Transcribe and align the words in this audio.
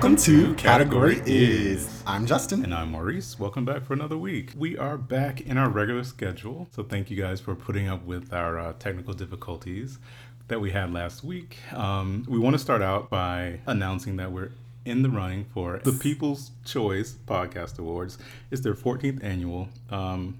Welcome 0.00 0.16
to 0.16 0.54
Category 0.54 1.20
Is. 1.26 2.02
I'm 2.06 2.24
Justin. 2.24 2.64
And 2.64 2.74
I'm 2.74 2.92
Maurice. 2.92 3.38
Welcome 3.38 3.66
back 3.66 3.84
for 3.84 3.92
another 3.92 4.16
week. 4.16 4.52
We 4.56 4.78
are 4.78 4.96
back 4.96 5.42
in 5.42 5.58
our 5.58 5.68
regular 5.68 6.04
schedule. 6.04 6.68
So 6.74 6.82
thank 6.82 7.10
you 7.10 7.18
guys 7.18 7.38
for 7.38 7.54
putting 7.54 7.86
up 7.86 8.06
with 8.06 8.32
our 8.32 8.58
uh, 8.58 8.72
technical 8.78 9.12
difficulties 9.12 9.98
that 10.48 10.58
we 10.58 10.70
had 10.70 10.90
last 10.90 11.22
week. 11.22 11.58
Um, 11.74 12.24
we 12.26 12.38
want 12.38 12.54
to 12.54 12.58
start 12.58 12.80
out 12.80 13.10
by 13.10 13.60
announcing 13.66 14.16
that 14.16 14.32
we're 14.32 14.52
in 14.86 15.02
the 15.02 15.10
running 15.10 15.44
for 15.44 15.80
the 15.84 15.92
People's 15.92 16.52
Choice 16.64 17.18
Podcast 17.26 17.78
Awards. 17.78 18.16
It's 18.50 18.62
their 18.62 18.72
14th 18.72 19.22
annual 19.22 19.68
um, 19.90 20.38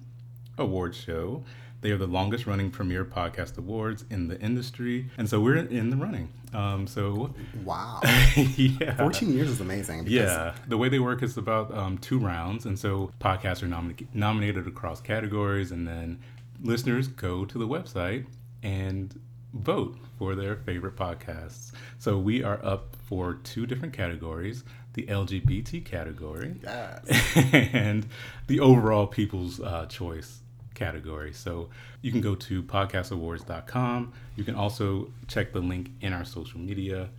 award 0.56 0.94
show. 0.94 1.44
They 1.82 1.90
are 1.90 1.98
the 1.98 2.06
longest 2.06 2.46
running 2.46 2.70
premier 2.70 3.04
podcast 3.04 3.58
awards 3.58 4.06
in 4.08 4.28
the 4.28 4.40
industry. 4.40 5.10
And 5.18 5.28
so 5.28 5.38
we're 5.38 5.56
in 5.56 5.90
the 5.90 5.96
running. 5.96 6.30
Um, 6.52 6.86
so, 6.86 7.32
Wow. 7.64 8.00
yeah. 8.56 8.96
14 8.96 9.32
years 9.32 9.48
is 9.50 9.60
amazing. 9.60 10.04
because- 10.04 10.12
Yeah, 10.12 10.54
the 10.68 10.76
way 10.76 10.88
they 10.88 10.98
work 10.98 11.22
is 11.22 11.36
about 11.36 11.72
um, 11.76 11.98
two 11.98 12.18
rounds, 12.18 12.66
and 12.66 12.78
so 12.78 13.12
podcasts 13.20 13.62
are 13.62 13.68
nomin- 13.68 14.06
nominated 14.14 14.66
across 14.66 15.00
categories, 15.00 15.70
and 15.70 15.86
then 15.86 16.18
listeners 16.62 17.08
go 17.08 17.44
to 17.44 17.58
the 17.58 17.66
website 17.68 18.26
and 18.62 19.18
vote 19.54 19.96
for 20.18 20.34
their 20.34 20.56
favorite 20.56 20.96
podcasts. 20.96 21.72
So 21.98 22.18
we 22.18 22.42
are 22.42 22.64
up 22.64 22.96
for 23.04 23.34
two 23.34 23.66
different 23.66 23.94
categories: 23.94 24.64
the 24.94 25.04
LGBT 25.06 25.84
category 25.84 26.56
Yes. 26.62 27.04
and 27.72 28.06
the 28.48 28.60
overall 28.60 29.06
People's 29.06 29.60
uh, 29.60 29.86
Choice 29.86 30.40
category. 30.80 31.32
So 31.32 31.68
you 32.02 32.10
can 32.10 32.20
go 32.20 32.34
to 32.34 32.62
podcastawards.com. 32.62 34.12
You 34.34 34.44
can 34.44 34.56
also 34.56 35.12
check 35.28 35.52
the 35.52 35.60
link 35.60 35.90
in 36.00 36.12
our 36.12 36.24
social 36.24 36.58
media 36.58 37.10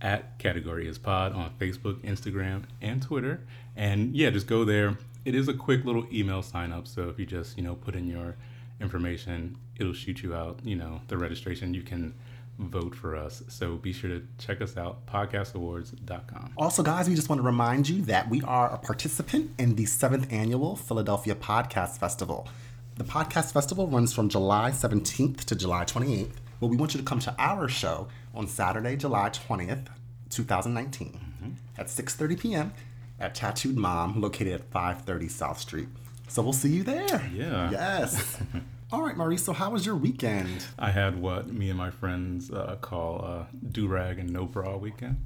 at 0.00 0.36
Category 0.38 0.88
is 0.88 0.98
Pod 0.98 1.32
on 1.32 1.52
Facebook, 1.60 2.00
Instagram, 2.00 2.64
and 2.80 3.00
Twitter. 3.00 3.40
And 3.76 4.16
yeah, 4.16 4.30
just 4.30 4.48
go 4.48 4.64
there. 4.64 4.98
It 5.24 5.36
is 5.36 5.46
a 5.46 5.54
quick 5.54 5.84
little 5.84 6.06
email 6.12 6.42
sign 6.42 6.72
up. 6.72 6.88
So 6.88 7.08
if 7.08 7.18
you 7.20 7.26
just, 7.26 7.56
you 7.56 7.62
know, 7.62 7.76
put 7.76 7.94
in 7.94 8.08
your 8.08 8.34
information, 8.80 9.56
it'll 9.78 9.92
shoot 9.92 10.22
you 10.22 10.34
out, 10.34 10.58
you 10.64 10.74
know, 10.74 11.02
the 11.06 11.16
registration. 11.16 11.72
You 11.74 11.82
can 11.82 12.14
vote 12.58 12.94
for 12.94 13.16
us. 13.16 13.42
So 13.48 13.76
be 13.76 13.92
sure 13.92 14.10
to 14.10 14.26
check 14.38 14.60
us 14.60 14.76
out, 14.76 15.06
podcastawards.com. 15.06 16.54
Also, 16.56 16.82
guys, 16.82 17.08
we 17.08 17.14
just 17.14 17.28
want 17.28 17.38
to 17.40 17.46
remind 17.46 17.88
you 17.88 18.02
that 18.02 18.28
we 18.28 18.42
are 18.42 18.72
a 18.72 18.78
participant 18.78 19.52
in 19.58 19.76
the 19.76 19.86
seventh 19.86 20.32
annual 20.32 20.74
Philadelphia 20.74 21.34
Podcast 21.34 21.98
Festival. 21.98 22.48
The 22.96 23.04
Podcast 23.04 23.52
Festival 23.52 23.86
runs 23.88 24.12
from 24.12 24.28
July 24.28 24.70
17th 24.70 25.44
to 25.44 25.56
July 25.56 25.84
28th. 25.84 26.32
Well, 26.60 26.70
we 26.70 26.76
want 26.76 26.94
you 26.94 27.00
to 27.00 27.04
come 27.06 27.18
to 27.20 27.34
our 27.38 27.68
show 27.68 28.08
on 28.34 28.46
Saturday, 28.46 28.96
July 28.96 29.30
20th, 29.30 29.86
2019, 30.30 31.58
at 31.78 31.86
6:30 31.86 32.38
p.m. 32.40 32.72
at 33.18 33.34
Tattooed 33.34 33.76
Mom, 33.76 34.20
located 34.20 34.52
at 34.54 34.70
530 34.70 35.28
South 35.28 35.58
Street. 35.58 35.88
So 36.28 36.42
we'll 36.42 36.52
see 36.52 36.70
you 36.70 36.82
there. 36.82 37.30
Yeah. 37.34 37.70
Yes. 37.70 38.38
All 38.92 39.02
right, 39.02 39.16
Maurice. 39.16 39.42
So 39.44 39.52
how 39.52 39.70
was 39.70 39.84
your 39.86 39.96
weekend? 39.96 40.64
I 40.78 40.90
had 40.90 41.20
what 41.20 41.48
me 41.48 41.70
and 41.70 41.78
my 41.78 41.90
friends 41.90 42.50
uh, 42.50 42.76
call 42.80 43.24
uh, 43.24 43.44
do 43.70 43.88
rag 43.88 44.18
and 44.18 44.30
no 44.30 44.44
bra 44.44 44.76
weekend. 44.76 45.16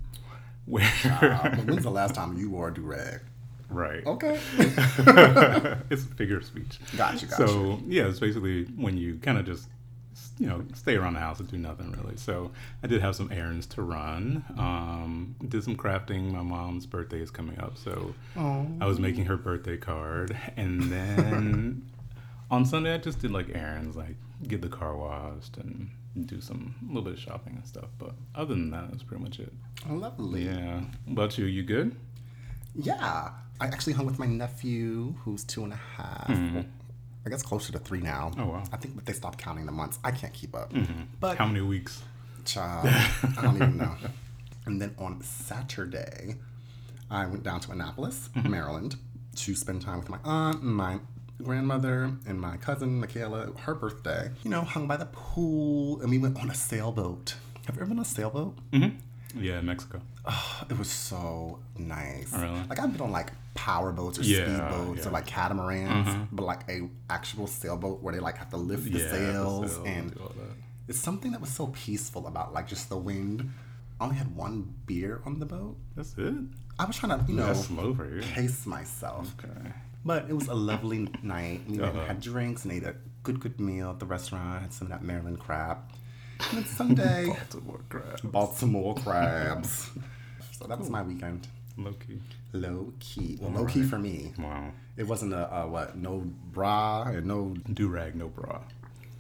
Where 0.64 0.90
Uh, 1.04 1.56
when's 1.64 1.82
the 1.82 1.90
last 1.90 2.14
time 2.20 2.38
you 2.38 2.50
wore 2.50 2.68
a 2.68 2.74
do 2.74 2.82
rag? 2.82 3.20
Right, 3.70 4.04
Okay. 4.06 4.38
it's 5.90 6.02
a 6.04 6.14
figure 6.16 6.36
of 6.38 6.44
speech. 6.44 6.78
Gotcha, 6.96 7.26
gotcha. 7.26 7.48
So 7.48 7.80
yeah, 7.86 8.06
it's 8.08 8.20
basically 8.20 8.64
when 8.76 8.96
you 8.96 9.16
kind 9.22 9.38
of 9.38 9.46
just 9.46 9.68
you 10.38 10.46
know 10.46 10.62
stay 10.74 10.96
around 10.96 11.14
the 11.14 11.20
house 11.20 11.40
and 11.40 11.50
do 11.50 11.56
nothing 11.58 11.92
really. 11.92 12.16
So 12.16 12.50
I 12.82 12.86
did 12.86 13.00
have 13.00 13.16
some 13.16 13.30
errands 13.32 13.66
to 13.68 13.82
run. 13.82 14.44
Um, 14.58 15.34
did 15.48 15.64
some 15.64 15.76
crafting. 15.76 16.32
My 16.32 16.42
mom's 16.42 16.86
birthday 16.86 17.20
is 17.20 17.30
coming 17.30 17.58
up, 17.58 17.76
so 17.76 18.14
I 18.36 18.86
was 18.86 18.98
making 18.98 19.24
her 19.26 19.36
birthday 19.36 19.76
card, 19.76 20.36
and 20.56 20.82
then 20.84 21.86
on 22.50 22.64
Sunday 22.64 22.94
I 22.94 22.98
just 22.98 23.20
did 23.20 23.30
like 23.30 23.48
errands, 23.54 23.96
like 23.96 24.16
get 24.46 24.60
the 24.62 24.68
car 24.68 24.96
washed 24.96 25.56
and 25.56 25.90
do 26.26 26.40
some 26.40 26.74
a 26.82 26.86
little 26.88 27.02
bit 27.02 27.14
of 27.14 27.18
shopping 27.18 27.54
and 27.56 27.66
stuff. 27.66 27.88
But 27.98 28.12
other 28.34 28.54
than 28.54 28.70
that, 28.70 28.90
that's 28.90 29.02
pretty 29.02 29.22
much 29.22 29.38
it. 29.38 29.52
Lovely. 29.88 30.44
Yeah. 30.46 30.80
What 31.06 31.12
about 31.12 31.38
you? 31.38 31.44
You 31.46 31.62
good? 31.62 31.94
Yeah. 32.74 33.30
I 33.60 33.66
actually 33.66 33.94
hung 33.94 34.06
with 34.06 34.18
my 34.18 34.26
nephew, 34.26 35.14
who's 35.24 35.44
two 35.44 35.64
and 35.64 35.72
a 35.72 35.76
half. 35.76 36.28
Mm-hmm. 36.28 36.54
Well, 36.56 36.64
I 37.24 37.30
guess 37.30 37.42
closer 37.42 37.72
to 37.72 37.78
three 37.78 38.00
now. 38.00 38.32
Oh, 38.38 38.46
wow. 38.46 38.62
I 38.72 38.76
think 38.76 38.94
but 38.94 39.04
they 39.06 39.12
stopped 39.12 39.38
counting 39.38 39.66
the 39.66 39.72
months. 39.72 39.98
I 40.04 40.10
can't 40.12 40.32
keep 40.32 40.54
up. 40.54 40.72
Mm-hmm. 40.72 41.02
But, 41.20 41.38
How 41.38 41.46
many 41.46 41.60
weeks? 41.62 42.02
child, 42.44 42.88
I 42.88 43.42
don't 43.42 43.56
even 43.56 43.76
know. 43.76 43.94
And 44.66 44.80
then 44.82 44.94
on 44.98 45.20
Saturday, 45.22 46.36
I 47.10 47.26
went 47.26 47.44
down 47.44 47.60
to 47.60 47.70
Annapolis, 47.72 48.28
Mm-hmm. 48.36 48.50
Maryland, 48.50 48.96
to 49.36 49.54
spend 49.54 49.82
time 49.82 49.98
with 50.00 50.08
my 50.08 50.18
aunt 50.24 50.60
and 50.62 50.74
my 50.74 50.98
grandmother 51.42 52.10
and 52.26 52.40
my 52.40 52.56
cousin, 52.56 52.98
Michaela, 53.00 53.52
her 53.60 53.74
birthday. 53.74 54.30
You 54.42 54.50
know, 54.50 54.62
hung 54.62 54.86
by 54.88 54.96
the 54.96 55.06
pool, 55.06 56.00
and 56.00 56.10
we 56.10 56.18
went 56.18 56.40
on 56.40 56.50
a 56.50 56.54
sailboat. 56.54 57.36
Have 57.66 57.76
you 57.76 57.82
ever 57.82 57.88
been 57.90 57.98
on 57.98 58.02
a 58.02 58.08
sailboat? 58.08 58.56
Mm-hmm. 58.72 58.96
Yeah, 59.38 59.60
Mexico. 59.60 60.00
It 60.70 60.78
was 60.78 60.90
so 60.90 61.60
nice. 61.78 62.32
Really? 62.32 62.60
Like 62.68 62.78
I've 62.80 62.92
been 62.92 63.00
on 63.02 63.12
like 63.12 63.30
power 63.54 63.92
boats 63.92 64.18
or 64.18 64.22
Yeah, 64.22 64.38
speedboats 64.38 64.96
yeah. 64.96 65.02
Mm-hmm. 65.02 65.08
or 65.08 65.12
like 65.12 65.26
catamarans, 65.26 66.28
but 66.32 66.44
like 66.44 66.68
a 66.68 66.88
actual 67.10 67.46
sailboat 67.46 68.02
where 68.02 68.12
they 68.14 68.20
like 68.20 68.36
have 68.38 68.50
to 68.50 68.56
lift 68.56 68.84
the 68.84 68.90
Yeah, 68.98 69.04
the 69.04 69.08
sails 69.10 69.72
sails, 69.72 69.86
and 69.86 70.14
do 70.14 70.20
all 70.20 70.28
that. 70.36 70.56
it's 70.88 70.98
something 70.98 71.30
that 71.32 71.40
was 71.40 71.50
so 71.50 71.68
peaceful 71.68 72.26
about 72.26 72.52
like 72.52 72.66
just 72.66 72.88
the 72.88 72.96
wind. 72.96 73.50
I 74.00 74.04
only 74.04 74.16
had 74.16 74.34
one 74.36 74.74
beer 74.86 75.22
on 75.24 75.38
the 75.38 75.46
boat. 75.46 75.76
That's 75.96 76.14
it. 76.18 76.34
I 76.78 76.84
was 76.84 76.96
trying 76.98 77.18
to, 77.18 77.24
you 77.32 77.38
know, 77.38 77.54
slow 77.54 77.94
pace 78.34 78.66
myself. 78.66 79.34
Okay. 79.42 79.72
But 80.04 80.26
it 80.28 80.34
was 80.34 80.48
a 80.48 80.54
lovely 80.54 81.08
night. 81.22 81.62
We 81.66 81.80
Uh-huh. 81.80 82.04
had 82.04 82.20
drinks 82.20 82.64
and 82.64 82.72
ate 82.72 82.84
a 82.84 82.94
good, 83.22 83.40
good 83.40 83.58
meal 83.58 83.90
at 83.90 83.98
the 83.98 84.06
restaurant. 84.06 84.60
Had 84.62 84.72
some 84.74 84.86
of 84.88 84.90
that 84.92 85.02
Maryland 85.02 85.40
crab. 85.40 85.78
And 86.50 86.58
then 86.58 86.64
Sunday, 86.64 87.26
Baltimore 87.50 87.80
crab. 87.88 88.20
bought 88.24 88.54
some 88.56 88.72
more 88.72 88.94
crabs. 88.94 89.90
So 90.52 90.66
that 90.66 90.78
was 90.78 90.90
my 90.90 91.02
weekend. 91.02 91.46
Low 91.76 91.92
key. 91.92 92.20
Low 92.52 92.92
key. 93.00 93.38
Well, 93.40 93.50
low 93.50 93.66
key 93.66 93.82
for 93.82 93.98
me. 93.98 94.32
Wow. 94.38 94.70
It 94.96 95.06
wasn't 95.06 95.34
a, 95.34 95.52
uh 95.54 95.66
what? 95.66 95.96
No 95.96 96.24
bra 96.52 97.02
and 97.04 97.26
no. 97.26 97.54
Do 97.72 97.88
rag, 97.88 98.14
no 98.14 98.28
bra. 98.28 98.60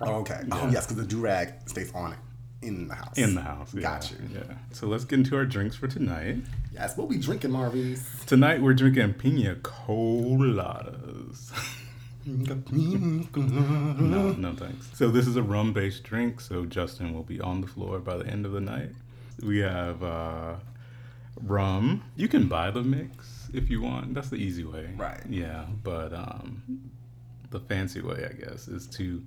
Oh, 0.00 0.16
okay. 0.16 0.40
Oh, 0.52 0.68
yes, 0.70 0.86
because 0.86 0.96
the 0.96 1.06
do 1.06 1.20
rag 1.20 1.54
stays 1.66 1.92
on 1.94 2.12
it 2.12 2.18
in 2.62 2.88
the 2.88 2.94
house. 2.94 3.16
In 3.18 3.34
the 3.34 3.40
house. 3.42 3.72
Yeah. 3.74 3.80
Got 3.82 4.10
you. 4.10 4.16
Yeah. 4.34 4.54
So 4.72 4.86
let's 4.86 5.04
get 5.04 5.18
into 5.18 5.36
our 5.36 5.44
drinks 5.46 5.76
for 5.76 5.88
tonight. 5.88 6.36
Yes. 6.72 6.96
What 6.96 7.08
we 7.08 7.18
drinking, 7.18 7.50
Maurice? 7.52 8.04
Tonight 8.26 8.60
we're 8.62 8.74
drinking 8.74 9.14
pina 9.14 9.54
coladas. 9.56 11.50
no, 12.26 14.32
no 14.32 14.54
thanks. 14.54 14.90
So 14.94 15.08
this 15.08 15.26
is 15.26 15.36
a 15.36 15.42
rum-based 15.42 16.02
drink. 16.02 16.40
So 16.40 16.64
Justin 16.64 17.14
will 17.14 17.22
be 17.22 17.40
on 17.40 17.60
the 17.60 17.66
floor 17.66 17.98
by 17.98 18.16
the 18.16 18.26
end 18.26 18.44
of 18.44 18.52
the 18.52 18.60
night. 18.60 18.90
We 19.42 19.58
have 19.58 20.02
uh, 20.02 20.56
rum. 21.42 22.02
You 22.16 22.28
can 22.28 22.48
buy 22.48 22.70
the 22.70 22.82
mix 22.82 23.48
if 23.52 23.70
you 23.70 23.82
want. 23.82 24.14
That's 24.14 24.28
the 24.28 24.36
easy 24.36 24.64
way. 24.64 24.90
Right. 24.96 25.22
Yeah, 25.28 25.66
but 25.82 26.12
um, 26.12 26.90
the 27.50 27.60
fancy 27.60 28.00
way, 28.00 28.26
I 28.28 28.32
guess, 28.32 28.68
is 28.68 28.86
to 28.88 29.22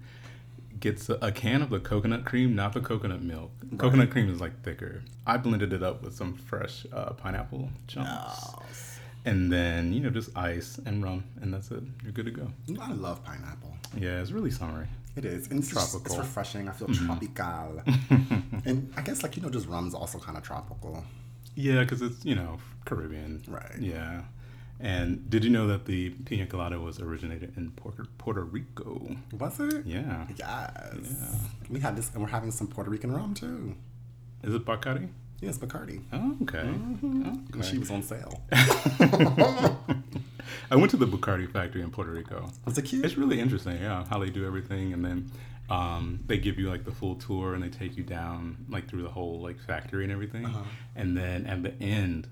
get 0.79 1.07
a, 1.09 1.31
can 1.31 1.61
of 1.61 1.69
the 1.69 1.79
coconut 1.79 2.25
cream, 2.25 2.55
not 2.55 2.73
the 2.73 2.79
coconut 2.79 3.21
milk. 3.21 3.51
Coconut 3.77 4.11
cream 4.11 4.29
is 4.29 4.39
like 4.39 4.63
thicker. 4.63 5.03
I 5.25 5.37
blended 5.37 5.73
it 5.73 5.83
up 5.83 6.01
with 6.01 6.15
some 6.15 6.35
fresh 6.35 6.85
uh, 6.93 7.11
pineapple 7.11 7.69
chunks. 7.87 8.88
And 9.25 9.51
then, 9.51 9.91
you 9.93 9.99
know, 9.99 10.09
just 10.09 10.35
ice 10.37 10.79
and 10.85 11.03
rum, 11.03 11.23
and 11.41 11.53
that's 11.53 11.71
it. 11.71 11.83
You're 12.03 12.13
good 12.13 12.25
to 12.25 12.31
go. 12.31 12.47
I 12.81 12.91
love 12.93 13.23
pineapple. 13.23 13.75
Yeah, 13.97 14.21
it's 14.21 14.31
really 14.31 14.49
summery. 14.51 14.87
It 15.15 15.25
is. 15.25 15.47
And 15.49 15.59
it's, 15.59 15.71
just- 15.73 15.95
it's 15.95 16.03
Mm-hmm. 16.13 16.19
refreshing. 16.21 16.69
I 16.69 16.71
feel 16.71 16.87
tropical. 16.87 17.81
and 18.65 18.93
I 18.95 19.01
guess, 19.01 19.21
like, 19.23 19.35
you 19.35 19.43
know, 19.43 19.49
just 19.49 19.67
rum's 19.67 19.93
also 19.93 20.19
kind 20.19 20.37
of 20.37 20.43
tropical. 20.43 21.03
Yeah, 21.55 21.81
because 21.81 22.01
it's, 22.01 22.23
you 22.23 22.35
know, 22.35 22.59
Caribbean. 22.85 23.43
Right. 23.47 23.75
Yeah. 23.79 24.21
And 24.79 25.29
did 25.29 25.43
you 25.43 25.49
know 25.49 25.67
that 25.67 25.85
the 25.85 26.11
pina 26.11 26.45
colada 26.45 26.79
was 26.79 27.01
originated 27.01 27.51
in 27.57 27.71
Puerto, 27.71 28.05
Puerto 28.17 28.43
Rico? 28.45 29.17
Was 29.37 29.59
it? 29.59 29.85
Yeah. 29.85 30.25
Yes. 30.37 31.35
We 31.69 31.81
had 31.81 31.97
this, 31.97 32.11
and 32.13 32.23
we're 32.23 32.29
having 32.29 32.51
some 32.51 32.67
Puerto 32.67 32.89
Rican 32.89 33.11
rum, 33.11 33.33
too. 33.33 33.75
Is 34.43 34.53
it 34.55 34.63
Bacardi? 34.63 35.09
Yes, 35.41 35.57
Bacardi. 35.57 36.01
Oh, 36.11 36.35
okay. 36.43 36.59
And 36.59 37.47
okay. 37.55 37.67
she 37.67 37.77
was 37.77 37.89
on 37.91 38.03
sale. 38.03 38.43
I 40.71 40.75
went 40.75 40.91
to 40.91 40.97
the 40.97 41.05
Bacardi 41.07 41.51
factory 41.51 41.81
in 41.81 41.89
Puerto 41.91 42.11
Rico. 42.11 42.49
Was 42.65 42.77
it 42.77 42.83
cute? 42.83 43.05
It's 43.05 43.15
really 43.17 43.39
interesting, 43.39 43.77
yeah, 43.81 44.05
how 44.09 44.19
they 44.19 44.29
do 44.29 44.45
everything, 44.45 44.93
and 44.93 45.03
then 45.03 45.31
um, 45.69 46.19
they 46.27 46.37
give 46.37 46.59
you 46.59 46.69
like 46.69 46.83
the 46.85 46.91
full 46.91 47.15
tour, 47.15 47.53
and 47.53 47.63
they 47.63 47.69
take 47.69 47.97
you 47.97 48.03
down 48.03 48.65
like 48.69 48.87
through 48.89 49.03
the 49.03 49.09
whole 49.09 49.39
like 49.39 49.59
factory 49.59 50.03
and 50.03 50.11
everything, 50.11 50.45
Uh-huh. 50.45 50.63
and 50.95 51.15
then 51.17 51.45
at 51.47 51.63
the 51.63 51.73
end, 51.81 52.27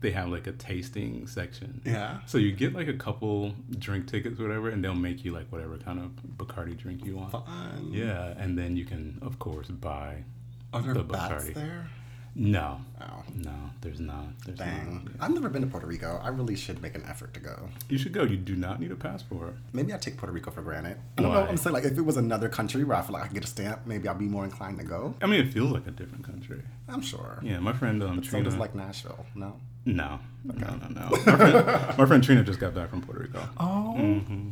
they 0.00 0.12
have 0.12 0.28
like 0.28 0.46
a 0.46 0.52
tasting 0.52 1.26
section. 1.26 1.80
Yeah. 1.84 2.18
So 2.26 2.38
you 2.38 2.52
get 2.52 2.72
like 2.74 2.88
a 2.88 2.94
couple 2.94 3.52
drink 3.78 4.06
tickets, 4.06 4.38
or 4.38 4.44
whatever, 4.44 4.68
and 4.68 4.82
they'll 4.84 4.94
make 4.94 5.24
you 5.24 5.32
like 5.32 5.50
whatever 5.50 5.76
kind 5.78 5.98
of 5.98 6.10
Bacardi 6.36 6.76
drink 6.76 7.04
you 7.04 7.16
want. 7.16 7.32
Fun. 7.32 7.88
Yeah, 7.90 8.34
and 8.38 8.56
then 8.56 8.76
you 8.76 8.84
can 8.84 9.18
of 9.22 9.38
course 9.38 9.68
buy 9.68 10.24
Are 10.72 10.82
there 10.82 10.94
the 10.94 11.02
bats 11.02 11.44
Bacardi. 11.46 11.54
there? 11.54 11.90
No, 12.40 12.80
Oh, 13.00 13.22
no, 13.34 13.52
there's 13.80 13.98
not. 13.98 14.26
There's 14.46 14.58
dang. 14.58 15.10
not. 15.18 15.24
I've 15.24 15.34
never 15.34 15.48
been 15.48 15.62
to 15.62 15.66
Puerto 15.68 15.86
Rico. 15.88 16.20
I 16.22 16.28
really 16.28 16.54
should 16.54 16.80
make 16.80 16.94
an 16.94 17.02
effort 17.08 17.34
to 17.34 17.40
go. 17.40 17.68
You 17.88 17.98
should 17.98 18.12
go. 18.12 18.22
You 18.22 18.36
do 18.36 18.54
not 18.54 18.78
need 18.80 18.92
a 18.92 18.96
passport. 18.96 19.54
Maybe 19.72 19.92
I 19.92 19.96
take 19.98 20.16
Puerto 20.16 20.32
Rico 20.32 20.50
for 20.52 20.62
granted. 20.62 20.98
I 21.18 21.22
don't 21.22 21.32
know. 21.32 21.40
Why? 21.40 21.48
I'm 21.48 21.56
saying 21.56 21.74
like 21.74 21.84
if 21.84 21.98
it 21.98 22.02
was 22.02 22.16
another 22.16 22.48
country 22.48 22.84
where 22.84 22.96
I 22.96 23.02
feel 23.02 23.14
like 23.14 23.24
I 23.24 23.26
could 23.26 23.34
get 23.34 23.44
a 23.44 23.48
stamp, 23.48 23.80
maybe 23.86 24.06
I'd 24.08 24.18
be 24.20 24.26
more 24.26 24.44
inclined 24.44 24.78
to 24.78 24.84
go. 24.84 25.14
I 25.20 25.26
mean, 25.26 25.40
it 25.40 25.52
feels 25.52 25.72
like 25.72 25.86
a 25.88 25.90
different 25.90 26.24
country. 26.24 26.62
I'm 26.88 27.02
sure. 27.02 27.40
Yeah, 27.42 27.58
my 27.58 27.72
friend 27.72 28.02
um, 28.04 28.22
So 28.22 28.30
Trina. 28.30 28.44
does 28.44 28.56
like 28.56 28.74
Nashville. 28.74 29.26
No. 29.34 29.58
no, 29.84 30.20
no, 30.44 30.54
no, 30.54 30.88
no. 30.88 31.08
My 31.26 31.36
friend, 31.36 31.98
my 31.98 32.06
friend 32.06 32.22
Trina 32.22 32.44
just 32.44 32.60
got 32.60 32.72
back 32.74 32.90
from 32.90 33.02
Puerto 33.02 33.22
Rico, 33.22 33.42
Oh. 33.58 33.94
hmm 33.96 34.50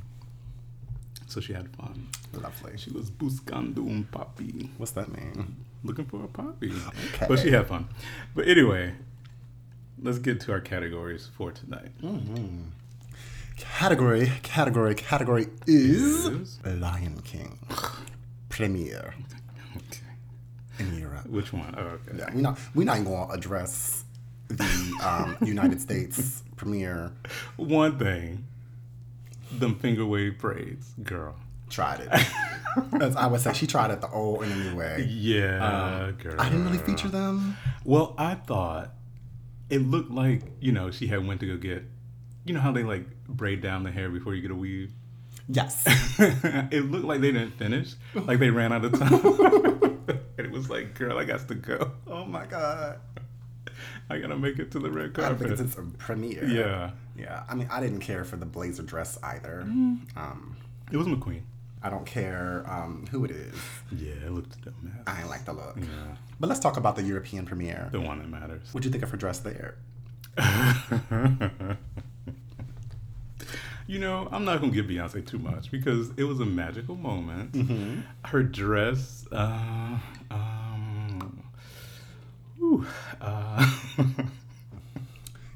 so 1.29 1.41
she 1.41 1.53
had 1.53 1.69
fun. 1.77 2.09
Lovely. 2.33 2.79
She 2.79 2.91
was 2.91 3.11
buscando 3.11 3.79
un 3.79 4.07
papi, 4.11 4.71
What's 4.79 4.93
that 4.93 5.09
mean? 5.09 5.57
Looking 5.87 6.05
for 6.07 6.23
a 6.25 6.29
puppy. 6.29 6.73
Okay. 7.15 7.27
But 7.29 7.39
she 7.41 7.51
had 7.51 7.67
fun. 7.67 7.89
But 8.35 8.47
anyway, 8.49 8.95
let's 10.03 10.19
get 10.19 10.41
to 10.43 10.53
our 10.53 10.61
categories 10.61 11.29
for 11.37 11.51
tonight. 11.53 11.93
Category, 13.57 14.31
category, 14.43 14.95
category 14.95 15.47
is 15.67 16.27
Is- 16.27 16.59
Lion 16.65 17.21
King 17.25 17.59
premiere 18.51 19.15
Okay. 19.77 20.07
in 20.79 20.99
Europe. 20.99 21.27
Which 21.27 21.53
one? 21.55 21.75
Oh, 21.77 21.81
okay. 21.81 22.19
Yeah, 22.19 22.31
we're 22.35 22.41
not 22.43 22.59
we're 22.75 22.85
not 22.85 22.99
even 22.99 23.11
gonna 23.13 23.33
address 23.33 24.05
the 24.49 24.65
um, 25.03 25.37
United 25.47 25.81
States 25.81 26.43
premiere. 26.57 27.13
One 27.57 27.99
thing, 27.99 28.45
them 29.51 29.75
finger 29.77 30.05
wave 30.05 30.39
braids, 30.39 30.93
girl. 31.03 31.37
Tried 31.71 32.01
it. 32.01 32.09
As 33.01 33.17
I 33.17 33.27
would 33.27 33.41
say, 33.41 33.53
she 33.55 33.67
tried 33.67 33.91
it 33.91 34.01
the 34.01 34.09
old 34.11 34.43
and 34.43 34.53
the 34.53 34.57
new 34.71 34.77
way. 34.77 35.07
Yeah, 35.09 36.13
girl. 36.23 36.35
Um, 36.35 36.41
I 36.41 36.49
didn't 36.51 36.65
really 36.67 36.79
feature 36.79 37.09
them. 37.09 37.57
Well, 37.85 38.15
I 38.19 38.35
thought 38.35 38.91
it 39.71 39.79
looked 39.79 40.11
like 40.11 40.43
you 40.61 40.73
know 40.73 40.91
she 40.91 41.07
had 41.07 41.27
went 41.27 41.41
to 41.41 41.47
go 41.47 41.57
get, 41.57 41.83
you 42.45 42.55
know 42.55 42.61
how 42.61 42.73
they 42.73 42.83
like 42.83 43.07
braid 43.29 43.63
down 43.63 43.83
the 43.83 43.91
hair 43.91 44.09
before 44.11 44.35
you 44.35 44.43
get 44.43 44.51
a 44.51 44.55
weave. 44.55 44.93
Yes. 45.49 45.85
it 46.19 46.91
looked 46.91 47.05
like 47.05 47.21
they 47.21 47.33
didn't 47.33 47.53
finish, 47.53 47.95
like 48.15 48.39
they 48.39 48.51
ran 48.51 48.73
out 48.73 48.85
of 48.85 48.99
time. 48.99 49.15
and 50.09 50.47
it 50.47 50.51
was 50.51 50.69
like, 50.69 50.95
girl, 50.95 51.19
I 51.19 51.25
got 51.25 51.47
to 51.49 51.55
go. 51.55 51.93
oh 52.07 52.25
my 52.25 52.47
god. 52.47 53.01
I 54.11 54.19
gotta 54.19 54.37
make 54.37 54.59
it 54.59 54.71
to 54.73 54.79
the 54.79 54.91
red 54.91 55.11
I 55.19 55.23
carpet. 55.23 55.49
think 55.49 55.61
it's 55.61 55.77
a 55.77 55.83
premiere. 55.83 56.45
yeah, 56.47 56.91
Yeah. 57.17 57.43
I 57.49 57.55
mean, 57.55 57.69
I 57.71 57.81
didn't 57.81 58.01
care 58.01 58.25
for 58.25 58.37
the 58.37 58.47
blazer 58.47 58.83
dress 58.85 59.19
either. 59.23 59.65
Mm-hmm. 59.67 60.17
Um, 60.19 60.57
it 60.93 60.97
was 60.97 61.07
McQueen. 61.09 61.43
I 61.87 61.89
don't 61.89 62.05
care 62.05 62.65
um, 62.67 63.07
who 63.13 63.25
it 63.25 63.31
is. 63.31 63.55
Yeah, 63.97 64.27
it 64.27 64.33
looked 64.33 64.57
a 64.67 64.73
mess. 64.85 64.97
I 65.07 65.21
ain't 65.21 65.31
like 65.31 65.45
the 65.45 65.53
look. 65.53 65.77
Yeah, 65.77 66.17
But 66.41 66.49
let's 66.49 66.59
talk 66.59 66.77
about 66.77 66.97
the 66.97 67.05
European 67.05 67.47
premiere. 67.47 67.89
the 67.93 68.01
one 68.01 68.19
that 68.19 68.29
matters. 68.29 68.67
What'd 68.73 68.85
you 68.85 68.91
think 68.91 69.05
of 69.05 69.11
her 69.11 69.17
dress 69.17 69.39
there? 69.39 69.77
you 73.87 74.01
know, 74.01 74.29
I'm 74.33 74.45
not 74.45 74.61
gonna 74.61 74.73
give 74.73 74.87
Beyonce 74.87 75.25
too 75.25 75.39
much 75.39 75.71
because 75.71 76.11
it 76.17 76.25
was 76.25 76.41
a 76.41 76.45
magical 76.45 76.97
moment. 76.97 77.53
Mm-hmm. 77.53 78.01
Her 78.25 78.43
dress, 78.43 79.25
uh, 79.31 79.97
um, 80.33 81.45
whew, 82.57 82.85
uh, 83.21 83.71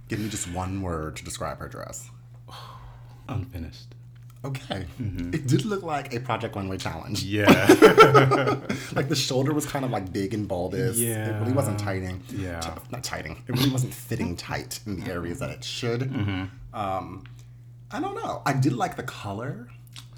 Give 0.09 0.21
me 0.21 0.29
just 0.29 0.49
one 0.53 0.81
word 0.81 1.17
to 1.17 1.25
describe 1.25 1.59
her 1.59 1.69
dress. 1.69 2.09
unfinished. 3.29 3.97
Okay. 4.43 4.87
It 4.99 5.47
did 5.47 5.67
look 5.67 5.83
like 5.83 6.15
a 6.15 6.21
Project 6.21 6.57
Runway 6.57 6.79
challenge. 6.79 7.23
Yeah, 7.23 7.45
Like 8.95 9.09
the 9.11 9.15
shoulder 9.17 9.53
was 9.53 9.67
kind 9.67 9.85
of 9.85 9.91
like 9.91 10.13
big 10.13 10.33
and 10.33 10.49
bulbous. 10.49 10.97
Yeah. 10.99 11.29
It 11.37 11.41
really 11.41 11.53
wasn't 11.53 11.79
tighting. 11.79 12.23
Yeah. 12.31 12.61
Ti- 12.61 12.71
not 12.91 13.05
tighting. 13.05 13.43
It 13.47 13.53
really 13.57 13.71
wasn't 13.71 13.93
fitting 13.93 14.37
tight 14.37 14.81
in 14.87 15.01
the 15.01 15.13
areas 15.13 15.41
that 15.41 15.51
it 15.51 15.63
should. 15.63 16.01
Mm-hmm. 16.03 16.45
Um, 16.79 17.25
I 17.91 18.01
don't 18.01 18.15
know. 18.15 18.41
I 18.47 18.55
did 18.55 18.73
like 18.73 18.97
the 18.97 19.03
color, 19.03 19.69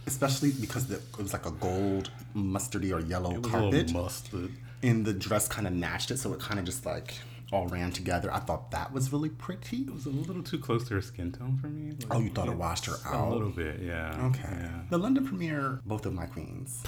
especially 0.07 0.53
because 0.53 0.87
the, 0.87 0.97
it 0.97 1.19
was 1.19 1.33
like 1.33 1.47
a 1.47 1.51
gold, 1.53 2.11
mustardy 2.37 2.93
or 2.95 3.01
yellow 3.01 3.33
it 3.33 3.43
was 3.43 3.51
carpet. 3.51 3.93
mustard. 3.93 4.53
and 4.85 5.05
the 5.05 5.13
dress 5.15 5.49
kind 5.49 5.67
of 5.67 5.73
matched 5.73 6.11
it, 6.13 6.19
so 6.19 6.33
it 6.33 6.39
kind 6.39 6.61
of 6.61 6.65
just 6.67 6.87
like 6.87 7.15
all 7.53 7.67
ran 7.69 7.93
together. 7.93 8.33
I 8.33 8.39
thought 8.39 8.71
that 8.71 8.93
was 8.93 9.13
really 9.13 9.29
pretty. 9.29 9.79
It 9.83 9.93
was 9.93 10.07
a 10.07 10.11
little 10.11 10.43
too 10.43 10.59
close 10.59 10.89
to 10.89 10.95
her 10.95 11.03
skin 11.03 11.31
tone 11.33 11.59
for 11.61 11.67
me. 11.69 11.91
Like, 11.93 12.07
Oh, 12.15 12.21
you 12.21 12.31
thought 12.31 12.49
it 12.49 12.57
washed 12.57 12.87
her 12.87 12.95
out? 13.07 13.29
A 13.29 13.33
little 13.33 13.51
bit, 13.51 13.81
yeah. 13.81 14.17
Okay. 14.29 14.43
Yeah. 14.51 14.81
The 14.91 14.99
London 14.99 15.27
premiere, 15.27 15.81
both 15.85 16.07
of 16.07 16.15
my 16.15 16.27
queens 16.27 16.83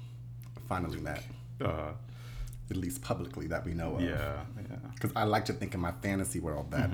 finally 0.68 1.00
met, 1.00 1.22
Uh, 1.60 1.92
at 2.70 2.76
least 2.76 3.02
publicly 3.02 3.46
that 3.48 3.64
we 3.64 3.74
know 3.74 3.96
of. 3.96 4.00
yeah, 4.02 4.42
yeah. 4.70 4.76
Because 4.94 5.12
I 5.16 5.24
like 5.24 5.44
to 5.46 5.52
think 5.52 5.74
in 5.74 5.80
my 5.80 5.92
fantasy 6.02 6.40
world 6.40 6.70
that 6.72 6.90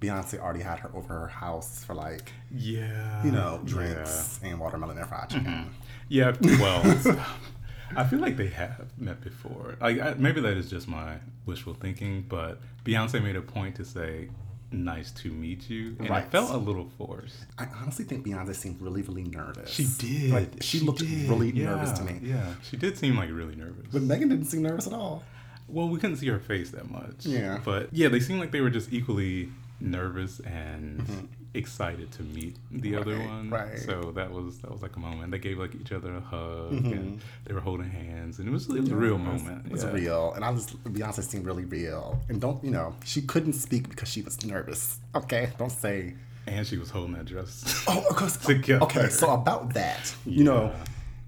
Beyonce 0.00 0.38
already 0.38 0.60
had 0.60 0.80
her 0.80 0.90
over 0.94 1.14
her 1.20 1.28
house 1.28 1.84
for 1.84 1.94
like, 1.94 2.32
Yeah. 2.50 3.24
you 3.24 3.30
know, 3.30 3.60
yeah. 3.64 3.68
drinks 3.68 4.40
and 4.42 4.58
watermelon 4.58 4.98
and 4.98 5.08
fried 5.08 5.30
chicken. 5.30 5.70
Yeah, 6.08 6.32
well, 6.60 6.82
I 7.96 8.04
feel 8.04 8.18
like 8.18 8.36
they 8.36 8.48
have 8.48 8.86
met 8.98 9.20
before. 9.20 9.76
Like 9.80 10.00
I, 10.00 10.14
maybe 10.14 10.40
that 10.40 10.56
is 10.56 10.68
just 10.70 10.88
my 10.88 11.16
wishful 11.46 11.74
thinking, 11.74 12.24
but 12.28 12.60
Beyonce 12.84 13.22
made 13.22 13.36
a 13.36 13.42
point 13.42 13.76
to 13.76 13.84
say, 13.84 14.28
"Nice 14.72 15.10
to 15.12 15.30
meet 15.30 15.68
you," 15.70 15.96
and 15.98 16.10
Right. 16.10 16.24
it 16.24 16.30
felt 16.30 16.50
a 16.50 16.56
little 16.56 16.90
forced. 16.98 17.46
I 17.58 17.66
honestly 17.80 18.04
think 18.04 18.26
Beyonce 18.26 18.54
seemed 18.54 18.80
really, 18.80 19.02
really 19.02 19.24
nervous. 19.24 19.70
She 19.70 19.86
did. 19.98 20.30
Like, 20.32 20.62
she, 20.62 20.80
looked 20.80 21.00
really 21.02 21.52
nervous 21.52 21.92
to 21.92 22.04
me. 22.04 22.20
Yeah, 22.22 22.54
she 22.62 22.76
did 22.76 22.96
seem 22.98 23.16
like 23.16 23.30
really 23.30 23.56
nervous. 23.56 23.86
But 23.92 24.02
Meghan 24.02 24.28
didn't 24.30 24.46
seem 24.46 24.62
nervous 24.62 24.86
at 24.86 24.92
all. 24.92 25.22
well, 25.68 25.88
we 25.88 25.98
couldn't 25.98 26.16
see 26.16 26.26
her 26.28 26.38
face 26.38 26.70
that 26.70 26.90
much. 26.90 27.24
Yeah. 27.24 27.58
but 27.64 27.88
yeah, 27.92 28.08
they 28.08 28.20
seemed 28.20 28.40
like 28.40 28.50
they 28.52 28.60
were 28.60 28.70
just 28.70 28.92
equally 28.92 29.50
nervous 29.80 30.40
and 30.40 31.00
mm-hmm. 31.00 31.26
Excited 31.54 32.10
to 32.12 32.22
meet 32.22 32.56
the 32.70 32.96
other 32.96 33.16
one. 33.18 33.48
right. 33.50 33.78
So 33.78 34.12
that 34.16 34.30
was 34.32 34.58
that 34.60 34.70
was 34.70 34.82
like 34.82 34.96
a 34.96 34.98
moment. 34.98 35.30
They 35.30 35.38
gave 35.38 35.58
like 35.58 35.74
each 35.74 35.92
other 35.92 36.14
a 36.16 36.20
hug 36.20 36.72
Mm-hmm. 36.72 36.92
and 36.92 37.20
they 37.44 37.54
were 37.54 37.60
holding 37.60 37.90
hands, 37.90 38.38
and 38.38 38.48
it 38.48 38.52
was 38.52 38.68
it 38.68 38.80
was 38.80 38.90
a 38.90 38.96
real 38.96 39.18
moment. 39.18 39.66
It 39.66 39.72
was 39.72 39.84
yeah. 39.84 39.92
real, 39.92 40.32
and 40.34 40.44
I 40.44 40.50
was 40.50 40.66
Beyonce 40.66 41.22
seemed 41.22 41.46
really 41.46 41.64
real. 41.64 42.18
And 42.28 42.40
don't 42.40 42.62
you 42.64 42.70
know 42.70 42.94
she 43.04 43.22
couldn't 43.22 43.54
speak 43.54 43.88
because 43.88 44.08
she 44.08 44.22
was 44.22 44.44
nervous. 44.44 44.98
Okay, 45.14 45.50
don't 45.58 45.70
say. 45.70 46.14
And 46.46 46.66
she 46.66 46.76
was 46.76 46.90
holding 46.90 47.14
that 47.14 47.24
dress. 47.24 47.84
Oh, 47.88 48.04
because 48.08 48.36
Together. 48.46 48.84
okay. 48.84 49.08
So 49.08 49.30
about 49.32 49.72
that, 49.74 50.14
you 50.26 50.44
know, 50.44 50.72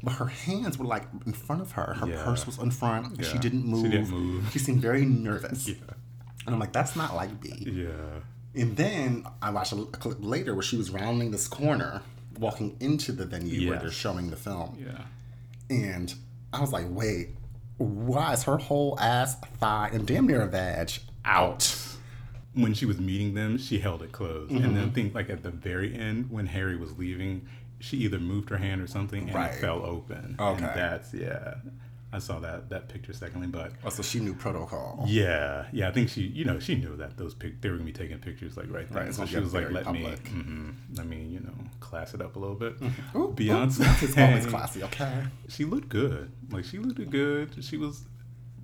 but 0.02 0.12
her 0.14 0.26
hands 0.26 0.76
were 0.78 0.84
like 0.84 1.04
in 1.24 1.32
front 1.32 1.62
of 1.62 1.72
her. 1.72 1.94
Her 1.94 2.06
Yeah. 2.08 2.22
purse 2.24 2.44
was 2.46 2.58
in 2.58 2.70
front. 2.70 3.24
She 3.24 3.38
didn't 3.38 3.64
move. 3.64 3.84
She 3.86 3.90
didn't 3.90 4.10
move. 4.10 4.50
She 4.52 4.58
seemed 4.58 4.80
very 4.82 5.04
nervous. 5.06 5.68
yeah. 5.68 5.74
And 6.44 6.54
I'm 6.54 6.60
like, 6.60 6.72
that's 6.72 6.94
not 6.96 7.14
like 7.16 7.40
B. 7.40 7.48
Yeah. 7.66 8.20
And 8.56 8.76
then 8.76 9.25
I 9.42 9.50
watched 9.50 9.72
a, 9.72 9.84
clip 9.84 10.16
later 10.20 10.54
where 10.54 10.62
she 10.62 10.76
was 10.76 10.90
rounding 10.90 11.30
this 11.30 11.46
corner, 11.46 12.00
walking 12.38 12.76
into 12.80 13.12
the 13.12 13.26
venue 13.26 13.68
where 13.70 13.78
they're 13.78 13.90
showing 13.90 14.30
the 14.30 14.36
film. 14.36 14.78
Yeah. 14.80 15.02
And 15.68 16.14
I 16.52 16.60
was 16.60 16.72
like, 16.72 16.86
wait, 16.88 17.30
why 17.76 18.32
is 18.32 18.44
her 18.44 18.56
whole 18.56 18.98
ass, 18.98 19.36
thigh, 19.58 19.90
and 19.92 20.06
damn 20.06 20.26
near 20.26 20.40
a 20.42 20.46
vag 20.46 20.92
out? 21.25 21.76
When 22.54 22.72
she 22.72 22.86
was 22.86 22.98
meeting 22.98 23.34
them, 23.34 23.58
she 23.58 23.80
held 23.80 24.02
it 24.02 24.12
closed. 24.12 24.50
And 24.50 24.60
Mm-hmm. 24.62 24.75
then 24.75 24.84
I 24.84 24.88
think 24.90 25.14
like 25.14 25.28
at 25.28 25.42
the 25.42 25.50
very 25.50 25.94
end, 25.94 26.30
when 26.30 26.46
Harry 26.46 26.76
was 26.76 26.96
leaving, 26.96 27.46
she 27.78 27.98
either 27.98 28.18
moved 28.18 28.48
her 28.48 28.56
hand 28.56 28.80
or 28.80 28.86
something 28.86 29.25
and 29.26 29.34
Right. 29.34 29.52
it 29.52 29.60
fell 29.60 29.82
open. 29.84 30.36
Okay. 30.40 30.64
And 30.64 30.75
that's 30.75 31.12
yeah. 31.12 31.56
I 32.12 32.18
saw 32.18 32.38
that 32.38 32.70
that 32.70 32.88
picture 32.88 33.12
secondly, 33.12 33.48
but 33.48 33.72
Oh, 33.84 33.88
so 33.90 34.02
she 34.02 34.20
knew 34.20 34.32
protocol. 34.34 35.04
yeah, 35.08 35.66
yeah, 35.72 35.88
I 35.88 35.92
think 35.92 36.08
she, 36.08 36.22
you 36.22 36.44
know, 36.44 36.58
she 36.60 36.76
knew 36.76 36.96
that 36.96 37.16
those 37.16 37.34
pic- 37.34 37.60
they 37.60 37.68
were 37.68 37.76
gonna 37.76 37.86
be 37.86 37.92
taking 37.92 38.18
pictures 38.18 38.56
like 38.56 38.70
right 38.70 38.88
there. 38.88 39.04
Right, 39.04 39.14
so 39.14 39.26
she 39.26 39.38
was 39.38 39.52
like, 39.52 39.70
"Let 39.72 39.84
public. 39.84 40.22
Mm-hmm. 40.25 40.38
me, 40.38 40.42
hmm 40.44 40.70
let 40.94 41.06
me, 41.06 41.22
you 41.25 41.40
know, 41.40 41.54
class 41.80 42.14
it 42.14 42.20
up 42.22 42.36
a 42.36 42.38
little 42.38 42.54
bit." 42.54 42.75
Ooh, 43.14 43.34
Beyonce, 43.36 43.80
ooh, 44.18 44.22
always 44.22 44.46
classy, 44.54 44.82
okay? 44.84 45.25
she 45.48 45.64
looked 45.64 45.88
good. 45.88 46.30
Like 46.50 46.64
she 46.64 46.78
looked 46.78 47.10
good. 47.10 47.62
She 47.62 47.76
was 47.76 48.04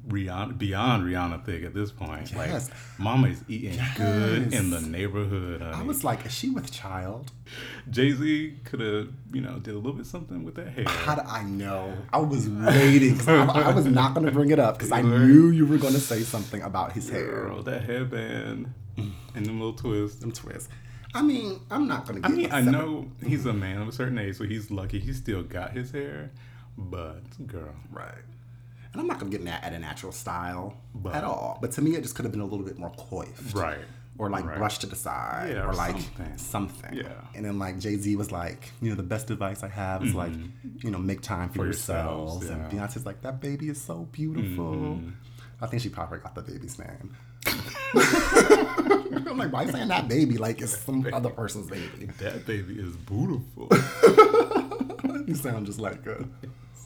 Rihanna 0.09 0.59
beyond 0.59 1.05
Rihanna 1.05 1.45
thick 1.45 1.63
at 1.65 1.75
this 1.75 1.93
point. 1.93 2.33
Yes. 2.33 2.69
Like 2.69 2.79
Mama 2.99 3.29
is 3.29 3.45
eating 3.49 3.79
good 3.97 4.53
in 4.53 4.71
the 4.71 4.79
Yes. 4.79 4.87
neighborhood. 4.87 5.63
I 5.63 5.83
was 5.83 6.03
like, 6.03 6.27
is 6.27 6.33
she 6.33 6.51
with 6.51 6.73
child? 6.73 7.31
Jay 7.89 8.13
Z 8.13 8.59
could 8.65 8.81
have, 8.81 9.09
you 9.33 9.41
know, 9.41 9.59
did 9.59 9.75
a 9.75 9.77
little 9.77 9.93
bit 9.93 10.07
something 10.07 10.45
with 10.45 10.57
that 10.57 10.69
hair. 10.69 10.85
How 10.89 11.15
do 11.15 11.23
I 11.23 11.45
know? 11.45 11.97
I 12.13 12.19
was 12.19 12.49
waiting. 12.49 13.21
I, 13.29 13.45
I 13.45 13.73
was 13.73 13.87
not 13.87 14.15
going 14.15 14.27
to 14.27 14.33
bring 14.33 14.51
it 14.51 14.59
up 14.59 14.77
because 14.77 14.91
I 14.93 15.03
knew 15.03 15.51
you 15.51 15.67
were 15.67 15.79
going 15.79 15.95
to 15.95 16.01
say 16.01 16.23
something 16.23 16.63
about 16.63 16.93
his 16.93 17.09
hair. 17.09 17.27
Girl, 17.27 17.63
that 17.63 17.85
headband 17.85 18.73
mm. 18.97 19.13
and 19.35 19.47
them 19.47 19.61
little 19.61 19.75
twists. 19.75 20.21
Them 20.21 20.33
twists. 20.33 20.69
I 21.15 21.23
mean, 21.23 21.61
I'm 21.71 21.87
not 21.87 22.07
going 22.07 22.23
to 22.23 22.29
I 22.29 22.31
mean, 22.31 22.51
I 22.51 22.63
know 22.63 23.09
he's 23.25 23.45
a 23.47 23.53
man 23.53 23.83
of 23.83 23.89
a 23.89 23.93
certain 23.93 24.19
age, 24.19 24.37
so 24.37 24.45
he's 24.45 24.71
lucky 24.71 24.99
he 24.99 25.13
still 25.13 25.43
got 25.43 25.73
his 25.73 25.91
hair. 25.91 26.31
But 26.77 27.47
girl, 27.47 27.75
Right. 27.91 28.15
And 28.93 29.01
I'm 29.01 29.07
not 29.07 29.19
going 29.19 29.31
to 29.33 29.37
get 29.39 29.45
mad 29.45 29.61
at 29.65 29.73
a 29.73 29.79
natural 29.79 30.13
style 30.13 30.77
But- 30.95 31.15
at 31.15 31.25
all. 31.25 31.59
But 31.61 31.73
to 31.73 31.83
me, 31.83 31.95
it 31.97 32.03
just 32.03 32.15
could 32.15 32.25
have 32.25 32.33
been 32.33 32.43
a 32.43 32.47
little 32.47 32.65
bit 32.67 32.79
more 32.79 32.91
coiffed. 32.97 33.55
right? 33.55 33.79
Or 34.19 34.29
like 34.29 34.45
Right. 34.45 34.59
brushed 34.59 34.83
to 34.83 34.87
the 34.87 34.95
side. 34.97 35.53
Yeah, 35.55 35.63
or, 35.65 35.71
or 35.71 35.75
like 35.75 35.93
something. 35.99 36.37
something. 36.39 36.95
Yeah. 36.95 37.13
And 37.35 37.45
then 37.47 37.59
like 37.59 37.79
Jay 37.79 37.97
Z 37.97 38.15
was 38.17 38.31
like, 38.31 38.71
you 38.83 38.91
know, 38.91 38.95
the 38.97 39.03
best 39.03 39.31
advice 39.31 39.63
I 39.63 39.69
have 39.69 40.05
is 40.05 40.15
like, 40.15 40.33
mm-hmm. 40.33 40.77
you 40.87 40.91
know, 40.91 40.99
make 40.99 41.23
time 41.23 41.49
for, 41.49 41.61
For 41.61 41.65
yourselves. 41.65 42.45
yourselves, 42.45 42.47
And 42.51 42.73
yeah. 42.79 42.87
Beyonce's 42.87 43.07
like, 43.07 43.23
that 43.23 43.41
baby 43.41 43.71
is 43.71 43.81
so 43.81 44.07
beautiful. 44.13 44.75
Mm-hmm. 44.75 45.11
I 45.63 45.67
think 45.67 45.81
she 45.83 45.89
probably 45.89 46.19
got 46.19 46.35
the 46.35 46.43
baby's 46.43 46.79
name. 46.79 47.17
I'm 47.95 49.39
like, 49.39 49.53
why 49.53 49.63
you 49.63 49.73
saying 49.73 49.89
that 49.89 50.09
baby 50.09 50.37
like 50.37 50.61
it's 50.61 50.77
some 50.77 51.07
other 51.13 51.31
person's 51.31 51.69
baby? 51.69 52.07
That 52.19 52.45
baby 52.47 52.75
is 52.75 52.95
beautiful. 52.97 53.69
You 55.27 55.35
sound 55.37 55.67
just 55.67 55.79
like 55.79 56.05
a. 56.07 56.25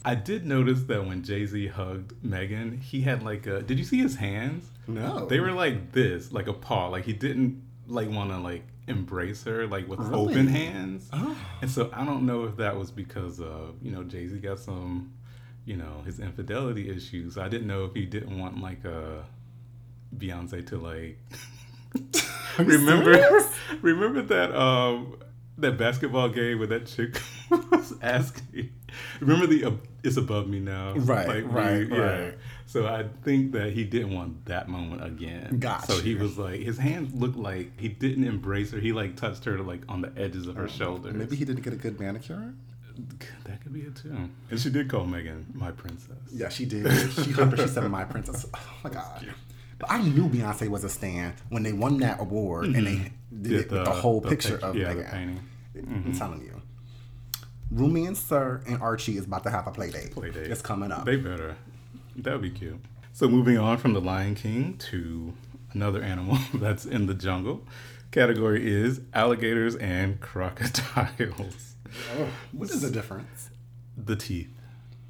I 0.07 0.15
did 0.15 0.45
notice 0.45 0.83
that 0.83 1.05
when 1.05 1.21
Jay 1.23 1.45
Z 1.45 1.67
hugged 1.67 2.13
Meghan, 2.23 2.81
he 2.81 3.01
had 3.01 3.23
like 3.23 3.45
a. 3.45 3.61
Did 3.61 3.77
you 3.77 3.83
see 3.83 3.97
his 4.01 4.15
hands? 4.15 4.69
No. 4.87 5.25
They 5.25 5.39
were 5.41 5.51
like 5.51 5.91
this, 5.91 6.31
like 6.31 6.47
a 6.47 6.53
paw. 6.53 6.87
Like 6.87 7.03
he 7.03 7.11
didn't 7.13 7.61
like 7.87 8.09
want 8.09 8.29
to 8.31 8.37
like 8.37 8.63
embrace 8.87 9.43
her 9.43 9.67
like 9.67 9.85
with 9.89 9.99
Really? 9.99 10.13
open 10.31 10.47
hands. 10.47 11.09
Oh. 11.11 11.35
And 11.61 11.69
so 11.69 11.89
I 11.93 12.05
don't 12.05 12.25
know 12.25 12.45
if 12.45 12.55
that 12.55 12.77
was 12.77 12.89
because 12.89 13.41
of 13.41 13.75
you 13.81 13.91
know 13.91 14.03
Jay 14.03 14.27
Z 14.27 14.37
got 14.37 14.59
some, 14.59 15.13
you 15.65 15.75
know, 15.75 16.03
his 16.05 16.21
infidelity 16.21 16.89
issues. 16.89 17.37
I 17.37 17.49
didn't 17.49 17.67
know 17.67 17.83
if 17.83 17.93
he 17.93 18.05
didn't 18.05 18.39
want 18.39 18.61
like 18.61 18.85
a 18.85 19.25
Beyonce 20.17 20.65
to 20.67 20.77
like. 20.77 21.19
Remember, 22.57 23.13
serious? 23.13 23.53
remember 23.81 24.21
that 24.23 24.55
um 24.55 25.17
that 25.57 25.77
basketball 25.77 26.29
game 26.29 26.59
where 26.59 26.67
that 26.67 26.85
chick 26.85 27.19
was 27.71 27.93
asking. 28.01 28.71
Remember 29.19 29.47
the 29.47 29.65
uh, 29.65 29.71
"It's 30.03 30.17
above 30.17 30.47
me 30.47 30.59
now." 30.59 30.93
Right, 30.95 31.45
right, 31.45 31.87
yeah. 31.87 31.97
right. 31.97 32.33
So 32.67 32.85
I 32.85 33.05
think 33.23 33.53
that 33.53 33.71
he 33.71 33.85
didn't 33.85 34.13
want 34.13 34.45
that 34.45 34.67
moment 34.67 35.03
again. 35.03 35.57
Gotcha. 35.59 35.93
So 35.93 36.01
he 36.01 36.15
was 36.15 36.37
like, 36.37 36.59
his 36.59 36.77
hands 36.77 37.13
looked 37.15 37.37
like 37.37 37.79
he 37.79 37.87
didn't 37.87 38.25
embrace 38.25 38.71
her. 38.71 38.79
He 38.79 38.91
like 38.91 39.15
touched 39.15 39.45
her 39.45 39.57
like 39.59 39.81
on 39.87 40.01
the 40.01 40.11
edges 40.17 40.47
of 40.47 40.55
her 40.57 40.67
shoulders. 40.67 41.13
Maybe 41.13 41.37
he 41.37 41.45
didn't 41.45 41.63
get 41.63 41.71
a 41.71 41.77
good 41.77 41.97
manicure. 41.97 42.53
that 43.45 43.61
could 43.61 43.73
be 43.73 43.81
it 43.81 43.95
too. 43.95 44.29
And 44.51 44.59
she 44.59 44.69
did 44.69 44.89
call 44.89 45.05
Meghan 45.05 45.55
my 45.55 45.71
princess. 45.71 46.17
Yeah, 46.31 46.49
she 46.49 46.65
did. 46.65 46.91
She 47.13 47.31
her. 47.31 47.55
She 47.55 47.67
said, 47.67 47.89
"My 47.89 48.03
princess." 48.03 48.45
Oh 48.53 48.59
my 48.83 48.89
god. 48.89 49.25
But 49.79 49.91
I 49.91 50.01
knew 50.01 50.27
Beyonce 50.27 50.67
was 50.67 50.83
a 50.83 50.89
stan 50.89 51.35
when 51.49 51.63
they 51.63 51.71
won 51.71 51.99
that 51.99 52.19
award 52.19 52.65
and 52.65 52.87
they 52.87 53.11
did 53.41 53.51
it 53.51 53.71
with 53.71 53.85
the 53.85 53.91
whole 53.91 54.21
picture 54.21 54.55
pic- 54.55 54.63
of 54.63 54.75
yeah, 54.75 54.93
the 54.93 55.03
Meghan. 55.03 55.39
I'm 55.77 56.13
telling 56.17 56.41
you. 56.41 56.56
Rumi 57.71 58.05
and 58.05 58.17
Sir 58.17 58.61
and 58.67 58.81
Archie 58.81 59.17
is 59.17 59.25
about 59.25 59.43
to 59.43 59.49
have 59.49 59.67
a 59.67 59.71
play 59.71 59.89
date. 59.89 60.11
Play 60.11 60.31
date. 60.31 60.49
It's 60.49 60.61
coming 60.61 60.91
up. 60.91 61.05
They 61.05 61.17
better. 61.17 61.55
That 62.15 62.33
would 62.33 62.41
be 62.41 62.49
cute. 62.49 62.79
So 63.13 63.27
moving 63.27 63.57
on 63.57 63.77
from 63.77 63.93
the 63.93 64.01
Lion 64.01 64.35
King 64.35 64.77
to 64.77 65.33
another 65.73 66.01
animal 66.01 66.37
that's 66.53 66.85
in 66.85 67.07
the 67.07 67.13
jungle. 67.13 67.65
Category 68.11 68.65
is 68.65 69.01
alligators 69.13 69.75
and 69.75 70.19
crocodiles. 70.21 71.75
Oh, 72.17 72.29
what 72.51 72.69
is 72.69 72.81
the 72.81 72.89
difference? 72.89 73.49
The 73.97 74.15
teeth. 74.15 74.53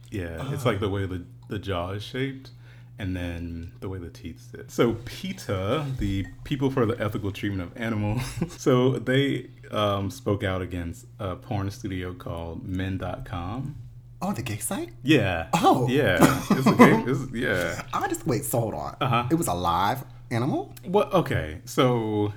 Yeah, 0.10 0.54
it's 0.54 0.66
like 0.66 0.80
the 0.80 0.90
way 0.90 1.06
the, 1.06 1.26
the 1.50 1.60
jaw 1.60 1.92
is 1.92 2.04
shaped 2.04 2.52
and 3.00 3.16
then 3.16 3.72
the 3.80 3.90
way 3.90 4.00
the 4.00 4.10
teeth 4.10 4.50
sit. 4.52 4.72
So 4.72 4.98
PETA, 5.06 5.86
the 6.00 6.26
People 6.44 6.72
for 6.72 6.86
the 6.86 7.00
Ethical 7.02 7.32
Treatment 7.32 7.62
of 7.62 7.78
Animals, 7.78 8.22
so 8.58 8.94
they 8.94 9.50
um, 9.72 10.10
spoke 10.10 10.44
out 10.44 10.62
against 10.62 11.06
a 11.20 11.36
porn 11.36 11.70
studio 11.72 12.14
called 12.14 12.68
Men.com. 12.68 13.76
Oh, 14.20 14.34
the 14.34 14.42
gay 14.42 14.58
site? 14.58 14.90
Yeah. 15.04 15.48
Oh. 15.54 15.88
Yeah. 15.88 16.18
It's 16.50 16.66
a 16.66 16.74
game. 16.74 17.08
It's, 17.08 17.32
yeah. 17.34 17.84
I 17.94 18.08
just 18.08 18.26
wait. 18.26 18.46
So 18.46 18.60
hold 18.62 18.74
on. 18.74 18.98
Uh-huh. 19.00 19.28
It 19.30 19.36
was 19.36 19.48
a 19.48 19.54
live 19.54 20.04
animal. 20.32 20.74
Well, 20.86 21.10
okay. 21.14 21.62
So 21.66 22.34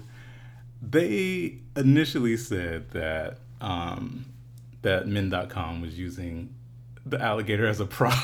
they 0.82 1.58
initially 1.76 2.36
said 2.36 2.90
that 2.90 3.38
um, 3.62 4.26
that 4.82 5.06
Men.com 5.08 5.80
was 5.80 5.98
using 5.98 6.54
the 7.06 7.20
alligator 7.20 7.66
as 7.66 7.80
a 7.80 7.86
prop 7.86 8.18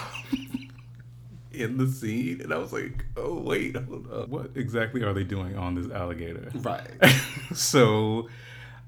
in 1.56 1.78
the 1.78 1.86
scene, 1.86 2.40
and 2.40 2.52
I 2.52 2.58
was 2.58 2.72
like, 2.72 3.04
"Oh 3.16 3.40
wait, 3.40 3.76
hold 3.76 4.10
up. 4.12 4.28
What 4.28 4.50
exactly 4.54 5.02
are 5.02 5.12
they 5.12 5.24
doing 5.24 5.56
on 5.56 5.74
this 5.74 5.90
alligator?" 5.90 6.50
Right. 6.56 6.90
so, 7.54 8.28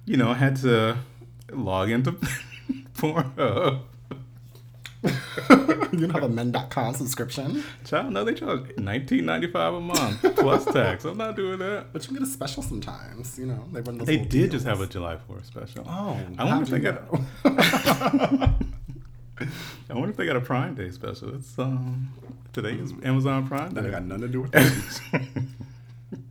you 0.05 0.17
know, 0.17 0.31
I 0.31 0.35
had 0.35 0.57
to 0.57 0.99
log 1.53 1.91
into 1.91 2.13
Pornhub. 2.95 3.81
you 5.93 6.01
don't 6.01 6.11
have 6.11 6.25
a 6.25 6.29
men.com 6.29 6.93
subscription, 6.95 7.63
Child, 7.85 8.13
no, 8.13 8.25
they 8.25 8.35
charge 8.35 8.77
nineteen 8.79 9.25
ninety 9.27 9.47
five 9.47 9.73
a 9.75 9.81
month 9.81 10.21
plus 10.37 10.65
tax. 10.65 11.05
I'm 11.05 11.17
not 11.17 11.37
doing 11.37 11.59
that. 11.61 11.93
but 11.93 12.03
you 12.03 12.09
can 12.09 12.17
get 12.19 12.27
a 12.27 12.31
special 12.31 12.63
sometimes. 12.65 13.39
You 13.39 13.47
know, 13.47 13.65
they 13.73 13.81
run 13.81 13.99
those 13.99 14.07
They 14.09 14.15
little 14.17 14.29
did 14.29 14.51
just 14.51 14.67
have 14.67 14.81
a 14.81 14.87
July 14.89 15.17
4th 15.31 15.47
special. 15.47 15.85
Oh, 15.89 16.19
I 16.37 16.45
wonder 16.45 16.77
if 16.77 16.83
how'd 16.85 17.05
they 17.45 17.55
you 17.55 18.51
got. 18.51 18.53
I 19.91 19.95
wonder 19.95 20.11
if 20.11 20.17
they 20.17 20.27
got 20.27 20.37
a 20.37 20.41
Prime 20.41 20.75
Day 20.75 20.91
special. 20.91 21.35
It's 21.35 21.59
um 21.59 22.13
today 22.53 22.73
is 22.75 22.93
Amazon 23.03 23.47
Prime 23.47 23.71
That 23.73 23.83
Day. 23.83 23.87
ain't 23.89 23.93
got 23.97 24.05
nothing 24.05 24.23
to 24.23 24.29
do 24.29 24.41
with 24.43 24.51
that. 24.53 25.23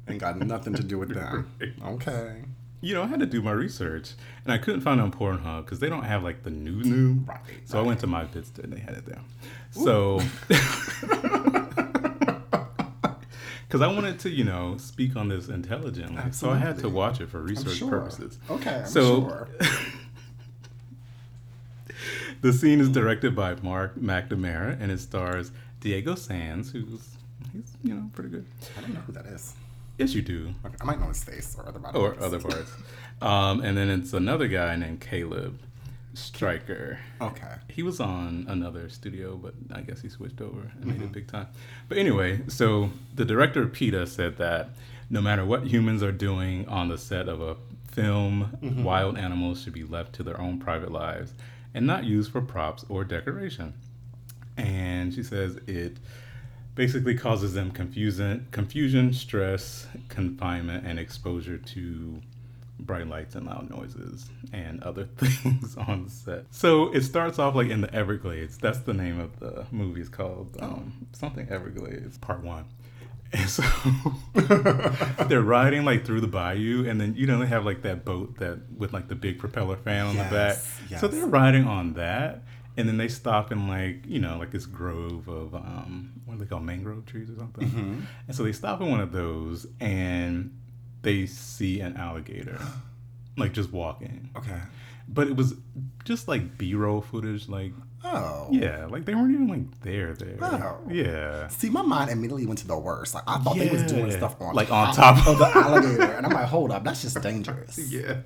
ain't 0.07 0.19
got 0.19 0.37
nothing 0.39 0.73
to 0.75 0.83
do 0.83 0.97
with 0.99 1.13
them. 1.13 1.49
Okay. 1.85 2.43
you 2.81 2.93
know, 2.93 3.03
I 3.03 3.07
had 3.07 3.19
to 3.19 3.25
do 3.25 3.41
my 3.41 3.51
research, 3.51 4.13
and 4.43 4.53
I 4.53 4.57
couldn't 4.57 4.81
find 4.81 4.99
it 4.99 5.03
on 5.03 5.11
Pornhub 5.11 5.65
because 5.65 5.79
they 5.79 5.89
don't 5.89 6.03
have 6.03 6.23
like 6.23 6.43
the 6.43 6.49
new 6.51 6.81
new. 6.83 7.23
Right, 7.25 7.39
So 7.65 7.79
I 7.79 7.81
went 7.81 7.99
to 8.01 8.07
my 8.07 8.25
Vidster 8.25 8.63
and 8.63 8.73
they 8.73 8.79
had 8.79 8.95
it 8.95 9.05
there. 9.05 9.21
So. 9.71 10.21
Because 13.67 13.81
I 13.81 13.87
wanted 13.93 14.17
to, 14.19 14.29
you 14.29 14.45
know, 14.45 14.77
speak 14.77 15.17
on 15.17 15.27
this 15.27 15.49
intelligently, 15.49 16.31
so 16.31 16.49
I 16.49 16.55
had 16.57 16.77
to 16.79 16.87
watch 16.87 17.19
it 17.19 17.27
for 17.29 17.41
research 17.41 17.75
sure. 17.75 17.89
purposes. 17.89 18.39
Okay, 18.49 18.75
I'm 18.77 18.85
so, 18.87 19.27
sure. 19.27 19.47
The 22.41 22.53
scene 22.53 22.79
is 22.79 22.87
hmm. 22.87 22.93
directed 22.93 23.35
by 23.35 23.55
Mark 23.55 23.95
McNamara 23.95 24.79
and 24.79 24.91
it 24.91 24.99
stars 24.99 25.51
Diego 25.79 26.15
Sands, 26.15 26.71
who's 26.71 27.15
he's 27.51 27.75
you 27.83 27.93
know 27.93 28.09
pretty 28.13 28.29
good. 28.29 28.45
I 28.77 28.81
don't 28.81 28.93
know 28.93 28.99
who 29.01 29.13
that 29.13 29.25
is. 29.25 29.53
Yes, 29.97 30.13
you 30.13 30.21
do, 30.21 30.53
Okay, 30.63 30.75
I 30.79 30.85
might 30.85 30.99
know 30.99 31.07
his 31.07 31.23
face 31.23 31.55
or 31.57 31.67
other 31.67 31.79
body 31.79 31.97
or 31.97 32.11
parts. 32.11 32.23
other 32.23 32.39
parts. 32.39 32.71
Um, 33.19 33.61
and 33.61 33.75
then 33.75 33.89
it's 33.89 34.13
another 34.13 34.47
guy 34.47 34.75
named 34.75 35.01
Caleb 35.01 35.59
Stryker. 36.13 36.99
Okay. 37.19 37.53
He 37.69 37.81
was 37.81 37.99
on 37.99 38.45
another 38.47 38.89
studio, 38.89 39.35
but 39.35 39.55
I 39.73 39.81
guess 39.81 40.01
he 40.01 40.09
switched 40.09 40.39
over 40.39 40.71
and 40.75 40.85
made 40.85 40.97
it 40.97 41.01
mm-hmm. 41.01 41.13
big 41.13 41.27
time. 41.27 41.47
But 41.89 41.97
anyway, 41.97 42.41
so 42.47 42.91
the 43.15 43.25
director 43.25 43.65
PETA 43.65 44.05
said 44.05 44.37
that 44.37 44.69
no 45.09 45.19
matter 45.19 45.43
what 45.43 45.65
humans 45.65 46.03
are 46.03 46.11
doing 46.11 46.67
on 46.67 46.89
the 46.89 46.97
set 46.99 47.27
of 47.27 47.41
a 47.41 47.57
film, 47.89 48.57
mm-hmm. 48.61 48.83
wild 48.83 49.17
animals 49.17 49.63
should 49.63 49.73
be 49.73 49.83
left 49.83 50.13
to 50.13 50.23
their 50.23 50.39
own 50.39 50.59
private 50.59 50.91
lives 50.91 51.33
and 51.77 51.85
not 51.85 52.03
used 52.03 52.31
for 52.31 52.41
props 52.41 52.83
or 52.89 53.03
decoration. 53.03 53.73
And 54.57 55.13
she 55.13 55.21
says 55.21 55.57
it 55.67 55.97
basically 56.73 57.15
causes 57.15 57.53
them 57.53 57.71
confusion, 57.71 58.47
confusion, 58.51 59.13
stress, 59.13 59.87
confinement, 60.09 60.85
and 60.85 60.99
exposure 60.99 61.57
to 61.57 62.19
bright 62.79 63.07
lights 63.07 63.35
and 63.35 63.45
loud 63.45 63.69
noises 63.69 64.25
and 64.51 64.81
other 64.83 65.05
things 65.17 65.77
on 65.77 66.09
set. 66.09 66.45
So 66.51 66.91
it 66.93 67.01
starts 67.01 67.37
off 67.37 67.53
like 67.53 67.69
in 67.69 67.81
the 67.81 67.93
Everglades. 67.93 68.57
That's 68.57 68.79
the 68.79 68.93
name 68.93 69.19
of 69.19 69.39
the 69.39 69.65
movie. 69.71 70.01
It's 70.01 70.09
called 70.09 70.57
um, 70.59 71.07
something 71.13 71.47
Everglades 71.49 72.17
Part 72.17 72.43
One. 72.43 72.65
And 73.33 73.49
so 73.49 73.63
they're 75.27 75.41
riding 75.41 75.83
like 75.83 76.05
through 76.05 76.21
the 76.21 76.27
bayou, 76.27 76.87
and 76.87 76.99
then 76.99 77.13
you 77.15 77.27
know 77.27 77.39
they 77.39 77.47
have 77.47 77.65
like 77.65 77.81
that 77.81 78.05
boat 78.05 78.37
that 78.37 78.59
with 78.75 78.93
like 78.93 79.07
the 79.07 79.15
big 79.15 79.39
propeller 79.39 79.75
fan 79.77 80.05
on 80.07 80.15
the 80.15 80.23
back. 80.23 80.57
Yes, 80.89 81.01
So 81.01 81.07
they're 81.07 81.25
riding 81.25 81.67
on 81.67 81.93
that, 81.93 82.43
and 82.77 82.87
then 82.87 82.97
they 82.97 83.07
stop 83.07 83.51
in 83.51 83.67
like 83.67 84.05
you 84.05 84.19
know 84.19 84.37
like 84.37 84.51
this 84.51 84.65
grove 84.65 85.27
of 85.27 85.53
um 85.55 86.13
what 86.25 86.37
do 86.37 86.43
they 86.43 86.49
call 86.49 86.61
mangrove 86.61 87.05
trees 87.05 87.29
or 87.29 87.35
something. 87.35 87.67
Mm-hmm. 87.67 87.99
And 88.27 88.35
so 88.35 88.43
they 88.43 88.53
stop 88.53 88.81
in 88.81 88.89
one 88.89 89.01
of 89.01 89.11
those, 89.11 89.67
and 89.79 90.57
they 91.01 91.25
see 91.25 91.81
an 91.81 91.97
alligator, 91.97 92.59
like 93.37 93.53
just 93.53 93.71
walking. 93.71 94.29
Okay. 94.37 94.59
But 95.09 95.27
it 95.27 95.35
was 95.35 95.53
just 96.03 96.27
like 96.27 96.57
B-roll 96.57 97.01
footage, 97.01 97.47
like 97.47 97.71
Oh. 98.03 98.47
yeah, 98.51 98.85
like 98.85 99.05
they 99.05 99.15
weren't 99.15 99.33
even 99.33 99.47
like 99.47 99.81
there 99.81 100.13
there. 100.13 100.37
Oh. 100.41 100.79
Yeah. 100.89 101.47
See, 101.49 101.69
my 101.69 101.81
mind 101.81 102.09
immediately 102.11 102.45
went 102.45 102.59
to 102.59 102.67
the 102.67 102.77
worst. 102.77 103.13
Like 103.15 103.23
I 103.27 103.37
thought 103.39 103.57
they 103.57 103.69
was 103.69 103.83
doing 103.83 104.11
stuff 104.11 104.39
on 104.39 104.55
Like, 104.55 104.71
on 104.71 104.93
top 104.93 105.27
of 105.27 105.37
the 105.39 105.45
alligator, 105.47 106.03
and 106.13 106.25
I'm 106.25 106.31
like, 106.31 106.45
hold 106.47 106.71
up, 106.71 106.83
that's 106.83 107.01
just 107.01 107.21
dangerous. 107.21 107.77
Yes. 107.91 108.17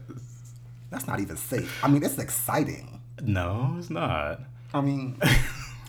That's 0.89 1.07
not 1.07 1.21
even 1.21 1.37
safe. 1.37 1.83
I 1.83 1.87
mean, 1.87 2.03
it's 2.03 2.17
exciting. 2.17 2.99
No, 3.21 3.75
it's 3.79 3.89
not. 3.89 4.41
I 4.73 4.81
mean, 4.81 5.15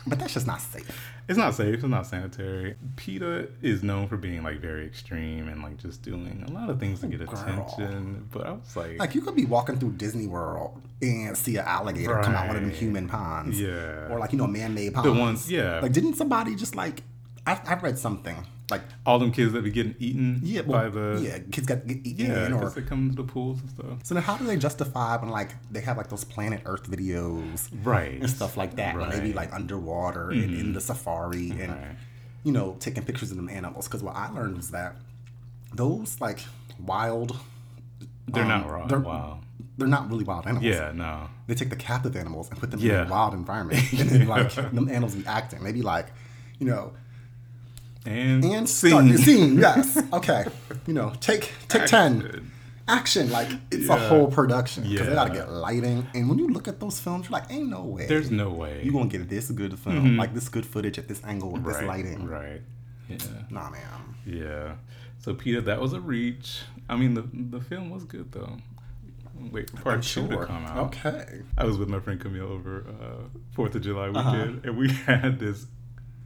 but 0.06 0.18
that's 0.20 0.32
just 0.34 0.46
not 0.46 0.60
safe. 0.60 1.11
It's 1.28 1.38
not 1.38 1.54
safe. 1.54 1.74
It's 1.74 1.84
not 1.84 2.06
sanitary. 2.06 2.74
PETA 2.96 3.48
is 3.62 3.82
known 3.82 4.08
for 4.08 4.16
being 4.16 4.42
like 4.42 4.60
very 4.60 4.84
extreme 4.84 5.48
and 5.48 5.62
like 5.62 5.76
just 5.76 6.02
doing 6.02 6.44
a 6.46 6.50
lot 6.50 6.68
of 6.68 6.80
things 6.80 7.00
to 7.00 7.06
oh, 7.06 7.10
get 7.10 7.20
Girl. 7.20 7.40
attention. 7.40 8.28
But 8.32 8.46
I 8.46 8.52
was 8.52 8.76
like, 8.76 8.98
Like 8.98 9.14
you 9.14 9.20
could 9.22 9.36
be 9.36 9.44
walking 9.44 9.78
through 9.78 9.92
Disney 9.92 10.26
World 10.26 10.80
and 11.00 11.36
see 11.36 11.56
an 11.56 11.64
alligator 11.64 12.20
come 12.22 12.34
out 12.34 12.48
one 12.48 12.56
of 12.56 12.62
them 12.62 12.70
human 12.70 13.08
ponds. 13.08 13.60
Yeah. 13.60 14.08
Or 14.10 14.18
like 14.18 14.32
you 14.32 14.38
know 14.38 14.46
man-made 14.46 14.94
ponds. 14.94 15.18
ones- 15.18 15.50
yeah. 15.50 15.80
Like 15.80 15.92
didn't 15.92 16.14
somebody 16.14 16.54
just 16.54 16.74
like 16.74 17.02
I, 17.46 17.60
I 17.66 17.74
read 17.74 17.98
something 17.98 18.46
like 18.74 18.82
all 19.06 19.18
them 19.22 19.30
kids 19.36 19.52
that 19.54 19.62
be 19.68 19.70
getting 19.78 19.94
eaten 20.06 20.40
yeah 20.42 20.62
by 20.62 20.88
the 20.96 21.06
yeah 21.26 21.38
kids 21.54 21.66
got 21.70 21.86
get 21.86 21.98
eaten 22.10 22.26
yeah, 22.26 22.52
or 22.60 22.68
they 22.70 22.82
come 22.92 23.02
to 23.10 23.16
the 23.22 23.28
pools 23.34 23.60
and 23.62 23.70
stuff. 23.76 23.96
so 24.06 24.10
then 24.14 24.22
how 24.28 24.36
do 24.40 24.44
they 24.50 24.56
justify 24.68 25.10
when 25.20 25.30
like 25.40 25.50
they 25.74 25.80
have 25.88 25.96
like 26.00 26.08
those 26.14 26.24
Planet 26.34 26.60
Earth 26.72 26.86
videos 26.96 27.68
Right. 27.84 28.18
and 28.22 28.28
stuff 28.38 28.56
like 28.62 28.72
that 28.80 28.92
when 28.98 29.08
they 29.10 29.20
be 29.20 29.26
Right. 29.28 29.36
like 29.42 29.52
underwater 29.60 30.30
and 30.30 30.50
in 30.62 30.68
the 30.76 30.80
safari 30.80 31.48
and 31.62 31.70
Right. 31.72 31.96
you 32.46 32.52
know, 32.56 32.66
taking 32.80 33.04
pictures 33.10 33.30
of 33.32 33.36
them 33.36 33.48
animals. 33.48 33.86
Because 33.86 34.02
what 34.02 34.16
I 34.16 34.26
learned 34.36 34.56
was 34.56 34.70
that 34.78 34.96
those 35.74 36.20
like 36.20 36.40
wild, 36.92 37.38
They're 38.28 38.42
um, 38.42 38.48
not 38.48 38.70
raw. 38.70 38.86
they're- 38.86 38.98
wow. 39.00 39.40
they're 39.78 39.88
not 39.88 40.08
really 40.10 40.24
wild 40.24 40.46
animals. 40.46 40.64
Yeah, 40.66 40.92
no. 40.94 41.28
They 41.46 41.54
take 41.54 41.70
the 41.70 41.76
captive 41.90 42.14
animals 42.16 42.48
and 42.50 42.58
put 42.58 42.70
them 42.70 42.80
Yeah. 42.80 43.02
in 43.02 43.06
a 43.08 43.10
wild 43.10 43.34
environment, 43.34 43.80
and 43.92 44.08
then 44.10 44.26
like 44.28 44.52
them 44.76 44.88
animals 44.88 45.14
be 45.14 45.26
acting. 45.26 45.62
They 45.64 45.72
be 45.72 45.82
like, 45.82 46.06
you 46.58 46.66
know, 46.66 46.92
And, 48.04 48.44
and 48.44 48.68
scene. 48.68 49.16
scene. 49.18 49.58
Yes, 49.66 49.96
okay. 50.12 50.44
You 50.86 50.94
know, 50.94 51.12
take 51.20 51.52
take 51.68 51.86
ten. 51.86 52.22
Action. 52.22 52.48
Action, 52.88 53.30
like 53.30 53.48
it's 53.70 53.88
a 53.88 53.96
whole 53.96 54.26
production 54.26 54.82
because 54.82 55.06
they 55.06 55.14
gotta 55.14 55.32
get 55.32 55.50
lighting. 55.52 56.04
And 56.14 56.28
when 56.28 56.36
you 56.38 56.48
look 56.48 56.66
at 56.66 56.80
those 56.80 56.98
films, 56.98 57.26
you're 57.26 57.38
like, 57.38 57.50
ain't 57.50 57.68
no 57.68 57.82
way. 57.84 58.06
There's 58.06 58.30
no 58.30 58.50
way. 58.50 58.82
you 58.82 58.92
gonna 58.92 59.06
get 59.06 59.28
this 59.28 59.50
good 59.52 59.78
film, 59.78 60.16
like 60.16 60.34
this 60.34 60.48
good 60.48 60.66
footage 60.66 60.98
at 60.98 61.06
this 61.06 61.22
angle 61.24 61.50
with 61.52 61.62
right, 61.62 61.74
this 61.78 61.86
lighting. 61.88 62.26
Right. 62.26 62.60
Yeah. 63.08 63.16
Nah, 63.50 63.70
man. 63.70 64.16
Yeah. 64.26 64.74
So 65.20 65.32
PETA, 65.32 65.60
that 65.62 65.80
was 65.80 65.92
a 65.92 66.00
reach. 66.00 66.62
I 66.88 66.96
mean, 66.96 67.14
the 67.14 67.22
the 67.32 67.60
film 67.60 67.88
was 67.90 68.02
good 68.04 68.32
though. 68.32 68.56
Wait 69.50 69.70
for 69.70 69.76
part 69.76 69.94
I'm 69.96 70.00
two 70.02 70.28
to 70.28 70.44
come 70.46 70.64
out. 70.66 70.76
Okay. 70.88 71.42
I 71.56 71.64
was 71.64 71.78
with 71.78 71.88
my 71.88 72.00
friend 72.00 72.20
Camille 72.20 72.46
over 72.48 72.84
uh, 73.00 73.38
Fourth 73.52 73.74
of 73.76 73.82
July 73.82 74.08
Uh-huh. 74.08 74.32
weekend, 74.32 74.64
and 74.66 74.76
we 74.76 74.88
had 75.06 75.38
this 75.38 75.66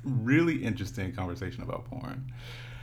really 0.07 0.63
interesting 0.65 1.13
conversation 1.13 1.63
about 1.63 1.85
porn. 1.85 2.33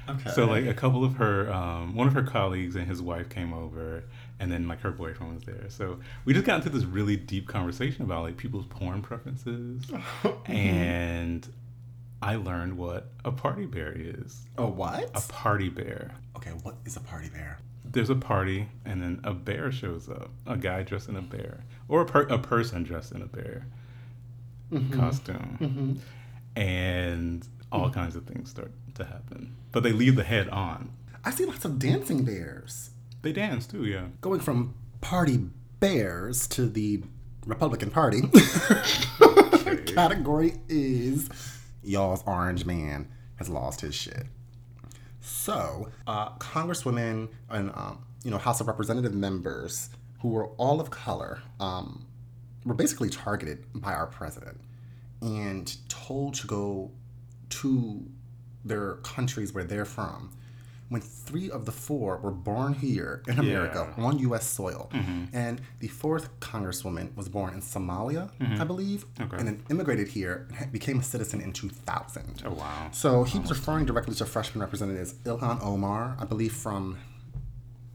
Okay. 0.10 0.32
So 0.32 0.46
like 0.46 0.66
a 0.66 0.74
couple 0.74 1.06
of 1.06 1.16
her, 1.16 1.52
um, 1.52 1.96
one 1.96 2.08
of 2.08 2.14
her 2.14 2.24
colleagues 2.24 2.76
and 2.76 2.86
his 2.88 3.02
wife 3.02 3.30
came 3.30 3.54
over, 3.54 4.04
and 4.40 4.52
then 4.52 4.68
like 4.68 4.82
her 4.82 4.92
boyfriend 4.92 5.34
was 5.36 5.44
there. 5.44 5.70
So 5.70 6.00
we 6.26 6.34
just 6.34 6.46
got 6.46 6.58
into 6.58 6.70
this 6.70 6.84
really 6.84 7.16
deep 7.16 7.48
conversation 7.48 8.04
about 8.04 8.24
like 8.24 8.36
people's 8.36 8.66
porn 8.66 9.02
preferences, 9.02 9.84
and 10.46 11.48
I 12.22 12.36
learned 12.36 12.78
what 12.78 13.08
a 13.24 13.32
party 13.32 13.66
bear 13.66 13.94
is. 13.96 14.42
a 14.58 14.66
what? 14.66 15.10
A 15.16 15.22
party 15.32 15.70
bear. 15.70 16.12
okay, 16.36 16.52
what 16.64 16.76
is 16.86 16.98
a 16.98 17.02
party 17.02 17.30
bear? 17.30 17.60
There's 17.86 18.10
a 18.10 18.16
party, 18.16 18.68
and 18.86 19.02
then 19.02 19.22
a 19.24 19.34
bear 19.34 19.72
shows 19.72 20.10
up. 20.10 20.32
A 20.48 20.58
guy 20.58 20.84
dressed 20.84 21.08
in 21.10 21.16
a 21.16 21.22
bear, 21.22 21.64
or 21.88 22.02
a, 22.02 22.06
per- 22.06 22.24
a 22.28 22.40
person 22.40 22.84
dressed 22.84 23.12
in 23.14 23.22
a 23.22 23.26
bear 23.28 23.68
costume, 24.92 26.02
and 26.56 27.48
all 27.72 27.90
kinds 27.90 28.16
of 28.16 28.26
things 28.26 28.50
start 28.50 28.72
to 28.96 29.06
happen. 29.06 29.56
But 29.72 29.84
they 29.84 29.92
leave 29.92 30.16
the 30.16 30.24
head 30.24 30.50
on. 30.50 30.92
I 31.26 31.32
see 31.32 31.46
lots 31.46 31.66
of 31.66 31.80
dancing 31.80 32.24
bears. 32.24 32.92
They 33.22 33.32
dance 33.32 33.66
too, 33.66 33.86
yeah. 33.86 34.08
Going 34.22 34.40
from 34.40 34.76
party 35.02 35.50
bears 35.80 36.48
to 36.50 36.68
the 36.68 37.04
Republican 37.46 37.90
Party. 37.90 38.22
Category 39.86 40.56
is 40.68 41.30
y'all's 41.84 42.24
orange 42.26 42.66
man 42.66 43.08
has 43.38 43.50
lost 43.50 43.82
his 43.82 43.96
shit. 43.96 44.26
So, 45.22 45.90
uh, 46.06 46.32
congresswomen 46.38 47.30
and 47.50 47.72
um, 47.74 48.06
you 48.24 48.32
know 48.32 48.38
House 48.38 48.62
of 48.62 48.68
Representative 48.68 49.14
members 49.14 49.90
who 50.22 50.30
were 50.30 50.48
all 50.58 50.80
of 50.80 50.90
color 50.90 51.42
um, 51.60 52.06
were 52.66 52.74
basically 52.74 53.10
targeted 53.10 53.66
by 53.74 53.94
our 53.94 54.08
president 54.08 54.60
and 55.24 55.76
told 55.90 56.34
to 56.36 56.48
go 56.48 56.92
to 57.50 58.06
their 58.66 58.96
countries 58.98 59.54
where 59.54 59.64
they're 59.64 59.86
from. 59.86 60.32
When 60.90 61.02
three 61.02 61.50
of 61.50 61.66
the 61.66 61.72
four 61.72 62.18
were 62.18 62.30
born 62.32 62.74
here 62.74 63.24
in 63.28 63.40
America 63.40 63.92
Yeah. 63.98 64.04
on 64.06 64.20
U.S. 64.20 64.46
soil, 64.46 64.90
mm-hmm. 64.94 65.36
and 65.36 65.60
the 65.80 65.88
fourth 65.88 66.40
congresswoman 66.40 67.16
was 67.16 67.28
born 67.30 67.54
in 67.56 67.62
Somalia, 67.62 68.30
mm-hmm. 68.40 68.62
I 68.62 68.66
believe, 68.66 69.06
Okay. 69.20 69.38
and 69.38 69.48
then 69.48 69.64
immigrated 69.72 70.08
here 70.10 70.48
and 70.60 70.72
became 70.72 71.00
a 71.00 71.04
citizen 71.04 71.42
in 71.42 71.52
2000. 71.52 72.44
Oh 72.46 72.52
wow. 72.52 72.90
So 72.92 73.24
he 73.24 73.40
was 73.40 73.50
referring 73.50 73.86
directly 73.86 74.14
to 74.16 74.26
freshman 74.26 74.62
representatives 74.62 75.14
Ilhan 75.24 75.64
Omar, 75.64 76.16
I 76.20 76.26
believe 76.26 76.54
from 76.54 76.98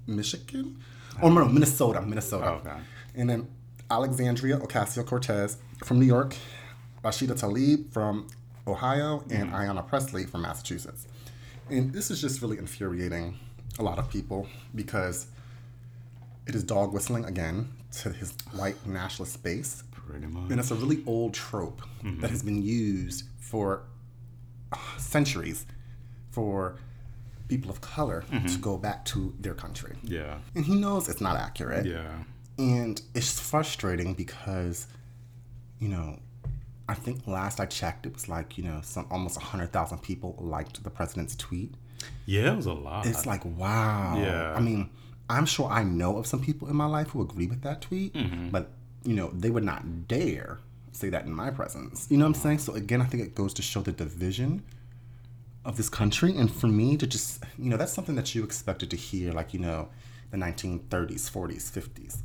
Michigan, 0.07 0.79
oh. 1.23 1.27
or 1.27 1.31
no, 1.31 1.49
Minnesota, 1.49 2.01
Minnesota, 2.03 2.47
Oh, 2.47 2.55
okay. 2.69 2.81
and 3.15 3.29
then 3.31 3.49
Alexandria 3.91 4.59
Ocasio 4.59 5.07
Cortez 5.07 5.59
from 5.85 6.01
New 6.01 6.07
York, 6.07 6.35
Rashida 7.05 7.39
Tlaib 7.39 7.93
from 7.93 8.27
Ohio, 8.67 9.25
and 9.31 9.51
mm-hmm. 9.51 9.55
Ayanna 9.55 9.87
Pressley 9.87 10.25
from 10.25 10.43
Massachusetts. 10.43 11.07
And 11.71 11.93
this 11.93 12.11
is 12.11 12.21
just 12.21 12.43
really 12.43 12.59
infuriating 12.59 13.39
a 13.79 13.83
lot 13.83 13.99
of 13.99 14.11
people 14.11 14.47
because 14.75 15.27
it 16.47 16.55
is 16.55 16.65
dog 16.65 16.93
whistling 16.93 17.25
again 17.25 17.69
to 18.01 18.11
his 18.11 18.33
white 18.53 18.87
nationalist 18.87 19.43
base. 19.43 19.85
Pretty 19.93 20.27
much. 20.27 20.51
And 20.51 20.59
it's 20.59 20.71
a 20.71 20.75
really 20.75 21.03
old 21.07 21.35
trope 21.35 21.83
mm-hmm. 22.03 22.21
that 22.21 22.31
has 22.31 22.43
been 22.43 22.63
used 22.63 23.25
for 23.39 23.83
uh, 24.73 24.77
centuries 24.97 25.67
for 26.31 26.79
people 27.49 27.71
of 27.71 27.81
color 27.81 28.25
mm-hmm. 28.31 28.47
to 28.47 28.59
go 28.59 28.77
back 28.77 29.05
to 29.07 29.35
their 29.41 29.55
country. 29.55 29.97
Yeah. 30.03 30.39
And 30.55 30.65
he 30.65 30.75
knows 30.75 31.09
it's 31.09 31.21
not 31.21 31.37
accurate. 31.37 31.87
Yeah. 31.87 32.25
And 32.59 33.01
it's 33.15 33.39
frustrating 33.39 34.15
because, 34.15 34.87
you 35.79 35.89
know, 35.89 36.19
I 36.89 36.95
think 36.95 37.27
last 37.27 37.61
I 37.61 37.67
checked, 37.67 38.07
it 38.07 38.15
was 38.15 38.29
like, 38.29 38.57
you 38.57 38.65
know, 38.65 38.81
some 38.83 39.07
almost 39.11 39.37
100,000 39.37 39.99
people 39.99 40.35
liked 40.41 40.83
the 40.83 40.91
president's 40.91 41.37
tweet. 41.37 41.75
Yeah, 42.25 42.53
it 42.53 42.57
was 42.57 42.67
a 42.67 42.73
lot. 42.73 43.07
It's 43.07 43.27
like, 43.27 43.45
wow. 43.45 44.17
Yeah. 44.19 44.55
I 44.55 44.61
mean, 44.61 44.89
I'm 45.29 45.45
sure 45.45 45.69
I 45.69 45.83
know 45.83 46.17
of 46.17 46.27
some 46.27 46.41
people 46.41 46.69
in 46.69 46.77
my 46.77 46.87
life 46.87 47.09
who 47.11 47.21
agree 47.21 47.47
with 47.47 47.63
that 47.63 47.83
tweet, 47.83 48.15
Mm-hmm. 48.15 48.49
but, 48.49 48.71
you 49.05 49.15
know, 49.15 49.31
they 49.35 49.51
would 49.51 49.65
not 49.65 50.09
dare 50.09 50.59
say 50.93 51.11
that 51.11 51.27
in 51.27 51.33
my 51.33 51.51
presence. 51.51 52.07
You 52.11 52.17
know 52.17 52.25
what 52.25 52.37
I'm 52.37 52.43
saying? 52.43 52.59
So, 52.59 52.75
again, 52.75 53.03
I 53.03 53.05
think 53.05 53.23
it 53.23 53.35
goes 53.35 53.53
to 53.55 53.63
show 53.63 53.81
the 53.83 53.93
division 53.93 54.63
of 55.65 55.77
this 55.77 55.91
country. 55.91 56.35
And 56.37 56.51
for 56.51 56.69
me 56.69 56.97
to 56.97 57.07
just, 57.07 57.45
you 57.59 57.69
know, 57.69 57.77
that's 57.77 57.93
something 57.93 58.15
that 58.17 58.35
you 58.35 58.43
expected 58.43 58.91
to 58.91 58.97
hear, 58.97 59.33
like, 59.33 59.53
you 59.53 59.61
know, 59.61 59.89
the 60.31 60.39
1930s, 60.39 61.31
40s, 61.31 61.71
50s. 61.71 62.17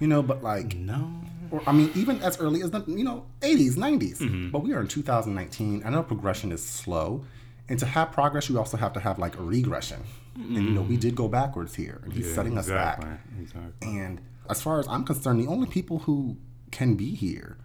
You 0.00 0.06
know, 0.06 0.22
but 0.22 0.42
like, 0.42 0.74
no. 0.76 1.10
or 1.50 1.62
I 1.66 1.72
mean, 1.72 1.90
even 1.94 2.20
as 2.22 2.38
early 2.38 2.62
as 2.62 2.70
the 2.70 2.84
you 2.86 3.04
know 3.04 3.26
80s, 3.40 3.74
90s. 3.76 4.18
Mm-hmm. 4.18 4.50
But 4.50 4.62
we 4.62 4.72
are 4.72 4.80
in 4.80 4.88
2019. 4.88 5.82
I 5.84 5.90
know 5.90 6.02
progression 6.02 6.52
is 6.52 6.64
slow, 6.64 7.24
and 7.68 7.78
to 7.78 7.86
have 7.86 8.12
progress, 8.12 8.48
you 8.48 8.58
also 8.58 8.76
have 8.76 8.92
to 8.94 9.00
have 9.00 9.18
like 9.18 9.38
a 9.38 9.42
regression. 9.42 10.02
And 10.34 10.54
you 10.54 10.70
know, 10.70 10.82
we 10.82 10.98
mm. 10.98 11.00
did 11.00 11.14
go 11.14 11.28
backwards 11.28 11.74
here, 11.74 12.00
and 12.04 12.12
he's 12.12 12.28
Yeah, 12.28 12.34
setting 12.34 12.58
us 12.58 12.66
exactly. 12.66 13.08
back. 13.08 13.20
Exactly. 13.40 13.98
And 13.98 14.20
as 14.50 14.60
far 14.60 14.78
as 14.78 14.86
I'm 14.86 15.02
concerned, 15.04 15.40
the 15.40 15.46
only 15.46 15.66
people 15.66 16.00
who 16.00 16.36
can 16.70 16.94
be 16.94 17.14
here 17.14 17.56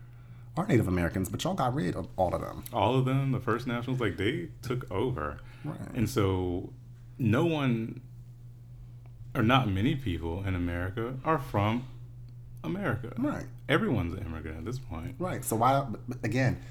are 0.56 0.65
Native 0.65 0.88
Americans, 0.88 1.28
but 1.30 1.44
y'all 1.44 1.54
got 1.54 1.74
rid 1.74 1.96
of 1.96 2.08
all 2.15 2.34
of 2.34 2.41
them. 2.41 2.63
All 2.72 2.98
of 2.98 3.06
them, 3.06 3.32
the 3.32 3.39
First 3.39 3.67
Nationals, 3.67 4.00
like 4.00 4.17
they 4.17 4.50
took 4.62 4.89
over. 4.89 5.39
Right. 5.65 5.78
And 5.94 6.10
so 6.10 6.72
no 7.17 7.46
one 7.46 8.02
or 9.36 9.44
not 9.44 9.70
many 9.70 9.96
people 9.96 10.44
in 10.46 10.56
America 10.56 11.15
are 11.24 11.38
from 11.38 11.88
America. 12.63 13.13
Right. 13.17 13.45
Everyone's 13.69 14.13
an 14.13 14.26
immigrant 14.26 14.58
at 14.58 14.65
this 14.65 14.80
point. 14.80 15.15
Right. 15.19 15.43
So 15.43 15.56
why? 15.56 15.86
Again, 16.24 16.62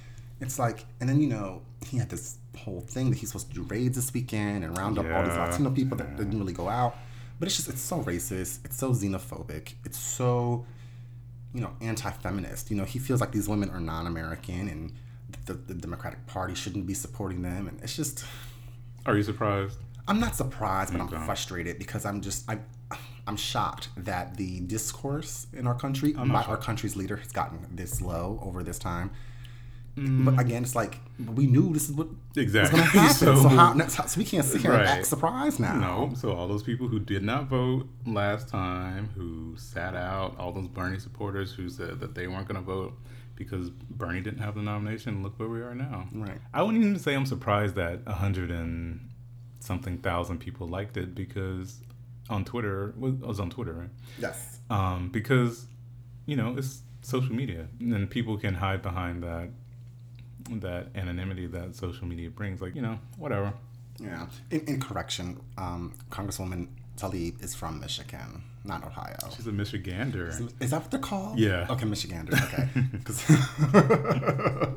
it's 0.41 0.59
like, 0.59 0.85
and 1.01 1.09
then 1.09 1.21
you 1.21 1.29
know, 1.29 1.63
he 1.87 1.99
had 1.99 2.09
this 2.09 2.39
whole 2.57 2.81
thing 2.81 3.11
that 3.11 3.19
he's 3.19 3.29
supposed 3.31 3.49
to 3.49 3.55
do 3.55 3.63
raids 3.63 3.97
this 3.97 4.13
weekend 4.13 4.65
and 4.65 4.77
round 4.77 4.99
up 4.99 5.07
all 5.07 5.23
these 5.23 5.37
Latino 5.37 5.71
people 5.71 5.97
that 5.99 6.17
didn't 6.17 6.39
really 6.39 6.53
go 6.53 6.69
out. 6.69 6.97
But 7.39 7.47
it's 7.49 7.57
just, 7.57 7.69
it's 7.69 7.81
so 7.81 8.01
racist. 8.03 8.65
It's 8.65 8.77
so 8.77 8.91
xenophobic. 8.91 9.75
It's 9.85 9.99
so, 9.99 10.67
you 11.55 11.63
know, 11.63 11.73
anti-feminist. 11.81 12.71
You 12.71 12.77
know, 12.77 12.85
he 12.85 12.99
feels 12.99 13.21
like 13.21 13.33
these 13.33 13.49
women 13.49 13.71
are 13.71 13.81
non-American 13.81 14.69
and 14.69 14.93
the, 15.47 15.55
the 15.55 15.75
Democratic 15.75 16.27
Party 16.27 16.55
shouldn't 16.55 16.87
be 16.87 16.95
supporting 16.95 17.41
them. 17.41 17.67
And 17.67 17.81
it's 17.83 17.97
just, 17.97 18.25
Are 19.07 19.17
you 19.17 19.23
surprised? 19.23 19.79
I'm 20.07 20.21
not 20.21 20.35
surprised, 20.37 20.93
but 20.93 21.01
I'm 21.01 21.09
frustrated 21.25 21.79
because 21.79 22.05
I'm 22.05 22.21
just 22.21 22.51
I, 22.51 22.59
I'm 23.31 23.37
shocked 23.37 23.91
that 23.97 24.37
the 24.37 24.59
discourse 24.61 25.47
in 25.53 25.69
our 25.69 25.75
country 25.75 26.13
by 26.15 26.25
not 26.25 26.49
our 26.49 26.57
country's 26.57 26.97
leader 26.97 27.17
has 27.17 27.31
gotten 27.31 27.65
this 27.71 28.03
low 28.03 28.41
over 28.43 28.65
this 28.65 28.77
time. 28.79 29.13
Mm. 29.97 30.25
But 30.25 30.41
again, 30.41 30.65
it's 30.65 30.75
like 30.75 30.99
we 31.37 31.47
knew 31.47 31.73
this 31.73 31.89
is 31.89 31.95
what 31.95 32.09
Exactly. 32.37 32.81
was 32.81 32.91
going 32.93 33.07
to 33.07 33.13
happen. 33.13 33.15
so, 33.37 33.37
So- 33.43 33.49
how, 33.49 34.07
so 34.07 34.19
we 34.19 34.25
can't 34.25 34.45
sit 34.45 34.63
here 34.63 34.73
and 34.73 34.83
act 34.83 35.07
surprised 35.07 35.61
now. 35.61 35.75
No. 35.75 36.13
So 36.17 36.33
all 36.33 36.49
those 36.49 36.65
people 36.65 36.89
who 36.89 36.99
did 36.99 37.23
not 37.23 37.47
vote 37.47 37.87
last 38.05 38.49
time, 38.49 39.11
who 39.15 39.55
sat 39.57 39.95
out, 39.95 40.37
all 40.39 40.51
those 40.53 40.67
Bernie 40.69 40.99
supporters 40.99 41.53
who 41.53 41.69
said 41.69 42.01
that 42.01 42.17
they 42.17 42.27
weren't 42.27 42.49
going 42.49 42.61
to 42.61 42.67
vote 42.67 42.95
because 43.37 43.71
Bernie 43.71 44.21
didn't 44.21 44.41
have 44.41 44.57
the 44.57 44.63
nomination, 44.63 45.23
look 45.23 45.39
where 45.39 45.49
we 45.49 45.61
are 45.61 45.75
now. 45.75 46.09
Right. 46.13 46.39
I 46.53 46.63
wouldn't 46.63 46.83
even 46.83 46.99
say 46.99 47.15
I'm 47.15 47.27
surprised 47.27 47.77
that 47.77 48.01
a 48.07 48.15
hundred 48.15 48.51
and 48.51 49.09
something 49.61 49.99
thousand 49.99 50.39
people 50.39 50.67
liked 50.67 50.97
it 50.97 51.15
because 51.15 51.79
on 52.31 52.45
Twitter, 52.45 52.91
it 52.91 53.21
was 53.21 53.41
on 53.41 53.51
Twitter, 53.51 53.73
right? 53.73 53.91
Yes. 54.19 54.61
Um, 54.71 55.09
because 55.11 55.67
you 56.27 56.37
know 56.37 56.57
it's 56.57 56.83
social 57.03 57.35
media, 57.35 57.69
and 57.81 58.09
people 58.09 58.39
can 58.39 58.55
hide 58.55 58.83
behind 58.83 59.23
that 59.23 59.51
that 60.61 60.89
anonymity 60.95 61.47
that 61.47 61.75
social 61.77 62.07
media 62.07 62.31
brings. 62.31 62.61
Like 62.61 62.75
you 62.75 62.83
know, 62.83 62.99
whatever. 63.19 63.53
Yeah. 63.99 64.27
In, 64.51 64.61
in 64.67 64.81
correction, 64.81 65.41
um, 65.59 65.95
Congresswoman 66.11 66.69
Tlaib 66.97 67.43
is 67.45 67.55
from 67.55 67.81
Michigan. 67.81 68.45
Not 68.65 68.85
Ohio. 68.85 69.17
She's 69.35 69.47
a 69.47 69.51
Michigander. 69.51 70.29
Is 70.61 70.71
that 70.71 70.83
what 70.83 70.91
they're 70.91 71.01
called? 71.01 71.39
Yeah. 71.39 71.67
Okay, 71.71 71.87
Michigander. 71.87 72.35
Okay. 72.53 72.69
'Cause 73.05 73.25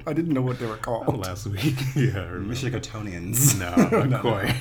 I 0.07 0.13
didn't 0.13 0.33
know 0.33 0.41
what 0.41 0.59
they 0.59 0.65
were 0.65 0.77
called. 0.77 1.17
Last 1.17 1.47
week, 1.47 1.75
yeah. 1.95 2.27
Michigatonians. 2.39 3.59
No, 3.59 4.03
not 4.05 4.21
quite. 4.21 4.55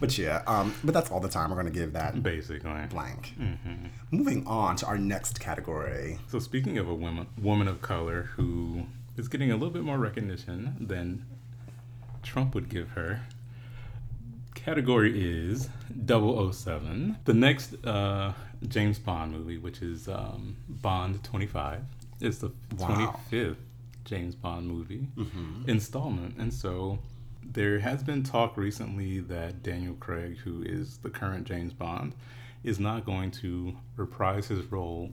But 0.00 0.16
yeah, 0.18 0.42
um, 0.46 0.74
but 0.84 0.94
that's 0.94 1.10
all 1.10 1.20
the 1.20 1.28
time 1.28 1.50
we're 1.50 1.60
going 1.60 1.72
to 1.72 1.78
give 1.78 1.92
that 1.94 2.22
Basically. 2.22 2.60
blank. 2.90 3.34
Mm-hmm. 3.38 3.86
Moving 4.10 4.46
on 4.46 4.76
to 4.76 4.86
our 4.86 4.98
next 4.98 5.40
category. 5.40 6.18
So 6.28 6.38
speaking 6.38 6.78
of 6.78 6.88
a 6.88 6.94
woman, 6.94 7.26
woman 7.40 7.68
of 7.68 7.80
color 7.82 8.30
who 8.36 8.84
is 9.16 9.28
getting 9.28 9.50
a 9.50 9.54
little 9.54 9.70
bit 9.70 9.82
more 9.82 9.98
recognition 9.98 10.76
than 10.80 11.24
Trump 12.22 12.54
would 12.54 12.68
give 12.68 12.90
her, 12.90 13.22
category 14.64 15.12
is 15.50 15.68
007. 16.06 17.18
The 17.24 17.34
next 17.34 17.74
uh, 17.86 18.32
James 18.66 18.98
Bond 18.98 19.32
movie, 19.32 19.58
which 19.58 19.82
is 19.82 20.08
um, 20.08 20.56
Bond 20.68 21.22
25, 21.24 21.82
is 22.20 22.38
the 22.38 22.50
Wow. 22.76 23.18
25th 23.30 23.56
James 24.04 24.34
Bond 24.34 24.66
movie 24.66 25.08
installment, 25.66 26.36
and 26.38 26.52
so. 26.52 26.98
There 27.50 27.78
has 27.78 28.02
been 28.02 28.24
talk 28.24 28.58
recently 28.58 29.20
that 29.20 29.62
Daniel 29.62 29.94
Craig, 29.94 30.36
who 30.44 30.62
is 30.62 30.98
the 30.98 31.08
current 31.08 31.46
James 31.46 31.72
Bond, 31.72 32.14
is 32.62 32.78
not 32.78 33.06
going 33.06 33.30
to 33.42 33.74
reprise 33.96 34.48
his 34.48 34.66
role 34.70 35.12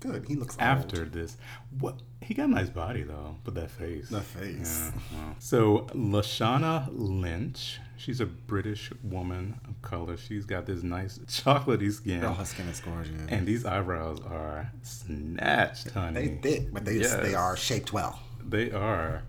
Good. 0.00 0.24
He 0.26 0.34
looks 0.34 0.54
old. 0.54 0.62
after 0.62 1.04
this. 1.04 1.36
What 1.78 2.00
he 2.22 2.32
got 2.32 2.48
a 2.48 2.52
nice 2.52 2.70
body 2.70 3.02
though, 3.02 3.36
but 3.44 3.54
that 3.54 3.70
face. 3.70 4.08
The 4.08 4.22
face. 4.22 4.90
Yeah, 4.94 5.18
wow. 5.18 5.36
So 5.38 5.78
Lashana 5.92 6.88
Lynch, 6.92 7.80
she's 7.96 8.20
a 8.20 8.26
British 8.26 8.90
woman 9.02 9.60
of 9.68 9.80
color. 9.82 10.16
She's 10.16 10.44
got 10.44 10.66
this 10.66 10.82
nice 10.82 11.18
chocolatey 11.26 11.92
skin, 11.92 12.20
Girl, 12.20 12.34
her 12.34 12.44
skin 12.44 12.68
is 12.68 12.80
gorgeous. 12.80 13.12
and 13.28 13.46
these 13.46 13.64
eyebrows 13.64 14.20
are 14.28 14.70
snatched, 14.82 15.90
honey. 15.90 16.28
they 16.28 16.36
thick, 16.36 16.72
but 16.72 16.84
they 16.84 16.98
they 16.98 17.34
are 17.34 17.56
shaped 17.56 17.92
well. 17.92 18.20
They 18.44 18.70
are. 18.70 19.22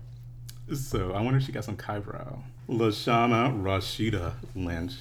So 0.74 1.12
I 1.12 1.20
wonder 1.22 1.38
if 1.38 1.44
she 1.46 1.52
got 1.52 1.64
some 1.64 1.78
eyebrow. 1.88 2.40
Lashana 2.68 3.58
Rashida 3.62 4.34
Lynch 4.54 4.92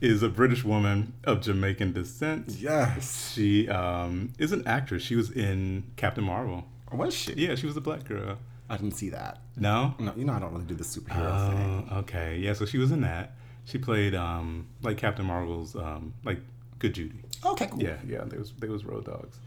is 0.00 0.22
a 0.22 0.28
British 0.30 0.64
woman 0.64 1.12
of 1.24 1.42
Jamaican 1.42 1.92
descent. 1.92 2.48
Yes. 2.48 3.32
She 3.34 3.68
um, 3.68 4.32
is 4.38 4.52
an 4.52 4.66
actress. 4.66 5.02
She 5.02 5.14
was 5.14 5.30
in 5.30 5.84
Captain 5.96 6.24
Marvel. 6.24 6.64
Was 6.90 7.14
she? 7.14 7.34
Yeah, 7.34 7.54
she 7.54 7.66
was 7.66 7.76
a 7.76 7.80
black 7.80 8.04
girl. 8.04 8.38
I 8.70 8.76
didn't 8.76 8.94
see 8.94 9.10
that. 9.10 9.42
No? 9.56 9.94
No, 9.98 10.14
you 10.16 10.24
know 10.24 10.32
I 10.32 10.38
don't 10.38 10.52
really 10.52 10.64
do 10.64 10.76
the 10.76 10.84
superhero 10.84 11.48
thing. 11.50 11.88
Oh, 11.90 11.98
okay. 11.98 12.38
Yeah, 12.38 12.52
so 12.52 12.64
she 12.64 12.78
was 12.78 12.92
in 12.92 13.00
that. 13.00 13.34
She 13.64 13.78
played 13.78 14.14
um, 14.14 14.68
like 14.82 14.96
Captain 14.96 15.26
Marvel's 15.26 15.74
um, 15.74 16.14
like 16.24 16.38
Good 16.78 16.94
Judy. 16.94 17.20
Okay, 17.44 17.66
cool. 17.66 17.82
Yeah, 17.82 17.96
yeah. 18.06 18.22
There 18.24 18.38
was 18.38 18.52
there 18.58 18.70
was 18.70 18.84
Road 18.84 19.06
Dogs, 19.06 19.38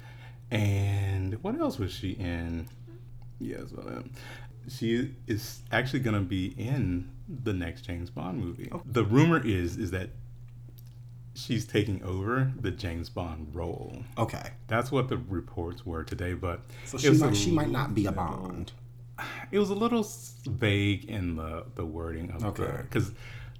and 0.52 1.42
what 1.42 1.58
else 1.60 1.80
was 1.80 1.92
she 1.92 2.12
in? 2.12 2.68
Yeah, 3.40 3.58
Yes, 3.60 3.72
well, 3.72 3.88
um, 3.88 4.12
she 4.70 5.16
is 5.28 5.62
actually 5.72 6.02
gonna 6.02 6.22
be 6.22 6.48
in 6.58 7.10
the 7.28 7.54
next 7.54 7.84
James 7.84 8.10
Bond 8.10 8.40
movie. 8.40 8.70
Oh. 8.72 8.82
The 8.86 9.04
rumor 9.06 9.42
is 9.46 9.78
is 9.78 9.92
that 9.92 10.10
she's 11.34 11.66
taking 11.66 12.04
over 12.04 12.52
the 12.60 12.72
James 12.72 13.10
Bond 13.10 13.50
role. 13.54 14.04
Okay. 14.18 14.52
That's 14.68 14.92
what 14.92 15.10
the 15.10 15.18
reports 15.18 15.86
were 15.86 16.04
today, 16.04 16.34
but 16.34 16.62
So 16.86 16.98
she 16.98 17.12
might 17.12 17.32
a 17.32 17.36
she 17.36 17.52
might 17.52 17.70
not 17.70 17.96
be 17.96 18.06
a 18.06 18.12
Bond. 18.12 18.72
It 19.54 19.60
was 19.60 19.70
a 19.70 19.76
little 19.76 20.06
vague 20.46 21.06
in 21.06 21.36
the 21.36 21.66
the 21.76 21.86
wording 21.86 22.32
of 22.32 22.44
Okay. 22.44 22.64
the 22.64 22.84
because 22.84 23.12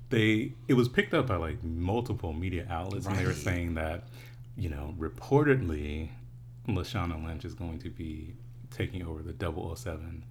they 0.10 0.54
it 0.68 0.74
was 0.74 0.90
picked 0.90 1.14
up 1.14 1.28
by 1.28 1.36
like 1.36 1.64
multiple 1.64 2.34
media 2.34 2.66
outlets 2.70 3.06
and 3.06 3.16
they 3.16 3.26
were 3.26 3.34
saying 3.34 3.76
that 3.76 4.08
you 4.58 4.70
know 4.70 4.96
reportedly 4.98 6.10
Lashana 6.68 7.24
Lynch 7.24 7.46
is 7.46 7.54
going 7.54 7.80
to 7.80 7.90
be 7.90 8.36
taking 8.72 9.06
over 9.06 9.22
the 9.22 9.34
007 9.34 10.26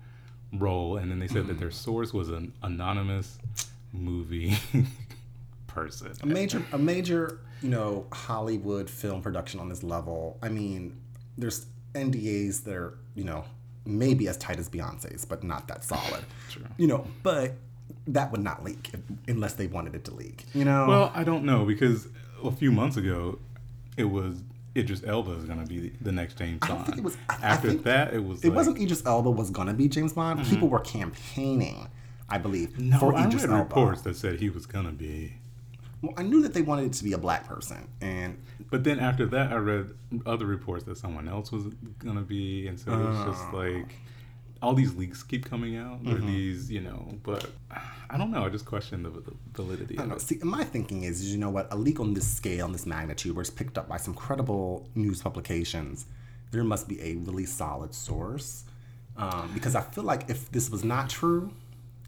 role 0.54 0.96
and 0.96 1.10
then 1.10 1.18
they 1.18 1.28
said 1.28 1.46
that 1.46 1.58
their 1.58 1.68
mm-hmm. 1.68 1.90
source 1.90 2.12
was 2.12 2.28
an 2.28 2.52
anonymous 2.62 3.38
movie 3.92 4.56
person. 5.66 6.12
A 6.22 6.26
major 6.26 6.62
a 6.72 6.78
major, 6.78 7.38
you 7.62 7.68
know, 7.68 8.06
Hollywood 8.12 8.88
film 8.90 9.22
production 9.22 9.60
on 9.60 9.68
this 9.68 9.82
level. 9.82 10.38
I 10.42 10.48
mean, 10.48 11.00
there's 11.38 11.66
NDAs 11.94 12.64
that 12.64 12.74
are, 12.74 12.98
you 13.14 13.24
know, 13.24 13.44
maybe 13.84 14.28
as 14.28 14.36
tight 14.36 14.58
as 14.58 14.68
Beyonce's, 14.68 15.24
but 15.24 15.42
not 15.42 15.68
that 15.68 15.84
solid. 15.84 16.24
True. 16.50 16.64
You 16.76 16.86
know, 16.86 17.06
but 17.22 17.54
that 18.06 18.30
would 18.32 18.42
not 18.42 18.64
leak 18.64 18.90
unless 19.28 19.54
they 19.54 19.66
wanted 19.66 19.94
it 19.94 20.04
to 20.06 20.14
leak. 20.14 20.44
You 20.54 20.64
know? 20.64 20.86
Well, 20.88 21.12
I 21.14 21.24
don't 21.24 21.44
know 21.44 21.64
because 21.64 22.08
a 22.42 22.50
few 22.50 22.72
months 22.72 22.96
ago, 22.96 23.38
it 23.96 24.04
was 24.04 24.42
Idris 24.76 25.02
Elba 25.06 25.32
is 25.32 25.44
going 25.44 25.60
to 25.60 25.66
be 25.66 25.90
the 26.00 26.12
next 26.12 26.38
James 26.38 26.58
I 26.62 26.68
Bond. 26.68 26.86
think 26.86 26.98
it 26.98 27.04
was- 27.04 27.16
I- 27.28 27.34
I 27.34 27.46
After 27.48 27.68
think 27.68 27.82
that, 27.84 28.14
it 28.14 28.24
was. 28.24 28.42
it 28.42 28.48
like, 28.48 28.56
wasn't 28.56 28.78
Idris 28.80 29.04
Elba 29.04 29.30
was 29.30 29.50
gonna 29.50 29.74
be 29.74 29.86
James 29.88 30.14
Bond. 30.14 30.40
Mm-hmm. 30.40 30.50
People 30.50 30.68
were 30.68 30.80
campaigning, 30.80 31.88
I 32.28 32.38
believe, 32.38 32.78
No, 32.78 32.98
for 32.98 33.14
I 33.14 33.26
Idris 33.26 33.42
read 33.42 33.50
Elba. 33.50 33.64
reports 33.64 34.00
that 34.02 34.16
said 34.16 34.40
he 34.40 34.48
was 34.48 34.64
going 34.66 34.86
to 34.86 34.92
be. 34.92 35.34
Well, 36.02 36.14
I 36.16 36.22
knew 36.24 36.42
that 36.42 36.52
they 36.52 36.62
wanted 36.62 36.86
it 36.86 36.92
to 36.94 37.04
be 37.04 37.12
a 37.12 37.18
black 37.18 37.46
person, 37.46 37.88
and 38.00 38.36
But 38.70 38.84
then 38.84 38.98
after 38.98 39.24
that, 39.26 39.52
I 39.52 39.56
read 39.56 39.90
other 40.26 40.46
reports 40.46 40.84
that 40.84 40.96
someone 40.98 41.28
else 41.28 41.52
was 41.52 41.64
going 41.98 42.16
to 42.16 42.22
be, 42.22 42.66
and 42.66 42.78
so 42.78 42.90
it's 43.08 43.24
just 43.30 43.44
Oh. 43.52 43.56
like 43.58 43.94
all 44.60 44.74
these 44.74 44.94
leaks 44.94 45.22
keep 45.22 45.44
coming 45.44 45.76
out, 45.76 46.02
Mm-hmm. 46.02 46.14
or 46.14 46.18
these, 46.26 46.70
you 46.70 46.80
know. 46.80 47.14
But 47.22 47.50
I 48.10 48.16
don't 48.18 48.30
know. 48.30 48.44
I 48.44 48.48
just 48.48 48.64
question 48.66 49.02
the 49.02 49.10
val- 49.10 49.34
validity 49.54 49.94
I 49.98 50.02
don't 50.02 50.08
know. 50.10 50.18
See, 50.18 50.38
my 50.42 50.64
thinking 50.64 51.02
is, 51.04 51.30
you 51.32 51.38
know 51.38 51.50
what? 51.50 51.72
A 51.72 51.76
leak 51.76 51.98
on 52.00 52.14
this 52.14 52.26
scale, 52.28 52.64
on 52.66 52.72
this 52.72 52.86
magnitude, 52.86 53.34
where 53.36 53.42
it's 53.42 53.50
picked 53.50 53.76
up 53.78 53.88
by 53.88 53.96
some 53.96 54.14
credible 54.14 54.88
news 54.94 55.20
publications, 55.22 56.06
there 56.52 56.64
must 56.64 56.88
be 56.88 57.00
a 57.00 57.16
really 57.16 57.46
solid 57.46 57.94
source. 57.94 58.64
Um, 59.16 59.50
because 59.52 59.74
I 59.74 59.82
feel 59.82 60.04
like 60.04 60.30
if 60.30 60.50
this 60.52 60.70
was 60.70 60.82
not 60.84 61.10
true, 61.10 61.52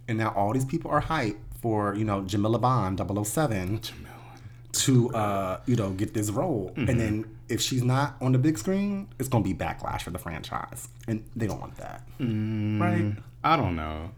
and 0.09 0.19
now 0.19 0.33
all 0.37 0.53
these 0.53 0.65
people 0.65 0.91
are 0.91 1.03
hyped 1.03 1.39
for, 1.61 1.95
you 1.95 2.05
know, 2.05 2.23
Jamila 2.23 2.59
Bond 2.59 3.01
007 3.01 3.81
to, 4.73 5.11
uh, 5.15 5.61
you 5.67 5.77
know, 5.77 5.91
get 5.91 6.15
this 6.15 6.31
role. 6.31 6.73
Mm-hmm. 6.77 6.91
And 6.91 7.01
then 7.01 7.39
if 7.49 7.61
she's 7.61 7.83
not 7.83 8.17
on 8.21 8.33
the 8.33 8.39
big 8.39 8.59
screen, 8.59 9.09
it's 9.19 9.29
going 9.29 9.45
to 9.45 9.49
be 9.49 9.55
backlash 9.55 10.03
for 10.03 10.11
the 10.11 10.19
franchise. 10.19 10.89
And 11.07 11.25
they 11.35 11.47
don't 11.47 11.61
want 11.61 11.77
that. 11.77 12.03
Mm. 12.19 12.81
Right? 12.81 13.17
I 13.43 13.57
don't 13.57 13.77
know. 13.77 14.11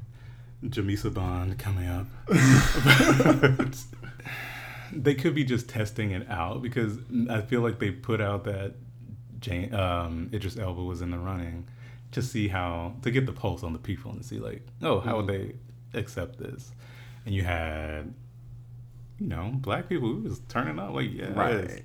Jamisa 0.65 1.13
Bond 1.13 1.59
coming 1.59 1.87
up. 1.87 2.07
they 4.93 5.15
could 5.15 5.35
be 5.35 5.45
just 5.45 5.69
testing 5.69 6.13
it 6.13 6.29
out 6.31 6.63
because 6.63 6.99
I 7.31 7.43
feel 7.43 7.61
like 7.61 7.79
they 7.79 7.91
put 7.91 8.21
out 8.21 8.45
that 8.45 8.75
Jane, 9.39 9.75
um, 9.75 10.31
Idris 10.33 10.57
Elba 10.59 10.83
was 10.83 11.03
in 11.03 11.11
the 11.11 11.19
running 11.19 11.69
to 12.13 12.23
see 12.23 12.49
how 12.49 12.95
to 13.03 13.11
get 13.11 13.27
the 13.27 13.33
pulse 13.33 13.63
on 13.63 13.73
the 13.73 13.79
people 13.79 14.11
and 14.11 14.25
see 14.25 14.39
like, 14.39 14.67
oh, 14.83 15.01
how 15.01 15.17
would 15.17 15.27
they 15.27 15.55
accept 15.95 16.39
this? 16.39 16.71
And 17.25 17.35
you 17.35 17.43
had, 17.43 18.13
you 19.19 19.27
know, 19.29 19.51
black 19.55 19.89
people 19.89 20.09
who 20.09 20.21
was 20.23 20.41
turning 20.49 20.79
up 20.79 20.93
like, 20.95 21.13
yes. 21.13 21.31
Right. 21.35 21.85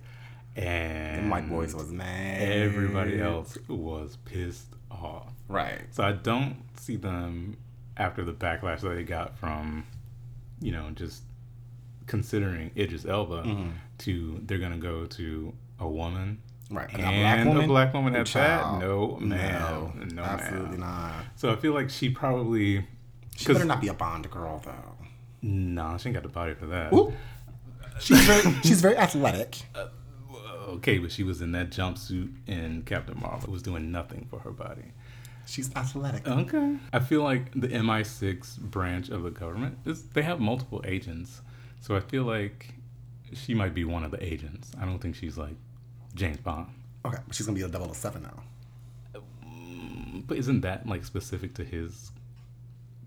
And 0.56 1.30
White 1.32 1.50
boys 1.50 1.74
was 1.74 1.92
mad. 1.92 2.42
everybody 2.42 3.22
else 3.22 3.58
was 3.68 4.18
pissed 4.26 4.68
off. 4.92 5.32
Right. 5.48 5.80
So 5.92 6.04
I 6.04 6.12
don't 6.12 6.58
see 6.78 6.98
them 6.98 7.58
after 7.98 8.24
the 8.26 8.34
backlash 8.34 8.82
that 8.82 8.90
they 8.90 9.04
got 9.04 9.38
from, 9.38 9.86
you 10.60 10.72
know, 10.74 10.90
just 10.94 11.24
considering 12.08 12.72
Idris 12.76 13.06
Elba 13.06 13.44
Mm-hmm. 13.44 13.70
to 14.00 14.42
they're 14.46 14.58
gonna 14.58 14.78
go 14.78 15.06
to 15.06 15.54
a 15.80 15.88
woman 15.88 16.42
Right. 16.70 16.90
and 16.94 17.58
a 17.58 17.68
black 17.68 17.94
woman 17.94 18.16
at 18.16 18.28
that. 18.28 18.80
No, 18.80 19.18
ma'am. 19.22 19.94
No, 20.00 20.06
No, 20.16 20.22
absolutely 20.24 20.78
ma'am. 20.78 20.80
not. 20.82 21.14
So 21.36 21.52
I 21.52 21.56
feel 21.56 21.74
like 21.74 21.90
she 21.90 22.10
probably 22.10 22.86
She 23.42 23.54
better 23.54 23.66
not 23.66 23.82
be 23.82 23.88
a 23.88 23.94
Bond 23.94 24.30
girl 24.32 24.62
though. 24.64 24.96
nah, 25.42 25.98
she 25.98 26.10
ain't 26.10 26.14
got 26.16 26.24
the 26.24 26.30
body 26.30 26.54
for 26.54 26.68
that. 26.68 26.94
Ooh. 26.94 27.14
She's 28.00 28.22
very 28.26 28.42
she's 28.64 28.82
very 28.82 28.98
athletic. 28.98 29.58
Uh, 29.76 30.74
okay, 30.76 30.98
but 30.98 31.12
she 31.12 31.24
was 31.24 31.42
in 31.42 31.52
that 31.52 31.70
jumpsuit 31.70 32.32
in 32.48 32.82
Captain 32.84 33.20
Marvel. 33.20 33.50
It 33.50 33.52
was 33.52 33.62
doing 33.62 33.92
nothing 33.92 34.28
for 34.30 34.40
her 34.40 34.52
body. 34.52 34.92
She's 35.46 35.74
athletic. 35.76 36.28
Okay. 36.28 36.78
I 36.94 37.00
feel 37.00 37.24
like 37.24 37.52
the 37.54 37.68
MI6 37.68 38.60
branch 38.60 39.10
of 39.10 39.24
the 39.24 39.32
government 39.32 39.80
is 39.86 40.04
they 40.10 40.22
have 40.22 40.40
multiple 40.40 40.82
agents. 40.86 41.42
So 41.82 41.96
I 41.96 42.00
feel 42.00 42.24
like 42.24 42.74
she 43.34 43.54
might 43.54 43.74
be 43.74 43.84
one 43.84 44.04
of 44.04 44.12
the 44.12 44.24
agents. 44.24 44.72
I 44.80 44.86
don't 44.86 45.00
think 45.00 45.16
she's 45.16 45.38
like 45.38 45.56
James 46.16 46.38
Bond. 46.38 46.68
Okay, 47.06 47.18
but 47.26 47.36
she's 47.36 47.46
gonna 47.46 47.58
be 47.58 47.64
a 47.64 47.94
007 47.94 48.22
now. 48.24 48.44
But 50.28 50.38
isn't 50.38 50.62
that 50.62 50.88
like 50.88 51.04
specific 51.04 51.54
to 51.56 51.64
his 51.64 52.12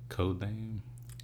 code 0.08 0.40
name? 0.40 0.82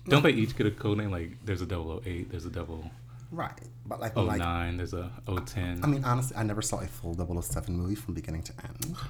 Don't 0.09 0.23
they 0.23 0.31
each 0.31 0.57
get 0.57 0.67
a 0.67 0.71
code 0.71 0.99
name? 0.99 1.11
Like 1.11 1.45
there's 1.45 1.63
a 1.63 1.67
008, 1.67 2.31
there's 2.31 2.47
a 2.47 2.51
009, 2.51 2.91
Right. 3.31 3.53
But 3.87 4.01
like, 4.01 4.17
like 4.17 4.77
there's 4.77 4.93
a 4.93 5.11
010. 5.27 5.81
I 5.83 5.87
mean, 5.87 6.05
honestly, 6.05 6.37
I 6.37 6.43
never 6.43 6.63
saw 6.63 6.81
a 6.81 6.87
full 6.87 7.15
007 7.15 7.75
movie 7.75 7.95
from 7.95 8.15
beginning 8.15 8.43
to 8.45 8.53
end. 8.65 8.97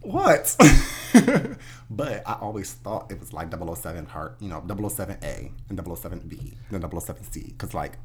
What? 0.00 0.54
but 1.90 2.22
I 2.26 2.34
always 2.34 2.74
thought 2.74 3.10
it 3.10 3.18
was 3.18 3.32
like 3.32 3.50
007 3.50 4.04
part, 4.04 4.36
you 4.38 4.50
know, 4.50 4.60
007A 4.60 5.50
and 5.70 5.78
007B, 5.78 6.56
then 6.70 6.82
007C. 6.82 7.46
Because, 7.46 7.72
like, 7.72 7.96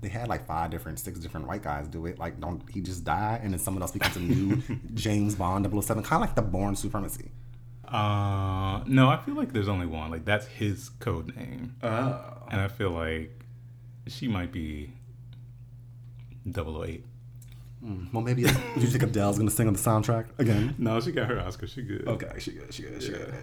they 0.00 0.08
had 0.08 0.28
like 0.28 0.46
five 0.46 0.70
different, 0.70 1.00
six 1.00 1.18
different 1.18 1.48
white 1.48 1.62
guys 1.62 1.88
do 1.88 2.06
it. 2.06 2.20
Like, 2.20 2.38
don't 2.38 2.62
he 2.70 2.80
just 2.80 3.02
die 3.02 3.40
and 3.42 3.52
then 3.52 3.58
someone 3.58 3.82
else 3.82 3.90
becomes 3.90 4.14
a 4.14 4.20
new 4.20 4.62
James 4.94 5.34
Bond 5.34 5.66
007, 5.66 6.04
kind 6.04 6.22
of 6.22 6.28
like 6.28 6.36
the 6.36 6.42
Bourne 6.42 6.76
Supremacy. 6.76 7.32
Uh, 7.92 8.82
no, 8.86 9.08
I 9.08 9.16
feel 9.24 9.34
like 9.34 9.52
there's 9.52 9.68
only 9.68 9.86
one. 9.86 10.10
Like 10.10 10.24
that's 10.24 10.46
his 10.46 10.90
code 11.00 11.34
name, 11.36 11.74
Oh. 11.82 12.20
and 12.50 12.60
I 12.60 12.68
feel 12.68 12.90
like 12.90 13.30
she 14.06 14.28
might 14.28 14.52
be 14.52 14.92
008. 16.52 17.04
Well, 18.12 18.22
maybe 18.22 18.42
do 18.42 18.50
you 18.80 18.86
think 18.88 19.02
Adele's 19.04 19.38
gonna 19.38 19.50
sing 19.50 19.68
on 19.68 19.72
the 19.72 19.78
soundtrack 19.78 20.26
again? 20.38 20.74
No, 20.78 21.00
she 21.00 21.12
got 21.12 21.28
her 21.28 21.38
Oscar. 21.40 21.66
She 21.66 21.82
good. 21.82 22.06
Okay, 22.08 22.32
she 22.38 22.52
good, 22.52 22.74
she 22.74 22.82
good, 22.82 23.02
she 23.02 23.10
good. 23.10 23.34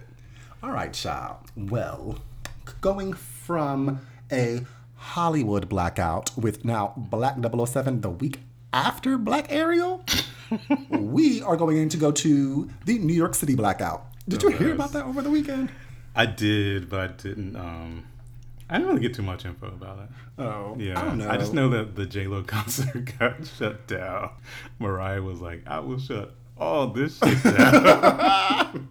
All 0.62 0.70
right, 0.70 0.92
child. 0.92 1.38
Well, 1.56 2.18
going 2.80 3.14
from 3.14 4.00
a 4.30 4.60
Hollywood 4.96 5.68
blackout 5.68 6.36
with 6.36 6.64
now 6.64 6.92
Black 6.96 7.36
007 7.40 8.00
the 8.02 8.10
week 8.10 8.40
after 8.72 9.16
Black 9.16 9.50
Ariel, 9.50 10.04
we 10.90 11.40
are 11.42 11.56
going 11.56 11.88
to 11.88 11.96
go 11.96 12.10
to 12.12 12.68
the 12.84 12.98
New 12.98 13.14
York 13.14 13.34
City 13.34 13.54
blackout. 13.54 14.04
Did 14.28 14.42
you 14.42 14.48
oh, 14.48 14.52
hear 14.52 14.72
about 14.72 14.92
that 14.92 15.04
over 15.04 15.22
the 15.22 15.30
weekend? 15.30 15.70
I 16.14 16.26
did, 16.26 16.88
but 16.88 17.00
I 17.00 17.06
didn't. 17.08 17.56
Um, 17.56 18.04
I 18.68 18.78
didn't 18.78 18.88
really 18.88 19.02
get 19.02 19.14
too 19.14 19.22
much 19.22 19.44
info 19.44 19.68
about 19.68 19.98
it. 20.00 20.08
Oh, 20.42 20.76
yeah. 20.78 21.00
I 21.00 21.04
don't 21.04 21.18
know. 21.18 21.30
I 21.30 21.36
just 21.36 21.54
know 21.54 21.68
that 21.68 21.94
the 21.94 22.06
J 22.06 22.26
Lo 22.26 22.42
concert 22.46 23.12
got 23.18 23.46
shut 23.46 23.86
down. 23.86 24.30
Mariah 24.78 25.22
was 25.22 25.40
like, 25.40 25.62
"I 25.66 25.78
will 25.80 26.00
shut 26.00 26.34
all 26.58 26.88
this 26.88 27.18
shit 27.18 27.42
down." 27.44 28.88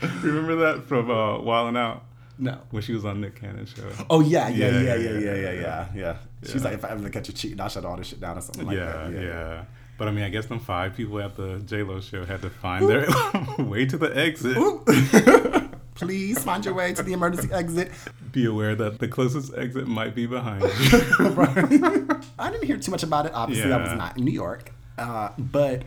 Remember 0.22 0.56
that 0.56 0.84
from 0.88 1.10
uh, 1.10 1.38
Wild 1.38 1.68
'N 1.68 1.76
Out? 1.76 2.04
No. 2.38 2.58
When 2.70 2.82
she 2.82 2.94
was 2.94 3.04
on 3.04 3.20
Nick 3.20 3.36
Cannon's 3.36 3.70
show. 3.70 3.88
Oh 4.08 4.20
yeah, 4.20 4.48
yeah, 4.48 4.70
yeah, 4.70 4.80
yeah, 4.80 4.94
yeah, 4.94 4.94
yeah, 4.94 5.18
yeah. 5.18 5.34
yeah, 5.34 5.52
yeah. 5.52 5.86
yeah. 5.94 6.16
She's 6.50 6.64
like, 6.64 6.74
if 6.74 6.84
I 6.84 6.88
ever 6.88 7.08
catch 7.10 7.28
you 7.28 7.34
cheating, 7.34 7.60
I'll 7.60 7.68
shut 7.68 7.84
all 7.84 7.96
this 7.96 8.08
shit 8.08 8.20
down 8.20 8.38
or 8.38 8.40
something 8.40 8.66
like 8.66 8.78
that. 8.78 9.12
Yeah, 9.12 9.20
yeah. 9.20 9.64
But 9.98 10.08
I 10.08 10.10
mean, 10.10 10.24
I 10.24 10.30
guess 10.30 10.46
them 10.46 10.58
five 10.58 10.96
people 10.96 11.20
at 11.20 11.36
the 11.36 11.58
J 11.60 11.82
Lo 11.82 12.00
show 12.00 12.24
had 12.24 12.42
to 12.42 12.50
find 12.50 12.88
their 12.88 13.06
way 13.58 13.86
to 13.86 13.96
the 13.96 14.10
exit. 14.16 14.56
Please 15.94 16.42
find 16.42 16.64
your 16.64 16.74
way 16.74 16.92
to 16.94 17.02
the 17.02 17.12
emergency 17.12 17.52
exit. 17.52 17.92
Be 18.32 18.46
aware 18.46 18.74
that 18.74 18.98
the 18.98 19.06
closest 19.06 19.52
exit 19.54 19.86
might 19.86 20.14
be 20.14 20.26
behind 20.26 20.62
you. 20.62 21.00
Right. 21.30 22.10
I 22.38 22.50
didn't 22.50 22.64
hear 22.64 22.78
too 22.78 22.90
much 22.90 23.02
about 23.02 23.26
it. 23.26 23.32
Obviously, 23.34 23.72
I 23.72 23.76
was 23.76 23.92
not 23.92 24.16
in 24.18 24.24
New 24.24 24.32
York, 24.32 24.72
uh, 24.98 25.28
but 25.38 25.82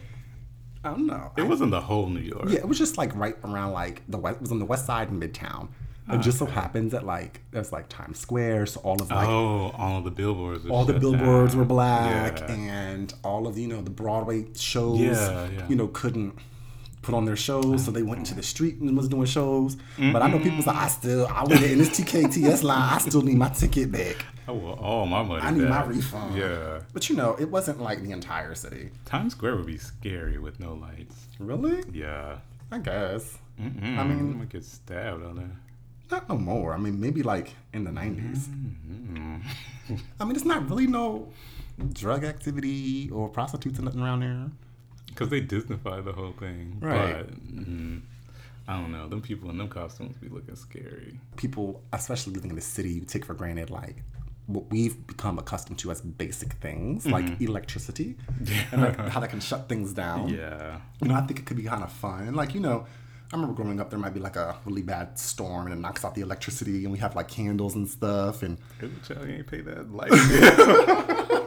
I 0.84 0.90
don't 0.92 1.08
know. 1.08 1.32
it 1.36 1.42
wasn't 1.44 1.72
the 1.72 1.82
whole 1.82 2.08
New 2.08 2.22
York. 2.22 2.46
Yeah, 2.48 2.60
it 2.60 2.68
was 2.68 2.78
just 2.78 2.98
like 2.98 3.14
right 3.16 3.36
around 3.44 3.74
like 3.74 4.04
the 4.08 4.18
west. 4.18 4.36
It 4.38 4.42
was 4.42 4.52
on 4.52 4.60
the 4.60 4.66
west 4.66 4.86
side 4.86 5.10
in 5.10 5.20
Midtown. 5.20 5.70
It 6.08 6.20
just 6.20 6.38
so 6.38 6.46
happens 6.46 6.92
that 6.92 7.04
like 7.06 7.42
there's 7.52 7.72
like 7.72 7.90
Times 7.90 8.20
Square, 8.20 8.68
so 8.68 8.80
all 8.82 9.02
of 9.02 9.10
like 9.10 9.28
oh, 9.28 9.74
all 9.78 9.98
of 9.98 10.04
the 10.04 10.12
billboards. 10.12 10.64
were 10.64 10.72
all 10.72 10.86
the 10.86 10.94
billboards 11.00 11.56
were 11.56 11.66
black, 11.66 12.40
Yeah. 12.40 12.52
and 12.52 13.12
all 13.24 13.48
of 13.48 13.58
you 13.58 13.68
know 13.68 13.82
the 13.82 13.90
Broadway 13.90 14.46
shows, 14.56 15.00
Yeah, 15.00 15.48
yeah. 15.50 15.68
you 15.68 15.76
know, 15.76 15.88
couldn't 15.88 16.38
put 17.02 17.16
on 17.16 17.26
their 17.26 17.36
shows, 17.36 17.86
so 17.86 17.92
they 17.92 18.04
went 18.04 18.20
into 18.20 18.36
the 18.36 18.44
street 18.44 18.78
and 18.80 18.96
was 18.96 19.08
doing 19.08 19.26
shows. 19.26 19.78
But 19.98 20.22
I 20.22 20.28
know 20.30 20.38
people 20.40 20.62
say 20.64 20.72
I 20.72 20.88
still, 20.90 21.28
I 21.28 21.44
went 21.44 21.64
in 21.64 21.78
this 21.80 21.90
TKTS 22.00 22.62
line, 22.64 22.94
I 22.94 22.98
still 23.00 23.22
need 23.24 23.38
my 23.38 23.50
ticket 23.50 23.92
back. 23.92 24.26
I 24.48 24.52
want 24.52 24.80
all 24.80 25.08
my 25.08 25.24
money. 25.24 25.42
I 25.42 25.50
need 25.52 25.68
my 25.68 25.84
refund. 25.86 26.36
Yeah. 26.38 26.82
But 26.94 27.10
you 27.10 27.16
know, 27.16 27.36
it 27.40 27.50
wasn't 27.50 27.82
like 27.82 28.04
the 28.04 28.12
entire 28.12 28.54
city. 28.54 28.92
Times 29.06 29.32
Square 29.34 29.56
would 29.58 29.66
be 29.66 29.78
scary 29.80 30.38
with 30.38 30.60
no 30.60 30.74
lights. 30.76 31.16
Really? 31.40 31.84
Yeah. 31.92 32.38
I 32.72 32.78
guess. 32.80 33.38
Mm-mm. 33.60 33.98
I 33.98 34.04
mean- 34.04 34.40
I 34.42 34.46
get 34.46 34.64
stabbed 34.66 35.24
on 35.24 35.36
there. 35.38 35.52
Not 36.12 36.30
no 36.30 36.38
more. 36.38 36.74
I 36.74 36.78
mean, 36.78 37.00
maybe 37.00 37.24
like 37.24 37.54
in 37.74 37.84
the 37.84 37.92
90s. 37.92 38.48
Mm-mm. 38.48 39.42
I 40.20 40.26
mean, 40.26 40.36
it's 40.36 40.46
not 40.46 40.70
really 40.70 40.88
no 40.88 41.32
drug 41.94 42.24
activity 42.24 43.10
or 43.12 43.30
prostitutes 43.30 43.80
or 43.80 43.84
nothing 43.84 44.02
around 44.02 44.22
there. 44.22 44.52
Because 45.08 45.30
they 45.30 45.42
Disneyfy 45.42 46.04
the 46.04 46.14
whole 46.14 46.34
thing. 46.34 46.78
Right. 46.80 47.26
But, 47.26 47.56
mm, 47.56 48.02
I 48.68 48.80
don't 48.80 48.92
know. 48.92 49.08
Them 49.08 49.22
people 49.22 49.50
in 49.50 49.58
them 49.58 49.70
costumes 49.70 50.18
be 50.18 50.28
looking 50.28 50.56
scary. 50.56 51.20
People, 51.38 51.82
especially 51.94 52.34
living 52.34 52.50
in 52.50 52.56
the 52.56 52.62
city, 52.62 52.90
you 52.90 53.02
take 53.02 53.26
for 53.26 53.34
granted 53.34 53.70
like 53.70 53.98
what 54.48 54.70
we've 54.70 55.08
become 55.08 55.40
accustomed 55.40 55.80
to 55.80 55.90
as 55.90 56.02
basic 56.02 56.54
things 56.54 57.08
like 57.08 57.42
electricity 57.42 58.16
and 58.72 58.82
like 58.82 58.96
how 59.10 59.20
that 59.20 59.30
can 59.30 59.40
shut 59.40 59.68
things 59.68 59.94
down. 59.94 60.30
Yeah. 60.30 60.80
You 61.02 61.08
know, 61.08 61.16
I 61.16 61.22
think 61.22 61.40
it 61.40 61.46
could 61.46 61.58
be 61.58 61.64
kind 61.64 61.84
of 61.84 61.92
fun. 61.92 62.36
Like, 62.36 62.54
you 62.54 62.60
know, 62.60 62.86
I 63.34 63.36
remember 63.36 63.54
growing 63.56 63.80
up, 63.80 63.90
there 63.90 64.00
might 64.00 64.14
be 64.14 64.20
like 64.20 64.36
a 64.36 64.58
really 64.66 64.82
bad 64.84 65.18
storm 65.20 65.66
and 65.66 65.74
it 65.74 65.80
knocks 65.80 66.06
out 66.06 66.14
the 66.16 66.22
electricity, 66.22 66.84
and 66.84 66.92
we 66.92 67.00
have 67.00 67.16
like 67.16 67.28
candles 67.28 67.76
and 67.76 67.88
stuff. 67.90 68.44
And 68.44 68.58
Hey, 68.80 68.90
child, 69.08 69.28
you 69.28 69.36
ain't 69.36 69.48
pay 69.48 69.62
that 69.62 69.92
light 69.92 70.10
bill. 70.12 71.46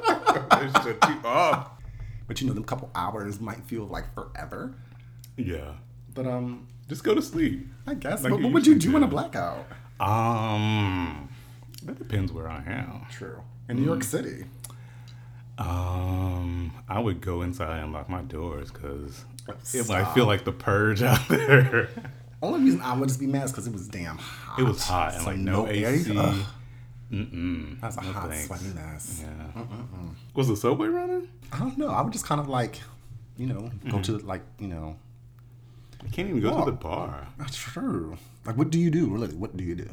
Off. 1.25 1.71
but 2.27 2.41
you 2.41 2.47
know, 2.47 2.53
them 2.53 2.65
couple 2.65 2.91
hours 2.95 3.41
might 3.41 3.63
feel 3.65 3.85
like 3.87 4.13
forever. 4.15 4.75
Yeah. 5.37 5.75
But 6.15 6.27
um, 6.27 6.67
Just 6.89 7.05
go 7.05 7.15
to 7.15 7.23
sleep. 7.23 7.67
I 7.87 7.95
guess. 7.95 8.23
Like 8.23 8.33
but 8.33 8.43
what 8.43 8.53
would 8.53 8.67
you 8.67 8.75
do 8.75 8.97
in 8.97 9.03
a 9.03 9.07
blackout? 9.07 9.67
Um, 10.01 11.29
that 11.85 11.99
depends 11.99 12.33
where 12.33 12.49
I 12.49 12.63
am. 12.67 13.07
True. 13.11 13.41
In 13.69 13.77
New 13.77 13.85
York 13.85 14.01
Mm. 14.01 14.05
City. 14.05 14.45
Um, 15.59 16.73
I 16.89 16.99
would 17.01 17.21
go 17.21 17.43
inside 17.43 17.81
and 17.83 17.93
lock 17.93 18.09
my 18.09 18.23
doors 18.23 18.71
because 18.71 19.25
it 19.75 19.89
might 19.89 20.13
feel 20.15 20.27
like 20.27 20.45
the 20.45 20.53
purge 20.53 21.03
out 21.03 21.27
there. 21.29 21.89
Only 22.43 22.61
reason 22.61 22.81
I 22.83 22.97
would 22.97 23.09
just 23.09 23.19
be 23.19 23.27
mad 23.27 23.45
is 23.47 23.51
because 23.51 23.67
it 23.67 23.73
was 23.73 23.89
damn 23.89 24.17
hot. 24.19 24.61
it 24.61 24.63
was 24.63 24.81
hot 24.83 25.15
and 25.15 25.23
So 25.23 25.31
like 25.31 25.39
no, 25.39 25.67
air. 25.67 25.91
AC. 25.91 26.17
Ugh, 26.17 26.45
Mm-mm. 27.11 27.81
That's 27.81 27.97
a 27.97 28.03
no 28.03 28.13
hot, 28.13 28.29
thanks. 28.31 28.47
sweaty 28.47 28.67
mess. 28.75 29.25
Yeah. 29.25 29.63
Was 30.35 30.47
the 30.49 30.57
subway 30.57 30.89
running? 30.89 31.27
I 31.53 31.59
don't 31.59 31.77
know. 31.79 31.89
I 31.89 32.03
would 32.03 32.13
just 32.13 32.27
kind 32.27 32.41
of 32.41 32.49
like, 32.49 32.81
you 33.37 33.47
know, 33.47 33.61
Mm-hmm. 33.63 33.91
go 33.91 34.03
to 34.03 34.19
like, 34.19 34.43
you 34.61 34.69
know, 34.69 34.97
I 36.05 36.09
can't 36.11 36.29
even 36.29 36.41
go 36.41 36.51
Walk. 36.55 36.67
to 36.67 36.71
the 36.71 36.77
bar. 36.77 37.27
That's 37.39 37.57
true. 37.57 38.17
Like, 38.45 38.57
what 38.57 38.71
do 38.71 38.79
you 38.79 38.91
do? 38.91 39.07
Really, 39.09 39.35
what 39.35 39.57
do 39.57 39.65
you 39.65 39.75
do? 39.75 39.91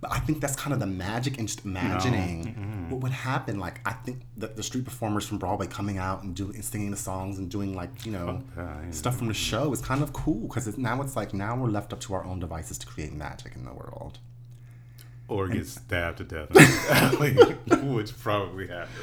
But 0.00 0.12
I 0.12 0.18
think 0.18 0.40
that's 0.40 0.56
kind 0.56 0.74
of 0.74 0.80
the 0.80 0.86
magic 0.86 1.38
and 1.38 1.48
just 1.48 1.64
imagining 1.64 2.44
mm-hmm. 2.44 2.90
what 2.90 3.00
would 3.02 3.12
happen. 3.12 3.58
Like, 3.58 3.80
I 3.86 3.92
think 3.92 4.22
that 4.36 4.56
the 4.56 4.62
street 4.62 4.84
performers 4.84 5.26
from 5.26 5.38
Broadway 5.38 5.66
coming 5.66 5.98
out 5.98 6.22
and 6.22 6.34
doing 6.34 6.54
and 6.54 6.64
singing 6.64 6.90
the 6.90 6.96
songs 6.96 7.38
and 7.38 7.50
doing 7.50 7.74
like 7.74 8.04
you 8.04 8.12
know 8.12 8.42
oh, 8.42 8.42
that, 8.56 8.84
yeah. 8.84 8.90
stuff 8.90 9.16
from 9.16 9.28
the 9.28 9.34
show 9.34 9.72
is 9.72 9.80
kind 9.80 10.02
of 10.02 10.12
cool 10.12 10.46
because 10.48 10.66
it's, 10.68 10.78
now 10.78 11.00
it's 11.02 11.16
like 11.16 11.32
now 11.32 11.56
we're 11.56 11.68
left 11.68 11.92
up 11.92 12.00
to 12.00 12.14
our 12.14 12.24
own 12.24 12.38
devices 12.38 12.78
to 12.78 12.86
create 12.86 13.12
magic 13.12 13.54
in 13.54 13.64
the 13.64 13.72
world. 13.72 14.18
Or 15.28 15.48
get 15.48 15.66
stabbed 15.66 16.18
to 16.18 16.24
death 16.24 16.48
the 16.50 16.86
alley, 16.90 17.32
which 17.94 18.16
probably 18.18 18.68
happened. 18.68 18.94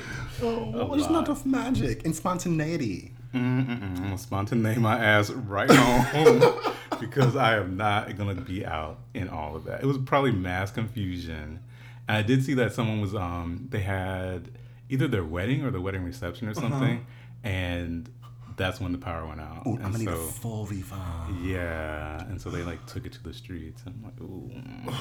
Oh, 0.41 0.95
there's 0.95 1.09
not 1.09 1.25
enough 1.25 1.45
magic 1.45 2.05
and 2.05 2.15
spontaneity. 2.15 3.12
Mm-mm. 3.33 3.81
I'm 3.81 3.95
gonna 3.95 4.17
spontaneate 4.17 4.77
my 4.77 4.97
ass 5.03 5.29
right 5.31 5.69
home 5.69 6.73
because 6.99 7.35
I 7.35 7.57
am 7.57 7.77
not 7.77 8.15
gonna 8.17 8.35
be 8.35 8.65
out 8.65 8.99
in 9.13 9.27
all 9.29 9.55
of 9.55 9.63
that. 9.65 9.81
It 9.81 9.85
was 9.85 9.97
probably 9.97 10.31
mass 10.31 10.71
confusion, 10.71 11.59
and 12.07 12.17
I 12.17 12.21
did 12.21 12.43
see 12.45 12.53
that 12.55 12.73
someone 12.73 13.01
was 13.01 13.15
um 13.15 13.67
they 13.69 13.79
had 13.81 14.51
either 14.89 15.07
their 15.07 15.23
wedding 15.23 15.63
or 15.65 15.71
the 15.71 15.81
wedding 15.81 16.03
reception 16.03 16.47
or 16.47 16.53
something, 16.53 17.05
and 17.43 18.09
that's 18.55 18.79
when 18.79 18.91
the 18.91 18.99
power 18.99 19.25
went 19.25 19.41
out. 19.41 19.57
Uh-huh. 19.65 19.69
Ooh, 19.71 19.73
I'm 19.77 19.85
and 19.85 19.93
gonna 19.93 19.97
need 19.97 20.07
a 20.09 20.15
so 20.15 20.21
full 20.27 20.65
refund. 20.67 21.43
yeah, 21.43 22.21
and 22.25 22.39
so 22.39 22.51
they 22.51 22.61
like 22.61 22.85
took 22.85 23.05
it 23.07 23.13
to 23.13 23.23
the 23.23 23.33
streets. 23.33 23.81
And 23.87 23.95
I'm 23.95 24.03
like, 24.03 24.21
ooh, 24.21 24.93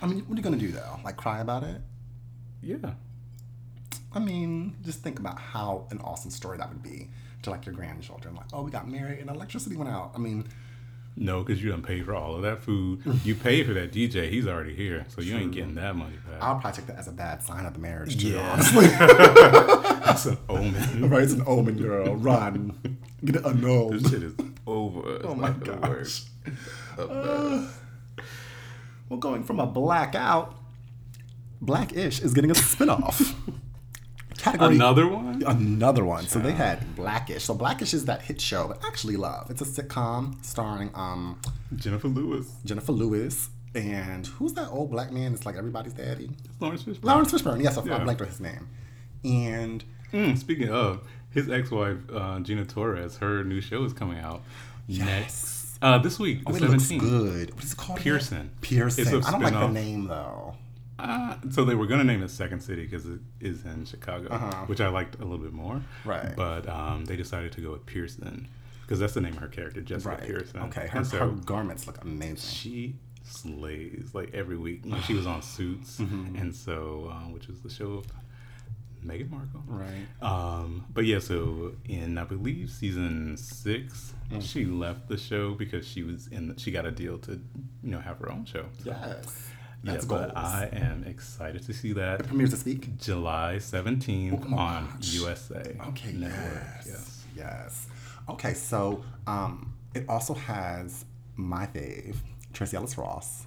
I 0.00 0.06
mean, 0.06 0.20
what 0.20 0.32
are 0.32 0.36
you 0.36 0.42
gonna 0.42 0.56
do 0.56 0.72
though? 0.72 0.98
Like 1.04 1.16
cry 1.18 1.40
about 1.40 1.64
it? 1.64 1.80
yeah. 2.62 2.92
I 4.14 4.18
mean, 4.18 4.76
just 4.82 5.00
think 5.00 5.18
about 5.18 5.38
how 5.38 5.86
an 5.90 5.98
awesome 6.02 6.30
story 6.30 6.58
that 6.58 6.68
would 6.68 6.82
be 6.82 7.08
to 7.42 7.50
like 7.50 7.66
your 7.66 7.74
grandchildren. 7.74 8.34
Like, 8.34 8.46
oh, 8.52 8.62
we 8.62 8.70
got 8.70 8.88
married 8.88 9.18
and 9.20 9.30
electricity 9.30 9.76
went 9.76 9.90
out. 9.90 10.12
I 10.14 10.18
mean, 10.18 10.46
No, 11.16 11.42
because 11.42 11.62
you 11.62 11.70
don't 11.70 11.82
pay 11.82 12.00
for 12.02 12.14
all 12.14 12.34
of 12.36 12.42
that 12.42 12.62
food. 12.62 13.02
You 13.24 13.34
pay 13.34 13.62
for 13.64 13.72
that 13.74 13.92
DJ. 13.92 14.30
He's 14.30 14.46
already 14.46 14.74
here, 14.74 15.04
so 15.08 15.20
you 15.20 15.36
ain't 15.36 15.52
getting 15.52 15.74
that 15.74 15.94
money 15.96 16.16
back. 16.28 16.40
I'll 16.42 16.58
probably 16.58 16.72
take 16.78 16.86
that 16.86 16.98
as 16.98 17.08
a 17.08 17.12
bad 17.12 17.42
sign 17.42 17.66
of 17.66 17.74
the 17.74 17.80
marriage 17.80 18.20
too. 18.20 18.28
Yeah. 18.30 18.52
Honestly, 18.52 18.86
That's 20.06 20.26
an 20.26 20.38
omen. 20.48 21.10
right? 21.10 21.22
It's 21.22 21.32
an 21.34 21.44
omen, 21.46 21.76
girl. 21.76 22.16
Run, 22.16 22.98
get 23.24 23.36
it 23.36 23.44
annulled. 23.46 23.94
This 23.94 24.10
shit 24.10 24.22
is 24.22 24.34
over. 24.66 25.16
It's 25.16 25.24
Oh 25.26 25.34
my 25.34 25.50
gosh. 25.50 25.80
Mess. 25.82 26.30
Uh, 26.98 27.68
well, 29.08 29.18
going 29.18 29.44
from 29.44 29.60
a 29.60 29.66
blackout, 29.66 30.54
Blackish 31.60 32.20
is 32.20 32.32
getting 32.34 32.50
a 32.50 32.54
spinoff. 32.54 33.34
Category 34.42 34.74
Another 34.74 35.06
one? 35.06 35.42
Another 35.46 36.04
one. 36.04 36.26
So 36.26 36.38
they 36.38 36.52
had 36.52 36.96
Blackish. 36.96 37.44
So 37.44 37.54
Blackish 37.54 37.94
is 37.94 38.06
that 38.06 38.22
hit 38.22 38.40
show 38.40 38.74
I 38.82 38.86
actually 38.86 39.16
love. 39.16 39.50
It's 39.50 39.60
a 39.62 39.64
sitcom 39.64 40.44
starring 40.44 40.90
um, 40.94 41.40
Jennifer 41.76 42.08
Lewis. 42.08 42.50
Jennifer 42.64 42.92
Lewis 42.92 43.50
and 43.74 44.26
who's 44.26 44.52
that 44.54 44.68
old 44.68 44.90
black 44.90 45.12
man? 45.12 45.32
It's 45.32 45.46
like 45.46 45.56
everybody's 45.56 45.94
daddy. 45.94 46.30
Laurence 46.60 46.82
Fishburne. 46.82 47.04
Laurence 47.04 47.32
Fishburne. 47.32 47.62
Yes, 47.62 47.78
I, 47.78 47.82
I 47.82 48.04
blanked 48.04 48.20
on 48.20 48.28
his 48.28 48.40
name. 48.40 48.68
And 49.24 49.84
Mm, 50.12 50.36
speaking 50.36 50.68
of, 50.68 51.08
his 51.30 51.48
ex-wife 51.48 51.98
uh, 52.12 52.38
Gina 52.40 52.66
Torres, 52.66 53.16
her 53.16 53.42
new 53.44 53.60
show 53.60 53.82
is 53.84 53.94
coming 53.94 54.18
out 54.18 54.42
next 54.86 55.78
uh, 55.80 55.98
this 55.98 56.18
week, 56.18 56.44
the 56.44 56.52
oh, 56.52 56.54
it 56.54 56.62
looks 56.62 56.90
good. 56.90 57.54
What 57.54 57.64
is 57.64 57.72
it 57.72 57.76
called? 57.76 57.98
Pearson. 57.98 58.50
Pearson. 58.60 59.22
I 59.24 59.30
don't 59.30 59.40
like 59.40 59.52
the 59.52 59.68
name 59.68 60.06
though. 60.06 60.54
Uh, 61.02 61.36
so 61.50 61.64
they 61.64 61.74
were 61.74 61.86
going 61.86 61.98
to 62.00 62.06
name 62.06 62.22
it 62.22 62.30
Second 62.30 62.60
City 62.60 62.84
because 62.84 63.06
it 63.06 63.20
is 63.40 63.64
in 63.64 63.84
Chicago, 63.84 64.28
Uh-huh. 64.30 64.52
which 64.66 64.80
I 64.80 64.88
liked 64.88 65.16
a 65.16 65.24
little 65.24 65.38
bit 65.44 65.52
more. 65.52 65.82
Right. 66.04 66.34
But 66.36 66.68
um, 66.68 67.04
they 67.04 67.16
decided 67.16 67.52
to 67.52 67.60
go 67.60 67.72
with 67.72 67.84
Pearson 67.86 68.48
because 68.82 68.98
that's 69.00 69.14
the 69.14 69.20
name 69.20 69.34
of 69.34 69.40
her 69.40 69.48
character, 69.48 69.80
Jessica 69.80 70.16
Right. 70.16 70.26
Pearson. 70.26 70.60
Okay. 70.62 70.86
Her, 70.88 71.04
so 71.04 71.18
her 71.18 71.28
garments 71.28 71.86
look 71.86 72.02
amazing. 72.02 72.36
she 72.36 72.94
slays 73.24 74.10
like 74.14 74.32
every 74.34 74.56
week. 74.56 74.82
Like 74.84 75.02
she 75.02 75.14
was 75.14 75.26
on 75.26 75.42
Suits, 75.54 75.98
Mm-hmm. 75.98 76.36
and 76.36 76.54
so 76.54 77.10
um, 77.12 77.32
which 77.32 77.48
is 77.48 77.60
the 77.60 77.70
show 77.70 77.94
of 77.94 78.06
Meghan 79.04 79.30
Markle. 79.30 79.62
Right. 79.66 80.06
Um, 80.22 80.84
but 80.92 81.04
yeah, 81.06 81.18
so 81.18 81.72
in 81.88 82.18
I 82.18 82.24
believe 82.24 82.70
season 82.70 83.36
six, 83.36 84.14
Mm. 84.30 84.40
she 84.42 84.64
left 84.64 85.08
the 85.08 85.18
show 85.18 85.52
because 85.54 85.86
she 85.86 86.02
was 86.02 86.26
in. 86.28 86.48
The, 86.48 86.58
she 86.58 86.70
got 86.70 86.86
a 86.86 86.90
deal 86.90 87.18
to, 87.18 87.32
you 87.82 87.90
know, 87.90 87.98
have 88.00 88.18
her 88.20 88.30
own 88.32 88.46
show. 88.46 88.64
Yes. 88.82 89.50
Yeah, 89.84 89.92
That's 89.92 90.04
but 90.04 90.34
goals. 90.34 90.46
I 90.46 90.68
am 90.72 91.04
excited 91.04 91.62
to 91.66 91.72
see 91.72 91.92
that 91.94 92.20
It 92.20 92.26
premieres 92.28 92.50
this 92.52 92.64
week. 92.64 92.96
July 92.98 93.58
seventeenth 93.58 94.44
Oh, 94.50 94.54
on. 94.56 94.96
USA 95.00 95.76
Okay. 95.88 96.12
Network. 96.12 96.62
Yes. 96.86 96.86
Yes. 96.86 97.24
Yes. 97.36 97.86
Okay. 98.28 98.54
So 98.54 99.02
um, 99.26 99.74
it 99.94 100.04
also 100.08 100.34
has 100.34 101.04
my 101.36 101.66
fave, 101.66 102.16
Tracee 102.52 102.76
Ellis 102.76 102.96
Ross, 102.96 103.46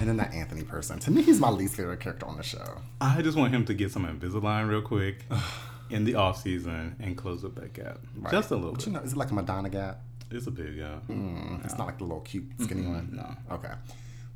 and 0.00 0.08
then 0.08 0.16
that 0.16 0.32
Anthony 0.34 0.62
person. 0.64 0.98
To 1.00 1.10
me, 1.12 1.22
he's 1.22 1.38
my 1.38 1.50
least 1.50 1.76
favorite 1.76 2.00
character 2.00 2.26
on 2.26 2.36
the 2.36 2.42
show. 2.42 2.80
I 3.00 3.22
just 3.22 3.36
want 3.38 3.54
him 3.54 3.64
to 3.66 3.74
get 3.74 3.92
some 3.92 4.04
Invisalign 4.06 4.68
real 4.68 4.82
quick 4.82 5.24
in 5.90 6.04
the 6.04 6.16
off 6.16 6.42
season 6.42 6.96
and 6.98 7.16
close 7.16 7.44
up 7.44 7.54
that 7.56 7.72
gap 7.74 7.98
Right. 8.16 8.32
just 8.32 8.50
a 8.50 8.56
little 8.56 8.72
But 8.72 8.78
bit. 8.80 8.86
you 8.88 8.92
know, 8.94 9.00
is 9.00 9.12
it 9.12 9.16
like 9.18 9.30
a 9.30 9.34
Madonna 9.34 9.68
gap? 9.70 10.00
It's 10.32 10.46
a 10.46 10.50
big 10.50 10.78
gap. 10.78 11.06
Mm, 11.08 11.64
It's 11.64 11.76
not 11.78 11.86
like 11.86 11.98
the 11.98 12.04
little 12.04 12.20
cute 12.20 12.46
skinny 12.60 12.86
one. 12.86 13.10
no. 13.12 13.54
Okay. 13.54 13.72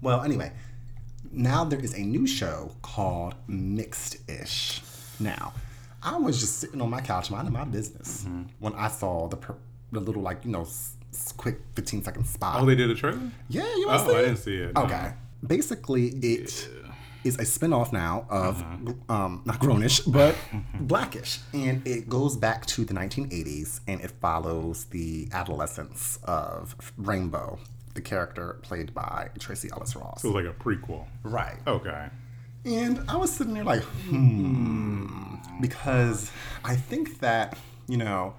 Well, 0.02 0.22
anyway, 0.22 0.52
now 1.32 1.64
there 1.64 1.80
is 1.80 1.94
a 1.94 2.00
new 2.00 2.26
show 2.26 2.72
called 2.82 3.34
Mixed 3.48 4.18
Ish. 4.28 4.80
Now, 5.20 5.52
I 6.02 6.16
was 6.16 6.38
just 6.40 6.58
sitting 6.58 6.80
on 6.82 6.90
my 6.90 7.00
couch 7.00 7.30
minding 7.30 7.52
my 7.52 7.64
business 7.64 8.24
Mm-hmm. 8.24 8.42
when 8.60 8.74
I 8.74 8.88
saw 8.88 9.28
the 9.28 9.36
per- 9.36 9.56
the 9.92 10.00
little 10.00 10.22
like 10.22 10.44
you 10.44 10.50
know 10.50 10.62
s- 10.62 10.96
quick 11.36 11.60
fifteen 11.74 12.02
second 12.02 12.26
spot. 12.26 12.60
Oh, 12.60 12.66
they 12.66 12.74
did 12.74 12.90
a 12.90 12.94
trailer. 12.94 13.18
yeah, 13.48 13.62
you 13.76 13.86
want 13.86 14.00
to 14.00 14.06
Oh, 14.06 14.08
see 14.12 14.16
I 14.16 14.20
it? 14.20 14.24
didn't 14.24 14.38
see 14.38 14.56
it. 14.56 14.74
no. 14.74 14.82
Okay. 14.82 15.12
Basically, 15.46 16.06
it 16.08 16.68
is 17.22 17.36
a 17.38 17.42
spinoff 17.42 17.92
now 17.92 18.26
of 18.28 18.62
um, 19.08 19.42
not 19.44 19.58
Grownish, 19.60 20.02
but 20.10 20.34
Blackish, 20.80 21.38
and 21.52 21.86
it 21.86 22.08
goes 22.08 22.36
back 22.36 22.66
to 22.66 22.84
the 22.84 22.92
1980s, 22.94 23.80
and 23.86 24.00
it 24.00 24.10
follows 24.20 24.86
the 24.86 25.28
adolescence 25.32 26.18
of 26.24 26.74
Rainbow, 26.98 27.58
the 27.94 28.00
character 28.00 28.58
played 28.62 28.92
by 28.92 29.30
Tracee 29.38 29.70
Ellis 29.72 29.96
Ross. 29.96 30.22
So 30.22 30.28
it 30.28 30.34
was 30.34 30.44
like 30.44 30.54
a 30.54 30.58
prequel. 30.58 31.06
Right. 31.22 31.58
Okay. 31.66 32.08
And 32.64 33.04
I 33.08 33.16
was 33.16 33.30
sitting 33.30 33.54
there 33.54 33.64
like, 33.64 33.82
hmm, 33.82 35.36
because 35.60 36.30
I 36.64 36.76
think 36.76 37.20
that 37.20 37.56
you 37.88 37.96
know, 37.96 38.34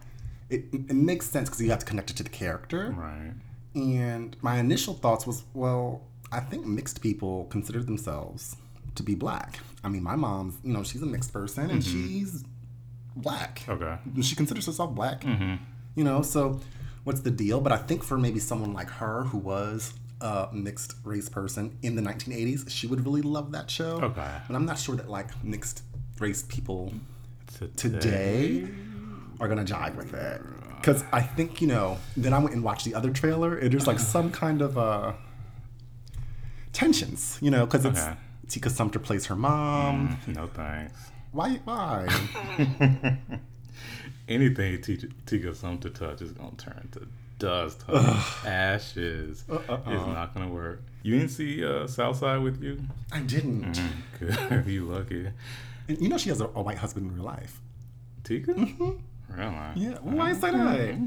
it, 0.50 0.66
it 0.72 0.94
makes 0.94 1.30
sense 1.30 1.50
because 1.50 1.62
you 1.62 1.70
have 1.70 1.80
to 1.80 1.86
connect 1.86 2.12
it 2.12 2.18
to 2.18 2.24
the 2.24 2.30
character. 2.30 2.94
Right. 2.98 3.34
And 3.74 4.36
my 4.42 4.58
initial 4.58 4.94
thoughts 4.94 5.28
was, 5.28 5.44
well, 5.54 6.02
I 6.32 6.40
think 6.40 6.66
mixed 6.66 7.02
people 7.02 7.46
consider 7.46 7.84
themselves 7.84 8.56
to 8.96 9.04
be 9.04 9.16
black. 9.16 9.60
I 9.84 9.90
mean, 9.90 10.04
my 10.04 10.16
mom's, 10.16 10.58
you 10.64 10.74
know, 10.74 10.84
she's 10.84 11.02
a 11.02 11.06
mixed 11.06 11.34
person 11.34 11.70
and 11.70 11.84
she's 11.84 12.44
black. 13.16 13.64
Okay. 13.68 13.98
She 14.22 14.36
considers 14.36 14.66
herself 14.66 14.96
black. 14.96 15.22
Mm-hmm. 15.22 15.56
You 15.96 16.04
know, 16.04 16.22
so 16.22 16.60
what's 17.06 17.22
the 17.22 17.32
deal? 17.32 17.62
But 17.62 17.72
I 17.72 17.78
think 17.78 18.04
for 18.04 18.18
maybe 18.18 18.40
someone 18.40 18.74
like 18.74 18.90
her 18.90 19.24
who 19.24 19.38
was 19.38 19.94
a 20.20 20.50
mixed 20.52 20.96
race 21.04 21.30
person 21.30 21.78
in 21.82 21.96
the 21.96 22.02
1980s, 22.02 22.70
she 22.70 22.88
would 22.88 23.06
really 23.06 23.22
love 23.22 23.52
that 23.54 23.72
show. 23.72 24.02
Okay. 24.02 24.32
But 24.48 24.56
I'm 24.56 24.66
not 24.66 24.78
sure 24.78 24.96
that 24.98 25.10
like 25.10 25.30
mixed 25.44 25.84
race 26.20 26.44
people 26.44 26.94
Today. 27.58 27.72
today 27.76 28.68
are 29.40 29.48
gonna 29.48 29.64
jive 29.66 29.96
with 29.96 30.14
it. 30.14 30.42
Because 30.78 31.04
I 31.12 31.22
think, 31.22 31.62
you 31.62 31.68
know, 31.68 31.98
then 32.16 32.34
I 32.34 32.38
went 32.40 32.54
and 32.54 32.64
watched 32.64 32.86
the 32.86 32.94
other 32.94 33.10
trailer, 33.12 33.58
and 33.58 33.72
there's 33.74 33.88
like 33.88 33.98
some 34.00 34.30
kind 34.32 34.62
of 34.62 34.78
uh, 34.78 35.14
tensions, 36.74 37.40
you 37.42 37.50
know, 37.50 37.66
because 37.66 37.86
it's 37.86 38.00
Okay. 38.00 38.14
Tika 38.48 38.70
Sumpter 38.70 39.00
plays 39.00 39.26
her 39.26 39.36
mom. 39.36 40.20
No 40.28 40.46
thanks. 40.48 40.94
Why? 41.32 41.60
Why? 41.64 42.08
Anything 44.28 44.82
Tika, 44.82 45.08
Tika 45.26 45.54
Sumpter 45.54 45.90
touch 45.90 46.22
is 46.22 46.32
gonna 46.32 46.52
turn 46.58 46.90
to 46.94 47.08
dust, 47.38 47.84
ashes. 48.46 49.44
Uh-uh. 49.50 49.60
It's 49.88 50.08
not 50.08 50.34
gonna 50.34 50.50
work. 50.50 50.82
You 51.04 51.20
didn't 51.20 51.32
see 51.32 51.64
uh, 51.64 51.86
Southside 51.86 52.42
with 52.42 52.64
you? 52.64 52.82
I 53.12 53.20
didn't. 53.20 53.80
Good. 54.20 54.66
you 54.66 54.86
lucky. 54.86 55.30
And 55.88 56.02
you 56.02 56.10
know 56.10 56.18
she 56.18 56.30
has 56.30 56.42
a, 56.42 56.46
a 56.46 56.62
white 56.62 56.80
husband 56.80 57.10
in 57.12 57.16
real 57.16 57.26
life. 57.26 57.62
Tika? 58.24 58.54
Really? 58.54 58.72
Mm-hmm. 58.74 59.78
Yeah. 59.80 59.98
Why 60.02 60.34
say 60.34 60.52
that? 60.52 60.98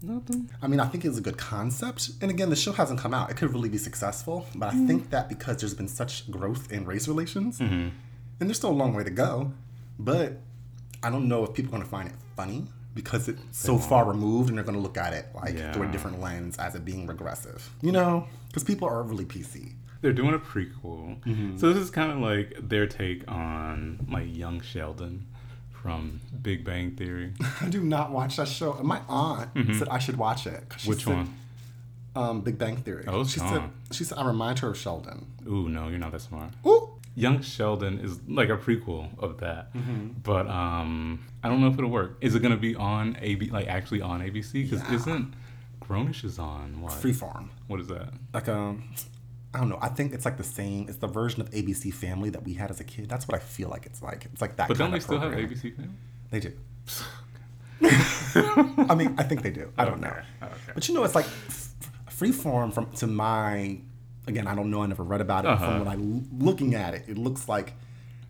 Nothing. 0.00 0.48
I 0.62 0.68
mean, 0.68 0.78
I 0.80 0.86
think 0.86 1.04
it's 1.04 1.18
a 1.18 1.20
good 1.20 1.36
concept. 1.36 2.10
And 2.22 2.30
again, 2.30 2.50
the 2.50 2.56
show 2.56 2.72
hasn't 2.72 3.00
come 3.00 3.12
out. 3.12 3.30
It 3.30 3.36
could 3.36 3.52
really 3.52 3.68
be 3.68 3.78
successful. 3.78 4.46
But 4.54 4.72
I 4.72 4.86
think 4.86 5.10
that 5.10 5.28
because 5.28 5.58
there's 5.58 5.74
been 5.74 5.88
such 5.88 6.30
growth 6.30 6.70
in 6.72 6.84
race 6.86 7.08
relations, 7.08 7.58
and 7.60 7.92
there's 8.38 8.56
still 8.56 8.70
a 8.70 8.80
long 8.80 8.94
way 8.94 9.02
to 9.02 9.10
go, 9.10 9.52
but 9.98 10.38
I 11.02 11.10
don't 11.10 11.26
know 11.28 11.44
if 11.44 11.52
people 11.52 11.70
are 11.70 11.78
going 11.78 11.82
to 11.82 11.88
find 11.88 12.08
it 12.08 12.14
funny 12.38 12.64
because 12.94 13.28
it's 13.28 13.42
so 13.50 13.78
far 13.78 14.04
removed 14.04 14.48
and 14.48 14.56
they're 14.56 14.64
going 14.64 14.76
to 14.76 14.80
look 14.80 14.96
at 14.96 15.12
it 15.12 15.26
like 15.34 15.56
through 15.72 15.88
a 15.88 15.92
different 15.92 16.20
lens 16.20 16.56
as 16.58 16.74
it 16.76 16.84
being 16.84 17.06
regressive. 17.06 17.68
You 17.82 17.92
know? 17.92 18.26
Because 18.46 18.64
people 18.64 18.88
are 18.88 19.02
really 19.02 19.24
PC. 19.24 19.72
They're 20.00 20.12
doing 20.12 20.34
a 20.34 20.38
prequel. 20.38 21.20
Mm-hmm. 21.24 21.58
So 21.58 21.72
this 21.72 21.82
is 21.82 21.90
kind 21.90 22.12
of 22.12 22.18
like 22.18 22.54
their 22.60 22.86
take 22.86 23.28
on 23.28 24.06
like 24.08 24.26
young 24.28 24.60
Sheldon 24.60 25.26
from 25.70 26.20
Big 26.40 26.64
Bang 26.64 26.92
Theory. 26.92 27.32
I 27.60 27.68
do 27.68 27.82
not 27.82 28.12
watch 28.12 28.36
that 28.36 28.48
show. 28.48 28.74
My 28.82 29.00
aunt 29.08 29.50
said 29.76 29.88
I 29.88 29.98
should 29.98 30.16
watch 30.16 30.46
it. 30.46 30.62
Which 30.84 31.04
said, 31.04 31.14
one? 31.14 31.34
Um, 32.14 32.40
Big 32.42 32.58
Bang 32.58 32.76
Theory. 32.76 33.04
Oh, 33.08 33.24
she 33.24 33.40
said, 33.40 33.62
she 33.90 34.04
said 34.04 34.18
I 34.18 34.26
remind 34.26 34.60
her 34.60 34.68
of 34.68 34.78
Sheldon. 34.78 35.26
Ooh, 35.46 35.68
no, 35.68 35.88
you're 35.88 35.98
not 35.98 36.12
that 36.12 36.20
smart. 36.20 36.50
Ooh. 36.64 36.97
Young 37.14 37.42
Sheldon 37.42 37.98
is 37.98 38.20
like 38.28 38.48
a 38.48 38.56
prequel 38.56 39.08
of 39.18 39.38
that, 39.38 39.72
Mm-hmm. 39.74 40.08
but 40.22 40.46
um, 40.48 41.24
I 41.42 41.48
don't 41.48 41.60
know 41.60 41.66
if 41.68 41.76
it'll 41.78 41.90
work. 41.90 42.16
Is 42.20 42.34
it 42.34 42.40
gonna 42.42 42.56
be 42.56 42.74
on 42.76 43.16
AB, 43.20 43.50
like 43.50 43.66
actually 43.66 44.00
on 44.02 44.20
ABC? 44.20 44.52
Because 44.64 44.82
Yeah. 44.88 44.94
isn't 44.94 45.34
Grownish 45.82 46.24
is 46.24 46.38
on 46.38 46.80
what? 46.82 46.92
Freeform. 46.92 47.48
What 47.66 47.80
is 47.80 47.88
that? 47.88 48.10
like 48.34 48.48
um 48.48 48.84
I 49.54 49.58
don't 49.60 49.70
know. 49.70 49.78
I 49.80 49.88
think 49.88 50.12
it's 50.12 50.24
like 50.26 50.36
the 50.36 50.44
same. 50.44 50.88
It's 50.88 50.98
the 50.98 51.06
version 51.06 51.40
of 51.40 51.50
ABC 51.50 51.92
Family 51.92 52.28
that 52.30 52.44
we 52.44 52.52
had 52.54 52.70
as 52.70 52.80
a 52.80 52.84
kid. 52.84 53.08
That's 53.08 53.26
what 53.26 53.34
I 53.34 53.38
feel 53.42 53.68
like 53.70 53.86
it's 53.86 54.02
like. 54.02 54.26
It's 54.30 54.42
like 54.42 54.56
that. 54.56 54.68
But 54.68 54.76
don't 54.76 54.90
they 54.90 55.00
still 55.00 55.18
have. 55.18 55.32
ABC 55.32 55.74
Family? 55.74 55.90
They 56.30 56.40
do. 56.40 56.52
I 57.82 58.94
mean, 58.94 59.14
I 59.18 59.22
think 59.22 59.42
they 59.42 59.50
do. 59.50 59.72
I 59.78 59.84
don't 59.84 60.00
know. 60.00 60.14
Okay. 60.42 60.52
But 60.74 60.86
you 60.88 60.94
know, 60.94 61.04
it's 61.04 61.14
like 61.14 61.24
f- 61.26 61.70
freeform 62.10 62.72
from 62.72 62.90
to 62.96 63.06
my. 63.06 63.78
Again, 64.28 64.46
I 64.46 64.54
don't 64.54 64.70
know. 64.70 64.82
I 64.82 64.86
never 64.86 65.02
read 65.02 65.20
about 65.20 65.44
it. 65.44 65.48
but 65.48 65.52
Uh-huh. 65.54 65.66
From 65.66 65.78
what 65.84 65.88
I 65.88 65.96
looking 66.44 66.74
at 66.74 66.94
it, 66.94 67.04
it 67.08 67.18
looks 67.18 67.48
like 67.48 67.72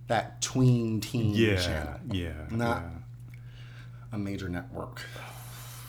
that 0.06 0.40
tween 0.40 1.00
teen 1.00 1.34
Yeah, 1.34 1.56
channel, 1.56 2.00
yeah, 2.10 2.32
not 2.50 2.82
yeah. 2.82 3.36
a 4.12 4.18
major 4.18 4.48
network 4.48 5.02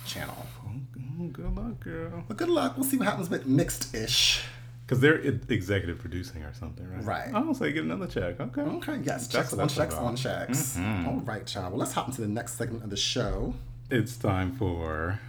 channel. 0.06 0.45
Mm, 0.67 1.32
Good 1.32 1.56
luck, 1.56 1.80
girl. 1.80 2.24
But 2.28 2.38
good 2.38 2.50
luck. 2.50 2.76
We'll 2.76 2.86
see 2.86 2.98
what 2.98 3.08
happens 3.08 3.30
with 3.30 3.45
mixed 3.45 3.93
ish. 3.95 4.41
Because 4.86 5.02
they're 5.02 5.19
executive 5.50 6.00
producing 6.00 6.41
or 6.41 6.54
something, 6.56 6.89
right? 6.91 7.04
Right. 7.06 7.32
Oh, 7.34 7.54
so 7.54 7.65
you 7.65 7.74
get 7.74 7.84
another 7.84 8.08
check. 8.08 8.39
Okay. 8.39 8.62
Okay, 8.62 9.00
yes, 9.04 9.28
checks 9.28 9.54
on 9.54 9.67
checks 9.67 9.93
on 9.93 10.15
checks. 10.15 10.78
All 10.80 11.22
right, 11.26 11.45
child. 11.45 11.72
Well, 11.74 11.80
let's 11.80 11.93
hop 11.93 12.08
into 12.08 12.22
the 12.22 12.28
next 12.28 12.54
segment 12.58 12.84
of 12.84 12.89
the 12.89 12.98
show. 12.98 13.54
It's 13.91 14.17
time 14.17 14.52
for. 14.56 15.19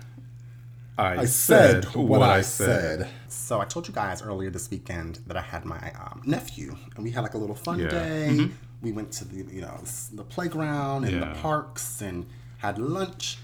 I, 1.01 1.21
I 1.23 1.25
said 1.25 1.85
what 1.95 2.23
I 2.23 2.43
said. 2.43 3.09
So 3.29 3.61
I 3.61 3.65
told 3.65 3.89
you 3.89 3.95
guys 3.95 4.23
earlier 4.23 4.51
this 4.51 4.71
weekend 4.71 5.21
that 5.27 5.37
I 5.37 5.41
had 5.41 5.65
my 5.65 5.93
um, 5.99 6.23
nephew, 6.27 6.77
and 6.95 7.05
we 7.05 7.11
had 7.11 7.23
like 7.23 7.35
a 7.35 7.39
little 7.39 7.57
fun 7.57 7.79
Yeah. 7.79 7.89
day. 7.89 8.51
We 8.83 8.93
went 8.93 9.13
to 9.13 9.25
the 9.25 9.37
you 9.53 9.61
know 9.63 9.79
the 10.13 10.25
playground 10.25 11.05
and 11.05 11.23
the 11.23 11.27
parks 11.41 12.01
and 12.01 12.27
had 12.59 12.79
lunch 12.79 13.39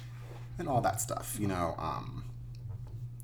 and 0.58 0.68
all 0.68 0.80
that 0.82 1.00
stuff. 1.00 1.36
You 1.40 1.48
know, 1.48 1.74
um, 1.78 2.24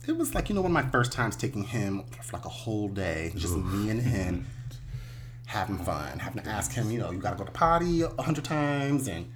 it 0.08 0.16
was 0.16 0.34
like 0.34 0.48
you 0.48 0.54
know 0.54 0.62
one 0.62 0.70
of 0.70 0.84
my 0.84 0.90
first 0.90 1.12
times 1.12 1.36
taking 1.36 1.64
him 1.64 2.04
for 2.22 2.36
like 2.36 2.44
a 2.46 2.50
whole 2.50 2.88
day, 2.88 3.32
just 3.36 3.56
me 3.56 3.90
and 3.90 4.00
him 4.00 4.46
having 5.46 5.76
fun, 5.76 6.18
having 6.18 6.42
to 6.42 6.48
ask 6.48 6.72
him, 6.72 6.90
you 6.90 6.98
know, 6.98 7.10
you 7.10 7.18
got 7.18 7.32
to 7.32 7.36
go 7.36 7.44
to 7.44 7.50
potty 7.50 8.00
a 8.02 8.22
hundred 8.22 8.44
times, 8.44 9.06
and 9.06 9.30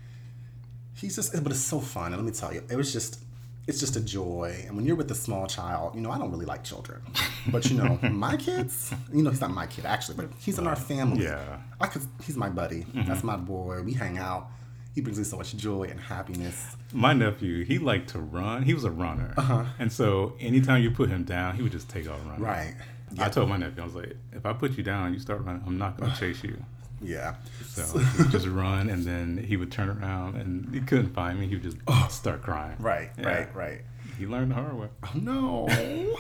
he's 0.95 1.15
just, 1.17 1.31
but 1.43 1.53
it's 1.53 1.61
so 1.61 1.79
fun. 1.79 2.07
And 2.13 2.17
let 2.17 2.25
me 2.25 2.33
tell 2.33 2.55
you, 2.55 2.63
it 2.71 2.77
was 2.77 2.91
just, 2.91 3.23
it's 3.67 3.81
just 3.81 3.97
a 3.97 4.01
joy. 4.01 4.63
And 4.67 4.77
when 4.77 4.87
you're 4.87 4.97
with 4.97 5.11
a 5.11 5.15
small 5.15 5.47
child, 5.47 5.95
you 5.95 6.01
know, 6.01 6.11
I 6.11 6.19
don't 6.19 6.31
really 6.31 6.47
like 6.47 6.63
children, 6.63 7.03
but 7.49 7.69
you 7.71 7.77
know, 7.77 7.99
my 8.11 8.37
kids, 8.37 8.93
you 9.13 9.23
know, 9.23 9.31
he's 9.31 9.41
not 9.41 9.51
my 9.51 9.67
kid 9.67 9.85
actually, 9.85 10.17
but 10.17 10.31
he's 10.39 10.59
in 10.59 10.67
our 10.67 10.77
family. 10.77 11.25
Yeah. 11.25 11.59
I 11.81 11.87
could, 11.89 12.03
he's 12.25 12.37
my 12.37 12.49
buddy. 12.49 12.83
Mm-hmm. 12.83 13.05
That's 13.09 13.25
my 13.25 13.37
boy. 13.37 13.83
We 13.83 13.93
hang 13.93 14.19
out. 14.19 14.49
He 14.95 15.03
brings 15.03 15.19
me 15.19 15.25
so 15.25 15.37
much 15.37 15.55
joy 15.57 15.85
and 15.85 16.01
happiness. 16.01 16.75
My 16.93 17.13
nephew, 17.13 17.65
he 17.65 17.79
liked 17.79 18.09
to 18.11 18.19
run. 18.19 18.63
He 18.63 18.73
was 18.73 18.85
a 18.85 18.91
runner. 18.91 19.35
Uh-huh. 19.37 19.65
And 19.79 19.93
so 19.93 20.35
anytime 20.41 20.83
you 20.83 20.91
put 20.91 21.11
him 21.11 21.25
down, 21.25 21.55
he 21.55 21.63
would 21.63 21.73
just 21.73 21.91
take 21.91 22.09
off 22.09 22.19
running. 22.25 22.43
Right. 22.43 22.75
I 23.19 23.29
told 23.29 23.49
my 23.49 23.57
nephew, 23.57 23.83
I 23.83 23.85
was 23.85 23.95
like, 23.95 24.17
if 24.33 24.47
I 24.47 24.53
put 24.53 24.73
you 24.77 24.83
down 24.83 25.07
and 25.07 25.15
you 25.15 25.21
start 25.21 25.45
running, 25.45 25.63
I'm 25.67 25.77
not 25.77 25.99
going 25.99 26.11
to 26.11 26.19
chase 26.19 26.43
you. 26.43 26.63
Yeah. 27.03 27.35
So 27.67 27.99
he 27.99 28.23
would 28.23 28.31
just 28.31 28.47
run, 28.47 28.89
and 28.89 29.05
then 29.05 29.37
he 29.37 29.57
would 29.57 29.71
turn 29.71 29.89
around, 29.91 30.37
and 30.37 30.73
he 30.75 30.81
couldn't 30.81 31.13
find 31.15 31.39
me. 31.39 31.47
He 31.47 31.57
would 31.57 31.63
just 31.63 31.77
start 32.13 32.43
crying. 32.43 32.77
Right, 32.79 33.11
Yeah. 33.19 33.27
right, 33.29 33.55
right. 33.55 33.81
He 34.19 34.27
learned 34.27 34.51
the 34.53 34.55
hard 34.55 34.75
way. 34.79 34.89
Oh 35.05 35.11
no. 35.15 36.17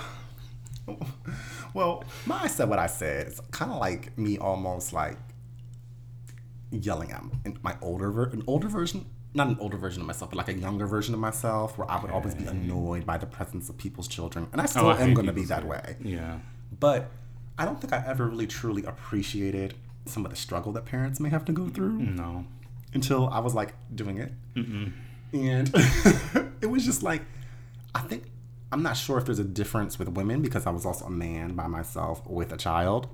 well, 1.74 2.04
my 2.26 2.42
I 2.44 2.46
said 2.46 2.68
what 2.68 2.78
I 2.78 2.86
said. 2.86 3.26
It's 3.28 3.40
kind 3.50 3.70
of 3.72 3.78
like 3.78 4.16
me 4.18 4.38
almost 4.38 4.92
like 4.92 5.16
yelling 6.70 7.10
at 7.12 7.22
my 7.62 7.76
older 7.80 8.10
ver- 8.10 8.30
an 8.30 8.42
older 8.46 8.68
version, 8.68 9.06
not 9.34 9.48
an 9.48 9.56
older 9.60 9.76
version 9.76 10.00
of 10.02 10.06
myself, 10.06 10.30
but 10.30 10.36
like 10.36 10.48
a 10.48 10.54
younger 10.58 10.86
version 10.86 11.14
of 11.14 11.20
myself, 11.20 11.78
where 11.78 11.90
I 11.90 12.00
would 12.00 12.10
always 12.10 12.34
be 12.34 12.44
annoyed 12.44 13.06
by 13.06 13.18
the 13.18 13.26
presence 13.26 13.68
of 13.68 13.78
people's 13.78 14.08
children, 14.08 14.46
and 14.52 14.60
I 14.60 14.66
still 14.66 14.86
Oh, 14.86 14.90
I 14.90 15.00
am 15.00 15.14
going 15.14 15.26
to 15.26 15.32
be 15.32 15.44
that 15.44 15.64
way. 15.66 15.96
Yeah. 16.02 16.38
But 16.78 17.10
I 17.58 17.64
don't 17.64 17.80
think 17.80 17.92
I 17.92 18.04
ever 18.06 18.26
really 18.26 18.46
truly 18.46 18.84
appreciated 18.84 19.74
some 20.06 20.24
of 20.24 20.30
the 20.30 20.36
struggle 20.36 20.72
that 20.72 20.84
parents 20.84 21.20
may 21.20 21.28
have 21.28 21.44
to 21.46 21.52
go 21.52 21.68
through 21.68 21.98
No. 21.98 22.44
until 22.94 23.28
I 23.28 23.38
was 23.40 23.54
like 23.54 23.74
doing 23.94 24.18
it. 24.18 24.32
And 25.32 25.70
it 26.62 26.66
was 26.70 26.84
just 26.84 27.02
like, 27.02 27.22
I 27.94 28.00
think, 28.00 28.24
I'm 28.72 28.82
not 28.82 28.96
sure 28.96 29.18
if 29.18 29.24
there's 29.26 29.38
a 29.38 29.44
difference 29.44 29.98
with 29.98 30.08
women 30.08 30.42
because 30.42 30.66
I 30.66 30.70
was 30.70 30.86
also 30.86 31.06
a 31.06 31.10
man 31.10 31.54
by 31.54 31.66
myself 31.66 32.26
with 32.26 32.52
a 32.52 32.56
child. 32.56 33.08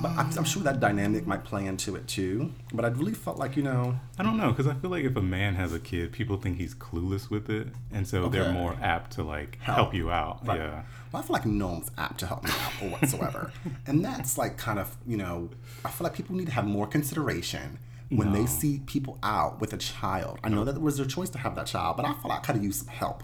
But 0.00 0.12
I'm, 0.12 0.30
I'm 0.38 0.44
sure 0.44 0.62
that 0.62 0.80
dynamic 0.80 1.26
might 1.26 1.44
play 1.44 1.66
into 1.66 1.96
it 1.96 2.08
too. 2.08 2.52
But 2.72 2.84
I 2.84 2.88
really 2.88 3.12
felt 3.14 3.38
like, 3.38 3.56
you 3.56 3.62
know, 3.62 3.98
I 4.18 4.22
don't 4.22 4.36
know, 4.38 4.50
because 4.50 4.66
I 4.66 4.74
feel 4.74 4.90
like 4.90 5.04
if 5.04 5.16
a 5.16 5.22
man 5.22 5.54
has 5.56 5.72
a 5.74 5.80
kid, 5.80 6.12
people 6.12 6.36
think 6.38 6.56
he's 6.58 6.74
clueless 6.74 7.28
with 7.30 7.50
it, 7.50 7.68
and 7.92 8.06
so 8.08 8.28
they're 8.28 8.52
more 8.52 8.76
apt 8.80 9.12
to 9.12 9.22
like 9.22 9.58
help, 9.60 9.76
Help. 9.76 9.94
you 9.94 10.10
out. 10.10 10.46
Right. 10.46 10.58
Yeah. 10.60 10.82
Well, 11.12 11.22
I 11.22 11.26
feel 11.26 11.34
like 11.34 11.44
no 11.46 11.68
one's 11.68 11.90
apt 11.98 12.20
to 12.20 12.26
help 12.26 12.44
me 12.44 12.50
out 12.50 12.72
or 12.82 12.88
whatsoever. 12.90 13.52
and 13.86 14.04
that's 14.04 14.38
like 14.38 14.56
kind 14.56 14.78
of, 14.78 14.96
you 15.06 15.16
know, 15.18 15.50
I 15.84 15.90
feel 15.90 16.04
like 16.04 16.14
people 16.14 16.34
need 16.36 16.46
to 16.46 16.52
have 16.52 16.66
more 16.66 16.86
consideration 16.86 17.78
when 18.08 18.32
they 18.32 18.44
see 18.44 18.80
people 18.84 19.18
out 19.22 19.58
with 19.60 19.72
a 19.72 19.78
child. 19.78 20.38
I 20.44 20.50
know 20.50 20.64
that 20.64 20.74
it 20.76 20.80
was 20.82 20.98
their 20.98 21.06
choice 21.06 21.30
to 21.30 21.38
have 21.38 21.54
that 21.56 21.66
child, 21.66 21.96
but 21.96 22.04
I 22.04 22.12
feel 22.12 22.28
like 22.28 22.48
I 22.48 22.52
could 22.52 22.62
used 22.62 22.80
some 22.80 22.88
help 22.88 23.22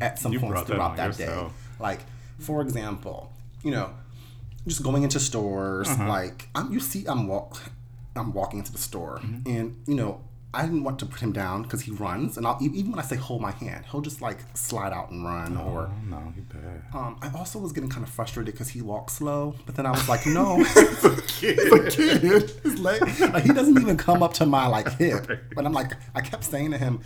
at 0.00 0.18
some 0.18 0.32
You 0.32 0.40
points 0.40 0.52
brought 0.52 0.66
that 0.66 0.72
throughout 0.74 0.96
that, 0.96 1.16
day. 1.16 1.46
Like, 1.78 2.00
for 2.38 2.60
example, 2.62 3.32
you 3.62 3.70
know, 3.70 3.90
just 4.66 4.82
going 4.82 5.02
into 5.02 5.20
stores, 5.20 5.88
Uh-huh. 5.88 6.08
like 6.08 6.48
I'm, 6.54 6.72
you 6.72 6.80
see, 6.80 7.04
I'm 7.06 7.26
walk, 7.28 7.58
I'm 8.14 8.32
walking 8.32 8.58
into 8.60 8.72
the 8.72 8.78
store, 8.78 9.20
Mm-hmm. 9.22 9.48
and 9.50 9.76
you 9.86 9.94
know, 9.94 10.20
I 10.54 10.62
didn't 10.62 10.84
want 10.84 10.98
to 11.00 11.06
put 11.06 11.20
him 11.20 11.32
down 11.32 11.62
because 11.64 11.82
he 11.82 11.90
runs, 11.90 12.38
and 12.38 12.46
I'll, 12.46 12.56
even 12.62 12.90
when 12.92 12.98
I 12.98 13.02
say 13.02 13.16
hold 13.16 13.42
my 13.42 13.50
hand, 13.50 13.84
he'll 13.90 14.00
just 14.00 14.22
like 14.22 14.38
slide 14.54 14.92
out 14.92 15.10
and 15.10 15.22
run, 15.24 15.56
or 15.58 15.90
Oh 15.92 16.08
no, 16.08 16.32
he 16.34 16.40
bad. 16.40 16.82
um, 16.94 17.18
I 17.20 17.30
also 17.36 17.58
was 17.58 17.72
getting 17.72 17.90
kind 17.90 18.02
of 18.06 18.08
frustrated 18.10 18.54
because 18.54 18.70
he 18.70 18.80
walks 18.80 19.14
slow, 19.14 19.54
but 19.66 19.74
then 19.76 19.84
I 19.84 19.90
was 19.90 20.08
like, 20.08 20.24
no, 20.26 20.56
it's 20.60 21.04
a 21.04 21.16
kid. 21.22 21.58
A 21.72 21.90
kid. 21.90 22.50
His 22.62 22.78
leg, 22.78 23.02
like, 23.20 23.44
he 23.44 23.52
doesn't 23.52 23.78
even 23.78 23.96
come 23.98 24.22
up 24.22 24.32
to 24.34 24.46
my 24.46 24.66
like 24.66 24.88
hip. 24.98 25.28
But 25.54 25.66
I'm 25.66 25.72
like, 25.74 25.92
I 26.14 26.22
kept 26.22 26.44
saying 26.44 26.70
to 26.70 26.78
him, 26.78 27.00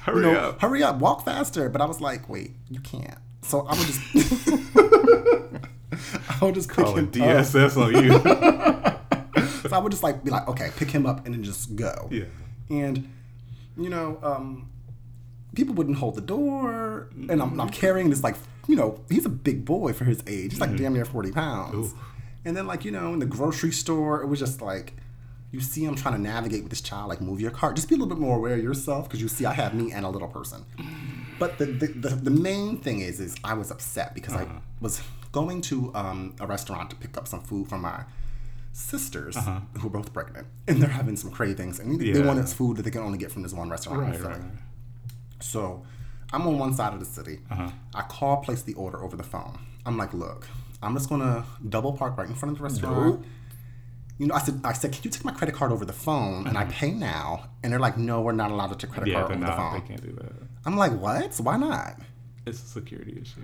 Hurry 0.00 0.16
you 0.26 0.32
know, 0.32 0.38
up. 0.40 0.60
hurry 0.60 0.82
up, 0.82 0.98
walk 0.98 1.24
faster. 1.24 1.68
But 1.68 1.80
I 1.80 1.84
was 1.84 2.00
like, 2.00 2.28
wait, 2.28 2.52
you 2.68 2.80
can't. 2.80 3.18
So 3.42 3.60
I 3.68 3.76
would 3.78 3.86
just, 3.86 4.00
I 6.40 6.44
would 6.44 6.54
just 6.54 6.68
pick 6.68 6.84
Calling 6.84 7.10
him 7.12 7.22
up. 7.22 7.28
DSS 7.44 7.76
on 7.76 8.04
you. 8.04 8.92
So 9.68 9.74
I 9.74 9.78
would 9.78 9.90
just 9.90 10.02
like 10.02 10.22
be 10.22 10.30
like, 10.30 10.46
okay, 10.48 10.70
pick 10.76 10.90
him 10.92 11.06
up 11.06 11.26
and 11.26 11.34
then 11.34 11.42
just 11.42 11.74
go. 11.74 12.08
Yeah. 12.10 12.24
And 12.70 13.12
you 13.76 13.90
know, 13.90 14.18
um, 14.22 14.70
people 15.54 15.74
wouldn't 15.74 15.98
hold 15.98 16.14
the 16.14 16.20
door, 16.20 17.08
and 17.28 17.42
I'm, 17.42 17.60
I'm 17.60 17.68
carrying 17.70 18.10
this 18.10 18.22
like, 18.22 18.36
you 18.68 18.76
know, 18.76 19.00
he's 19.08 19.26
a 19.26 19.30
big 19.30 19.64
boy 19.64 19.92
for 19.92 20.04
his 20.04 20.22
age. 20.26 20.52
He's 20.52 20.60
like 20.60 20.76
damn 20.76 20.94
near 20.94 21.04
forty 21.04 21.32
pounds. 21.32 21.94
And 22.44 22.56
then 22.56 22.66
like 22.68 22.84
you 22.84 22.92
know, 22.92 23.12
in 23.12 23.18
the 23.18 23.26
grocery 23.26 23.72
store, 23.72 24.22
it 24.22 24.26
was 24.26 24.38
just 24.38 24.62
like. 24.62 24.94
You 25.52 25.60
see 25.60 25.84
him 25.84 25.94
trying 25.94 26.14
to 26.16 26.20
navigate 26.20 26.62
with 26.64 26.70
this 26.70 26.82
child, 26.82 27.08
like 27.08 27.20
move 27.20 27.40
your 27.40 27.52
cart. 27.52 27.76
Just 27.76 27.88
be 27.88 27.94
a 27.94 27.98
little 27.98 28.14
bit 28.14 28.20
more 28.20 28.36
aware 28.36 28.54
of 28.54 28.62
yourself 28.62 29.04
because 29.08 29.22
you 29.22 29.28
see 29.28 29.46
I 29.46 29.54
have 29.54 29.74
me 29.74 29.90
and 29.92 30.04
a 30.04 30.08
little 30.08 30.28
person. 30.28 30.66
But 31.38 31.56
the, 31.56 31.66
the, 31.66 31.86
the, 31.86 32.08
the 32.08 32.30
main 32.30 32.76
thing 32.78 33.00
is, 33.00 33.20
is 33.20 33.36
I 33.44 33.54
was 33.54 33.70
upset 33.70 34.12
because 34.12 34.34
I 34.34 34.46
was 34.80 35.00
going 35.40 35.60
to 35.70 35.76
um, 36.00 36.34
a 36.40 36.46
restaurant 36.46 36.86
to 36.92 36.96
pick 36.96 37.12
up 37.18 37.26
some 37.32 37.42
food 37.50 37.68
from 37.68 37.80
my 37.82 37.98
sisters 38.72 39.36
who 39.78 39.86
are 39.88 39.90
both 39.98 40.12
pregnant, 40.12 40.46
and 40.68 40.74
they're 40.80 40.96
having 41.00 41.16
some 41.22 41.30
cravings, 41.30 41.78
and 41.80 42.00
they 42.00 42.06
Yeah. 42.12 42.26
want 42.26 42.38
this 42.40 42.52
food 42.60 42.76
that 42.76 42.84
they 42.84 42.90
can 42.96 43.02
only 43.08 43.18
get 43.24 43.30
from 43.34 43.42
this 43.42 43.52
one 43.52 43.68
restaurant 43.70 44.00
right, 44.00 44.20
right, 44.20 44.38
right. 44.40 44.50
So 45.40 45.60
I'm 46.32 46.46
on 46.50 46.58
one 46.58 46.72
side 46.74 46.92
of 46.94 47.00
the 47.00 47.06
city. 47.18 47.36
Uh-huh. 47.50 47.70
I 47.94 48.02
call, 48.02 48.34
place 48.46 48.62
the 48.62 48.74
order 48.74 48.98
over 49.04 49.16
the 49.16 49.28
phone. 49.34 49.58
I'm 49.86 49.96
like, 50.02 50.12
look, 50.14 50.46
I'm 50.82 50.94
just 50.94 51.08
gonna 51.08 51.44
double 51.76 51.92
park 51.92 52.16
right 52.18 52.28
in 52.28 52.34
front 52.34 52.52
of 52.52 52.58
the 52.58 52.64
restaurant. 52.64 53.24
You 54.18 54.26
know, 54.28 54.34
I 54.34 54.38
said, 54.46 54.60
I 54.64 54.72
said, 54.72 54.92
can 54.92 55.02
you 55.04 55.10
take 55.10 55.24
my 55.30 55.32
credit 55.32 55.54
card 55.54 55.70
over 55.72 55.84
the 55.84 55.92
phone 56.06 56.46
and 56.46 56.56
I 56.56 56.64
pay 56.64 56.90
now? 56.90 57.26
And 57.62 57.70
they're 57.70 57.78
like, 57.88 57.98
no, 57.98 58.22
we're 58.22 58.32
not 58.44 58.50
allowed 58.50 58.70
to 58.74 58.76
take 58.86 58.90
credit. 58.94 59.10
Yeah, 59.10 59.20
card 59.20 59.32
over 59.32 59.40
the 59.40 59.46
not. 59.46 59.56
They 59.72 59.78
phone. 59.78 59.88
can't 59.88 60.02
do 60.08 60.12
that. 60.22 60.32
I'm 60.64 60.76
like, 60.84 60.92
what? 61.06 61.30
Why 61.48 61.56
not? 61.58 61.92
It's 62.46 62.62
a 62.62 62.66
security 62.66 63.14
issue. 63.20 63.42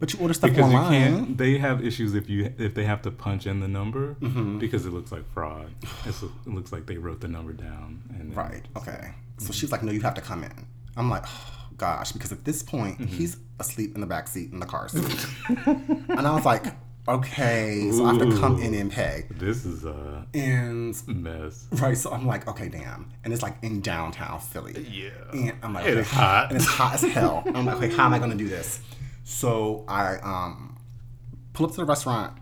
But 0.00 0.12
you 0.14 0.18
order 0.20 0.34
stuff 0.34 0.50
Because 0.50 0.72
you 0.72 0.78
can't. 0.78 1.36
They 1.38 1.58
have 1.58 1.84
issues 1.84 2.14
if 2.14 2.28
you 2.28 2.52
if 2.58 2.74
they 2.74 2.84
have 2.84 3.02
to 3.02 3.10
punch 3.10 3.46
in 3.46 3.60
the 3.60 3.68
number 3.68 4.14
Mm-hmm. 4.20 4.58
because 4.58 4.86
it 4.86 4.92
looks 4.92 5.12
like 5.12 5.30
fraud. 5.32 5.70
It's, 6.06 6.22
it 6.22 6.30
looks 6.46 6.72
like 6.72 6.86
they 6.86 6.96
wrote 6.96 7.20
the 7.20 7.28
number 7.28 7.52
down. 7.52 8.02
And 8.18 8.34
Right. 8.34 8.64
Okay. 8.76 9.12
So 9.38 9.52
she's 9.52 9.70
like, 9.70 9.82
no, 9.82 9.92
you 9.92 10.00
have 10.00 10.14
to 10.14 10.20
come 10.22 10.42
in. 10.42 10.66
I'm 10.96 11.08
like, 11.10 11.24
oh, 11.26 11.68
gosh, 11.76 12.12
because 12.12 12.32
at 12.32 12.44
this 12.44 12.62
point 12.62 12.98
Mm-hmm. 12.98 13.14
he's 13.14 13.36
asleep 13.58 13.94
in 13.94 14.00
the 14.00 14.06
back 14.06 14.26
seat 14.26 14.50
in 14.52 14.58
the 14.58 14.66
car 14.66 14.88
seat, 14.88 15.26
and 15.66 16.26
I 16.26 16.34
was 16.34 16.46
like, 16.46 16.64
okay, 17.06 17.90
so 17.92 18.04
I 18.06 18.14
have 18.14 18.22
to 18.28 18.38
come 18.38 18.58
in 18.62 18.72
and 18.74 18.90
pay, 18.90 19.24
This 19.30 19.64
is 19.66 19.84
a 19.84 20.26
and 20.34 20.96
mess. 21.08 21.66
right, 21.72 21.96
so 21.96 22.10
I'm 22.10 22.26
like, 22.26 22.48
okay, 22.48 22.68
damn, 22.68 23.10
and 23.24 23.32
it's 23.34 23.42
like 23.42 23.56
in 23.62 23.80
downtown 23.82 24.40
Philly, 24.40 24.86
Yeah. 24.90 25.10
and 25.32 25.52
I'm 25.62 25.74
like, 25.74 25.84
It 25.86 25.90
okay, 25.90 26.00
is 26.00 26.10
hot. 26.10 26.48
and 26.50 26.56
it's 26.56 26.66
hot 26.66 26.94
as 26.94 27.02
hell. 27.02 27.42
I'm 27.54 27.66
like, 27.66 27.76
okay, 27.76 27.90
how 27.94 28.06
am 28.06 28.14
I 28.14 28.18
gonna 28.18 28.34
do 28.34 28.48
this? 28.48 28.80
So 29.24 29.84
I 29.88 30.16
um 30.18 30.78
pull 31.52 31.66
up 31.66 31.72
to 31.72 31.78
the 31.78 31.84
restaurant, 31.84 32.36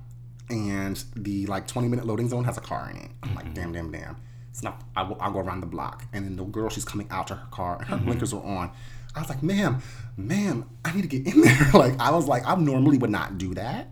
and 0.50 1.02
the 1.16 1.46
like 1.46 1.66
20 1.66 1.88
minute 1.88 2.06
loading 2.06 2.28
zone 2.28 2.44
has 2.44 2.56
a 2.56 2.60
car 2.60 2.90
in 2.90 2.96
it. 2.96 3.10
I'm 3.22 3.34
like, 3.34 3.46
mm-hmm. 3.46 3.54
damn, 3.54 3.72
damn, 3.72 3.90
damn. 3.90 4.16
It's 4.50 4.62
not. 4.62 4.82
I 4.96 5.02
will, 5.02 5.16
I'll 5.20 5.32
go 5.32 5.40
around 5.40 5.60
the 5.60 5.66
block, 5.66 6.04
and 6.12 6.24
then 6.24 6.36
the 6.36 6.44
girl 6.44 6.68
she's 6.68 6.84
coming 6.84 7.06
out 7.10 7.28
to 7.28 7.34
her 7.34 7.46
car, 7.50 7.78
and 7.78 7.88
her 7.88 7.96
mm-hmm. 7.96 8.06
blinkers 8.06 8.32
are 8.32 8.42
on. 8.42 8.70
I 9.14 9.20
was 9.20 9.28
like, 9.28 9.42
ma'am, 9.42 9.82
ma'am, 10.16 10.68
I 10.84 10.94
need 10.94 11.02
to 11.02 11.08
get 11.08 11.26
in 11.26 11.40
there. 11.42 11.70
like 11.74 11.98
I 12.00 12.10
was 12.10 12.26
like, 12.26 12.46
I 12.46 12.54
normally 12.56 12.98
would 12.98 13.10
not 13.10 13.38
do 13.38 13.54
that. 13.54 13.88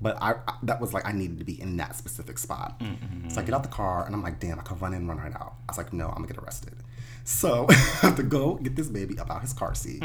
But 0.00 0.18
I, 0.20 0.32
I 0.48 0.54
that 0.64 0.80
was 0.80 0.92
like 0.92 1.06
I 1.06 1.12
needed 1.12 1.38
to 1.38 1.44
be 1.44 1.60
in 1.60 1.76
that 1.76 1.94
specific 1.96 2.38
spot. 2.38 2.80
Mm-hmm. 2.80 3.28
So 3.28 3.40
I 3.40 3.44
get 3.44 3.54
out 3.54 3.62
the 3.62 3.68
car 3.68 4.04
and 4.04 4.14
I'm 4.14 4.22
like, 4.22 4.40
damn, 4.40 4.58
I 4.58 4.62
could 4.62 4.80
run 4.82 4.94
in, 4.94 5.06
run 5.06 5.18
right 5.18 5.32
out. 5.32 5.54
I 5.68 5.70
was 5.70 5.78
like, 5.78 5.92
no, 5.92 6.08
I'm 6.08 6.16
gonna 6.16 6.26
get 6.26 6.38
arrested. 6.38 6.74
So 7.22 7.66
I 7.70 7.74
have 7.74 8.16
to 8.16 8.24
go 8.24 8.56
get 8.56 8.74
this 8.74 8.88
baby 8.88 9.16
up 9.20 9.30
out 9.30 9.42
his 9.42 9.52
car 9.52 9.76
seat. 9.76 10.02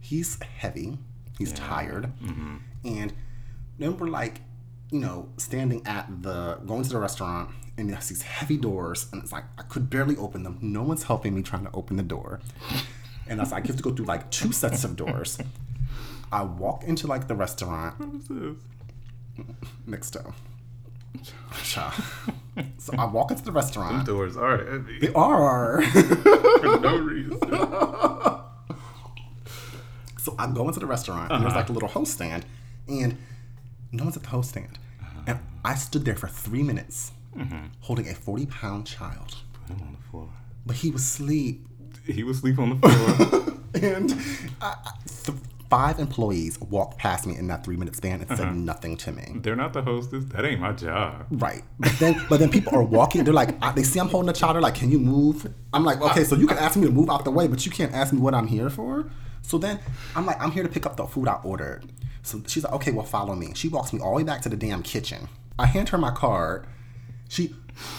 He's 0.00 0.42
heavy, 0.42 0.96
he's 1.38 1.52
tired, 1.52 2.12
mm-hmm. 2.22 2.56
and 2.84 3.12
then 3.78 3.96
we're 3.96 4.08
like, 4.08 4.40
you 4.90 5.00
know, 5.00 5.28
standing 5.36 5.86
at 5.86 6.22
the 6.22 6.56
going 6.66 6.82
to 6.82 6.88
the 6.88 6.98
restaurant 6.98 7.50
and 7.78 7.90
there's 7.90 8.08
these 8.08 8.22
heavy 8.22 8.56
doors 8.56 9.06
and 9.12 9.22
it's 9.22 9.32
like 9.32 9.44
I 9.58 9.62
could 9.62 9.90
barely 9.90 10.16
open 10.16 10.42
them. 10.42 10.58
No 10.62 10.82
one's 10.82 11.04
helping 11.04 11.34
me 11.34 11.42
trying 11.42 11.64
to 11.64 11.70
open 11.72 11.96
the 11.96 12.02
door. 12.02 12.40
And 13.28 13.40
I 13.40 13.42
was 13.42 13.52
like, 13.52 13.64
I 13.64 13.66
have 13.66 13.76
to 13.76 13.82
go 13.82 13.90
through 13.90 14.06
like 14.06 14.30
two 14.30 14.52
sets 14.52 14.84
of 14.84 14.96
doors. 14.96 15.38
I 16.32 16.42
walk 16.42 16.84
into 16.84 17.06
like 17.06 17.28
the 17.28 17.34
restaurant 17.34 17.98
What's 17.98 18.28
this? 18.28 18.56
next 19.86 20.16
Child. 21.64 21.94
So 22.78 22.94
I 22.96 23.04
walk 23.06 23.30
into 23.30 23.42
the 23.42 23.52
restaurant. 23.52 24.06
Doors 24.06 24.36
are 24.36 24.58
heavy 24.58 24.98
They 24.98 25.12
are. 25.12 25.82
for 25.82 26.78
no 26.80 26.98
reason. 26.98 27.38
so 30.26 30.34
I 30.38 30.48
go 30.48 30.66
into 30.66 30.80
the 30.80 30.86
restaurant 30.86 31.30
and 31.30 31.42
there's 31.42 31.54
like 31.54 31.62
a 31.62 31.64
uh-huh. 31.66 31.74
little 31.74 31.88
host 31.88 32.14
stand, 32.14 32.44
and 32.88 33.16
no 33.92 34.04
one's 34.04 34.16
at 34.16 34.24
the 34.24 34.28
host 34.28 34.50
stand. 34.50 34.78
Uh-huh. 35.00 35.20
And 35.28 35.38
I 35.64 35.76
stood 35.76 36.04
there 36.04 36.16
for 36.16 36.26
three 36.26 36.64
minutes 36.64 37.12
mm-hmm. 37.36 37.66
holding 37.80 38.08
a 38.08 38.14
40 38.14 38.46
pound 38.46 38.86
child, 38.86 39.36
Put 39.66 39.76
him 39.76 39.86
on 39.86 39.92
the 39.92 40.10
floor. 40.10 40.28
but 40.66 40.76
he 40.76 40.90
was 40.90 41.02
asleep. 41.02 41.64
He 42.04 42.24
was 42.24 42.38
asleep 42.38 42.58
on 42.58 42.78
the 42.80 42.88
floor. 42.88 43.52
And 43.82 44.10
I, 44.62 44.74
I, 44.86 44.92
th- 45.06 45.36
five 45.68 45.98
employees 45.98 46.58
walked 46.58 46.96
past 46.96 47.26
me 47.26 47.36
in 47.36 47.48
that 47.48 47.62
three 47.62 47.76
minute 47.76 47.94
span 47.94 48.20
and 48.20 48.28
said 48.30 48.40
uh-huh. 48.40 48.52
nothing 48.52 48.96
to 48.96 49.12
me. 49.12 49.34
They're 49.42 49.54
not 49.54 49.74
the 49.74 49.82
hostess. 49.82 50.24
That 50.26 50.46
ain't 50.46 50.62
my 50.62 50.72
job. 50.72 51.26
Right. 51.30 51.62
But 51.78 51.92
then 51.98 52.24
but 52.30 52.40
then 52.40 52.48
people 52.50 52.74
are 52.74 52.82
walking, 52.82 53.22
they're 53.24 53.34
like 53.34 53.54
I- 53.62 53.72
they 53.72 53.82
see 53.82 54.00
I'm 54.00 54.08
holding 54.08 54.30
a 54.30 54.32
child, 54.32 54.54
they're 54.54 54.62
like, 54.62 54.76
Can 54.76 54.90
you 54.90 54.98
move? 54.98 55.52
I'm 55.74 55.84
like, 55.84 56.00
okay, 56.00 56.24
so 56.24 56.36
you 56.36 56.46
can 56.46 56.56
ask 56.56 56.78
me 56.78 56.86
to 56.86 56.92
move 56.92 57.10
out 57.10 57.26
the 57.26 57.30
way, 57.30 57.48
but 57.48 57.66
you 57.66 57.70
can't 57.70 57.92
ask 57.92 58.14
me 58.14 58.18
what 58.18 58.34
I'm 58.34 58.46
here 58.46 58.70
for. 58.70 59.10
So 59.46 59.58
then 59.58 59.78
I'm 60.16 60.26
like, 60.26 60.42
I'm 60.42 60.50
here 60.50 60.64
to 60.64 60.68
pick 60.68 60.86
up 60.86 60.96
the 60.96 61.06
food 61.06 61.28
I 61.28 61.34
ordered. 61.44 61.84
So 62.22 62.42
she's 62.48 62.64
like, 62.64 62.72
Okay, 62.74 62.90
well 62.90 63.06
follow 63.06 63.34
me. 63.34 63.52
She 63.54 63.68
walks 63.68 63.92
me 63.92 64.00
all 64.00 64.10
the 64.10 64.16
way 64.16 64.22
back 64.24 64.42
to 64.42 64.48
the 64.48 64.56
damn 64.56 64.82
kitchen. 64.82 65.28
I 65.58 65.66
hand 65.66 65.88
her 65.90 65.98
my 65.98 66.10
card. 66.10 66.66
She 67.28 67.54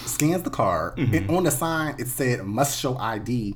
scans 0.06 0.43
the 0.43 0.50
card, 0.50 0.98
and 0.98 1.30
on 1.30 1.43
the 1.43 1.52
sign 1.52 1.95
it 2.00 2.08
said 2.08 2.43
must 2.43 2.80
show 2.80 2.98
ID 2.98 3.56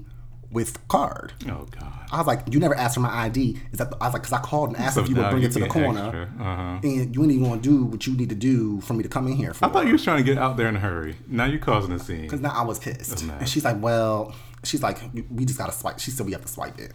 with 0.52 0.86
card. 0.88 1.34
Oh 1.48 1.66
God. 1.72 1.92
I 2.12 2.18
was 2.18 2.28
like, 2.28 2.42
you 2.52 2.60
never 2.60 2.76
asked 2.76 2.96
for 2.96 3.00
my 3.02 3.10
ID. 3.26 3.58
Is 3.72 3.80
that 3.80 3.94
I 4.02 4.06
was 4.06 4.14
like, 4.14 4.22
because 4.24 4.34
I 4.34 4.40
called 4.40 4.70
and 4.70 4.78
asked 4.78 4.96
So 4.96 5.02
if 5.02 5.10
you 5.10 5.16
would 5.16 5.30
bring 5.30 5.42
you 5.42 5.48
it 5.48 5.54
to 5.54 5.60
the 5.60 5.68
corner. 5.68 6.30
Uh-huh. 6.40 6.80
and 6.84 7.16
you 7.16 7.24
ain't 7.24 7.32
even 7.32 7.44
gonna 7.44 7.62
do 7.62 7.86
what 7.86 8.06
you 8.08 8.16
need 8.16 8.30
to 8.30 8.36
do 8.36 8.82
for 8.82 8.94
me 8.94 9.04
to 9.04 9.10
come 9.10 9.28
in 9.28 9.34
here 9.34 9.54
for. 9.54 9.66
I 9.66 9.70
thought 9.70 9.86
you 9.86 9.94
was 9.94 10.04
trying 10.04 10.18
to 10.18 10.24
get 10.24 10.38
out 10.38 10.56
there 10.58 10.68
in 10.68 10.76
a 10.76 10.80
hurry. 10.80 11.16
Now 11.28 11.46
you're 11.46 11.60
causing 11.60 11.92
a 11.94 12.00
scene. 12.00 12.22
Because 12.24 12.42
now 12.42 12.52
I 12.52 12.64
was 12.64 12.80
pissed. 12.80 13.24
And 13.24 13.48
she's 13.48 13.66
like, 13.66 13.82
well, 13.82 14.34
she's 14.64 14.84
like, 14.84 15.00
we 15.30 15.46
just 15.46 15.58
got 15.58 15.68
to 15.68 15.74
swipe. 15.74 16.00
She 16.00 16.12
said 16.12 16.26
we 16.26 16.32
have 16.34 16.42
to 16.44 16.48
swipe 16.48 16.80
it. 16.80 16.94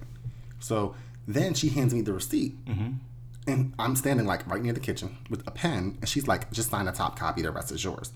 So 0.59 0.94
then 1.26 1.54
she 1.54 1.68
hands 1.68 1.94
me 1.94 2.00
the 2.00 2.12
receipt. 2.12 2.64
Mm-hmm. 2.66 2.92
And 3.48 3.74
I'm 3.78 3.94
standing 3.94 4.26
like 4.26 4.46
right 4.48 4.61
near 4.61 4.72
the 4.72 4.80
kitchen 4.80 5.18
with 5.30 5.46
a 5.46 5.50
pen. 5.50 5.98
And 6.00 6.09
she's 6.09 6.26
like, 6.26 6.50
just 6.52 6.70
sign 6.70 6.86
the 6.86 6.92
top 6.92 7.18
copy. 7.18 7.42
The 7.42 7.52
rest 7.52 7.70
is 7.70 7.84
yours. 7.84 8.12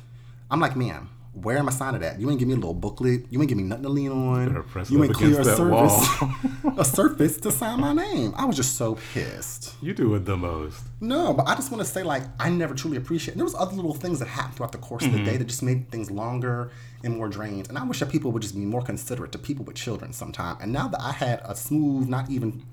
I'm 0.50 0.60
like, 0.60 0.76
ma'am, 0.76 1.08
where 1.32 1.58
am 1.58 1.68
I 1.68 1.72
signing 1.72 2.02
at? 2.02 2.18
You 2.18 2.28
ain't 2.28 2.40
give 2.40 2.48
me 2.48 2.54
a 2.54 2.56
little 2.56 2.74
booklet. 2.74 3.26
You 3.30 3.40
ain't 3.40 3.48
give 3.48 3.56
me 3.56 3.62
nothing 3.64 3.84
to 3.84 3.88
lean 3.88 4.10
on. 4.10 4.66
You 4.88 5.04
ain't 5.04 5.14
clear 5.14 5.40
a 5.40 5.44
surface, 5.44 6.22
a 6.78 6.84
surface 6.84 7.36
to 7.38 7.52
sign 7.52 7.80
my 7.80 7.92
name. 7.92 8.34
I 8.36 8.44
was 8.44 8.56
just 8.56 8.76
so 8.76 8.98
pissed. 9.14 9.74
You 9.80 9.94
do 9.94 10.12
it 10.16 10.24
the 10.24 10.36
most. 10.36 10.82
No, 11.00 11.32
but 11.32 11.46
I 11.46 11.54
just 11.54 11.70
want 11.70 11.84
to 11.84 11.90
say, 11.90 12.02
like, 12.02 12.24
I 12.40 12.50
never 12.50 12.74
truly 12.74 12.96
appreciate. 12.96 13.36
There 13.36 13.44
was 13.44 13.54
other 13.54 13.74
little 13.74 13.94
things 13.94 14.18
that 14.18 14.26
happened 14.26 14.56
throughout 14.56 14.72
the 14.72 14.78
course 14.78 15.04
of 15.04 15.12
the 15.12 15.18
mm-hmm. 15.18 15.26
day 15.26 15.36
that 15.36 15.46
just 15.46 15.62
made 15.62 15.88
things 15.90 16.10
longer 16.10 16.72
and 17.04 17.16
more 17.16 17.28
drained. 17.28 17.68
And 17.68 17.78
I 17.78 17.84
wish 17.84 18.00
that 18.00 18.10
people 18.10 18.32
would 18.32 18.42
just 18.42 18.56
be 18.56 18.64
more 18.64 18.82
considerate 18.82 19.30
to 19.32 19.38
people 19.38 19.64
with 19.64 19.76
children 19.76 20.12
sometime. 20.12 20.56
And 20.60 20.72
now 20.72 20.88
that 20.88 21.00
I 21.00 21.12
had 21.12 21.40
a 21.44 21.54
smooth, 21.54 22.08
not 22.08 22.28
even 22.28 22.64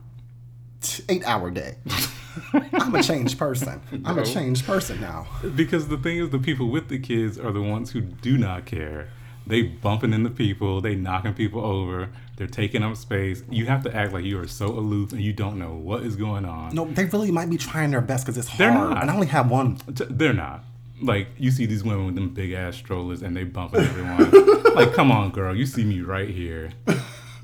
t- 0.81 1.03
eight-hour 1.09 1.51
day, 1.51 1.75
I'm 2.73 2.93
a 2.95 3.03
changed 3.03 3.37
person. 3.37 3.81
I'm 4.05 4.15
No. 4.15 4.21
a 4.21 4.25
changed 4.25 4.65
person 4.65 5.01
now. 5.01 5.27
Because 5.55 5.87
the 5.87 5.97
thing 5.97 6.17
is, 6.17 6.29
the 6.29 6.39
people 6.39 6.69
with 6.69 6.87
the 6.89 6.99
kids 6.99 7.37
are 7.37 7.51
the 7.51 7.61
ones 7.61 7.91
who 7.91 8.01
do 8.01 8.37
not 8.37 8.65
care. 8.65 9.09
They 9.45 9.61
bumping 9.61 10.11
into 10.13 10.29
people, 10.29 10.81
they 10.81 10.95
knocking 10.95 11.33
people 11.33 11.61
over, 11.63 12.09
they're 12.35 12.47
taking 12.47 12.83
up 12.83 12.97
space. 12.97 13.43
You 13.49 13.65
have 13.67 13.81
to 13.83 13.95
act 13.95 14.11
like 14.11 14.25
you 14.25 14.39
are 14.41 14.47
so 14.47 14.67
aloof 14.67 15.13
and 15.13 15.21
you 15.21 15.31
don't 15.31 15.57
know 15.57 15.73
what 15.73 16.03
is 16.03 16.15
going 16.17 16.43
on. 16.45 16.75
No, 16.75 16.83
they 16.85 17.05
really 17.05 17.31
might 17.31 17.49
be 17.49 17.57
trying 17.57 17.91
their 17.91 18.01
best 18.01 18.25
because 18.25 18.37
it's 18.37 18.49
hard. 18.49 18.59
They're 18.59 18.71
not. 18.73 19.01
And 19.01 19.09
I 19.09 19.13
only 19.13 19.27
have 19.27 19.49
one. 19.49 19.79
They're 19.87 20.33
not. 20.33 20.63
Like 21.01 21.29
you 21.37 21.51
see 21.51 21.65
these 21.65 21.83
women 21.83 22.07
with 22.07 22.15
them 22.15 22.29
big 22.33 22.51
ass 22.51 22.75
strollers 22.75 23.21
and 23.21 23.37
they 23.37 23.43
bumping 23.45 23.81
everyone. 23.81 24.73
like, 24.75 24.93
come 24.93 25.11
on, 25.11 25.29
girl, 25.31 25.55
you 25.55 25.65
see 25.65 25.85
me 25.85 26.01
right 26.01 26.29
here. 26.29 26.71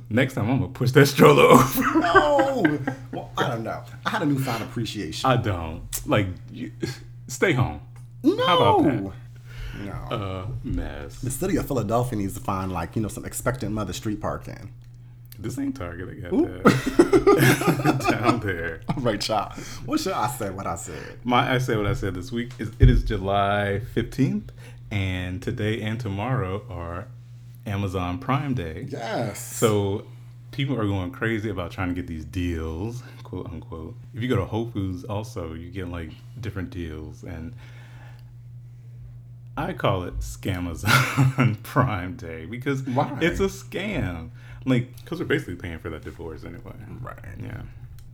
Next 0.09 0.33
time 0.35 0.49
I'm 0.49 0.59
gonna 0.59 0.71
push 0.71 0.91
that 0.91 1.05
stroller 1.07 1.43
over. 1.43 1.99
No. 1.99 2.79
well, 3.11 3.31
I 3.37 3.47
don't 3.49 3.63
know. 3.63 3.83
I 4.05 4.09
had 4.09 4.21
a 4.21 4.25
newfound 4.25 4.63
appreciation. 4.63 5.29
I 5.29 5.37
don't. 5.37 5.83
Like, 6.05 6.27
you, 6.51 6.71
stay 7.27 7.53
home. 7.53 7.81
no. 8.23 8.45
How 8.45 8.57
about 8.77 8.83
that? 8.83 9.13
No. 9.83 9.91
Uh, 10.15 10.47
mess. 10.63 11.19
The 11.19 11.31
city 11.31 11.55
of 11.57 11.65
Philadelphia 11.67 12.17
needs 12.19 12.35
to 12.35 12.39
find 12.39 12.71
like 12.71 12.95
you 12.95 13.01
know 13.01 13.07
some 13.07 13.25
expectant 13.25 13.73
mother 13.73 13.93
street 13.93 14.21
parking. 14.21 14.71
This 15.39 15.57
ain't 15.57 15.75
Target. 15.75 16.09
I 16.09 16.29
got 16.29 16.31
that 16.63 18.05
down 18.21 18.39
there. 18.41 18.81
Right, 18.97 19.19
child. 19.19 19.53
What 19.85 19.99
should 19.99 20.13
I 20.13 20.27
say? 20.27 20.51
What 20.51 20.67
I 20.67 20.75
said. 20.75 21.19
My 21.23 21.55
I 21.55 21.57
say 21.57 21.75
what 21.75 21.87
I 21.87 21.95
said 21.95 22.13
this 22.13 22.31
week 22.31 22.51
is 22.59 22.71
it 22.77 22.87
is 22.87 23.03
July 23.03 23.79
fifteenth, 23.93 24.51
and 24.91 25.41
today 25.41 25.81
and 25.81 25.99
tomorrow 25.99 26.61
are 26.69 27.07
Amazon 27.65 28.19
Prime 28.19 28.53
Day. 28.53 28.87
Yes. 28.89 29.41
So 29.55 30.05
people 30.51 30.79
are 30.79 30.85
going 30.85 31.11
crazy 31.11 31.49
about 31.49 31.71
trying 31.71 31.89
to 31.89 31.95
get 31.95 32.07
these 32.07 32.25
deals, 32.25 33.03
quote 33.23 33.47
unquote. 33.47 33.95
If 34.13 34.21
you 34.21 34.29
go 34.29 34.35
to 34.35 34.45
Whole 34.45 34.67
Foods, 34.69 35.03
also 35.03 35.53
you 35.53 35.69
get 35.69 35.87
like 35.89 36.11
different 36.39 36.69
deals, 36.69 37.23
and 37.23 37.53
I 39.55 39.73
call 39.73 40.03
it 40.03 40.19
Scamazon 40.19 41.57
Prime 41.63 42.15
Day 42.15 42.45
because 42.45 42.83
Why? 42.83 43.17
it's 43.21 43.39
a 43.39 43.43
scam. 43.43 44.29
Like, 44.65 44.95
because 45.03 45.19
we're 45.19 45.25
basically 45.25 45.55
paying 45.55 45.79
for 45.79 45.89
that 45.89 46.03
divorce 46.03 46.45
anyway. 46.45 46.73
Right. 47.01 47.17
Yeah. 47.41 47.61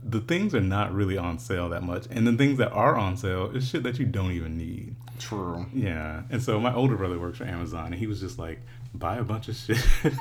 The 0.02 0.20
things 0.20 0.54
are 0.54 0.60
not 0.60 0.94
really 0.94 1.18
on 1.18 1.38
sale 1.38 1.68
that 1.70 1.82
much, 1.82 2.06
and 2.10 2.26
the 2.26 2.32
things 2.32 2.58
that 2.58 2.72
are 2.72 2.96
on 2.96 3.16
sale 3.16 3.50
is 3.54 3.68
shit 3.68 3.82
that 3.82 3.98
you 3.98 4.06
don't 4.06 4.32
even 4.32 4.56
need. 4.56 4.94
True. 5.18 5.66
Yeah. 5.74 6.22
And 6.30 6.42
so 6.42 6.58
my 6.58 6.72
older 6.74 6.96
brother 6.96 7.18
works 7.18 7.38
for 7.38 7.44
Amazon, 7.44 7.86
and 7.86 7.94
he 7.96 8.06
was 8.06 8.20
just 8.20 8.38
like, 8.38 8.60
buy 8.94 9.16
a 9.18 9.22
bunch 9.22 9.48
of 9.48 9.56
shit. 9.56 9.76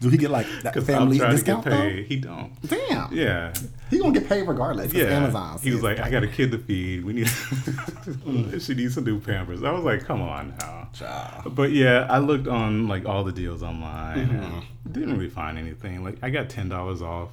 Do 0.00 0.08
he 0.08 0.16
get 0.16 0.30
like 0.30 0.46
that 0.62 0.62
Because 0.74 0.88
I'm 0.90 0.96
family 0.96 1.18
discount 1.18 1.64
to 1.64 1.70
get 1.70 1.76
though? 1.78 2.02
He 2.02 2.16
don't. 2.16 2.52
Damn. 2.68 3.12
Yeah. 3.12 3.54
He 3.90 3.98
gonna 3.98 4.12
get 4.18 4.28
paid 4.28 4.46
regardless. 4.46 4.92
Yeah. 4.92 5.04
Amazon. 5.04 5.58
He 5.62 5.70
was 5.72 5.82
like, 5.82 5.98
I 6.00 6.10
got 6.10 6.22
a 6.22 6.28
kid 6.28 6.50
to 6.52 6.58
feed. 6.58 7.04
We 7.04 7.12
need. 7.14 7.28
she 8.60 8.74
needs 8.74 8.94
some 8.94 9.04
new 9.04 9.20
Pampers. 9.20 9.62
I 9.62 9.70
was 9.72 9.84
like, 9.84 10.04
come 10.04 10.20
on 10.22 10.54
now. 10.60 10.88
Child. 10.92 11.54
But 11.54 11.70
yeah, 11.72 12.06
I 12.10 12.18
looked 12.18 12.48
on 12.48 12.88
like 12.88 13.06
all 13.06 13.24
the 13.24 13.32
deals 13.32 13.62
online 13.62 14.08
Mm-hmm. 14.28 14.36
and 14.36 14.64
didn't 14.92 15.12
really 15.12 15.28
find 15.30 15.58
anything. 15.58 16.02
Like 16.02 16.16
I 16.22 16.30
got 16.30 16.48
ten 16.48 16.68
dollars 16.68 17.02
off 17.02 17.30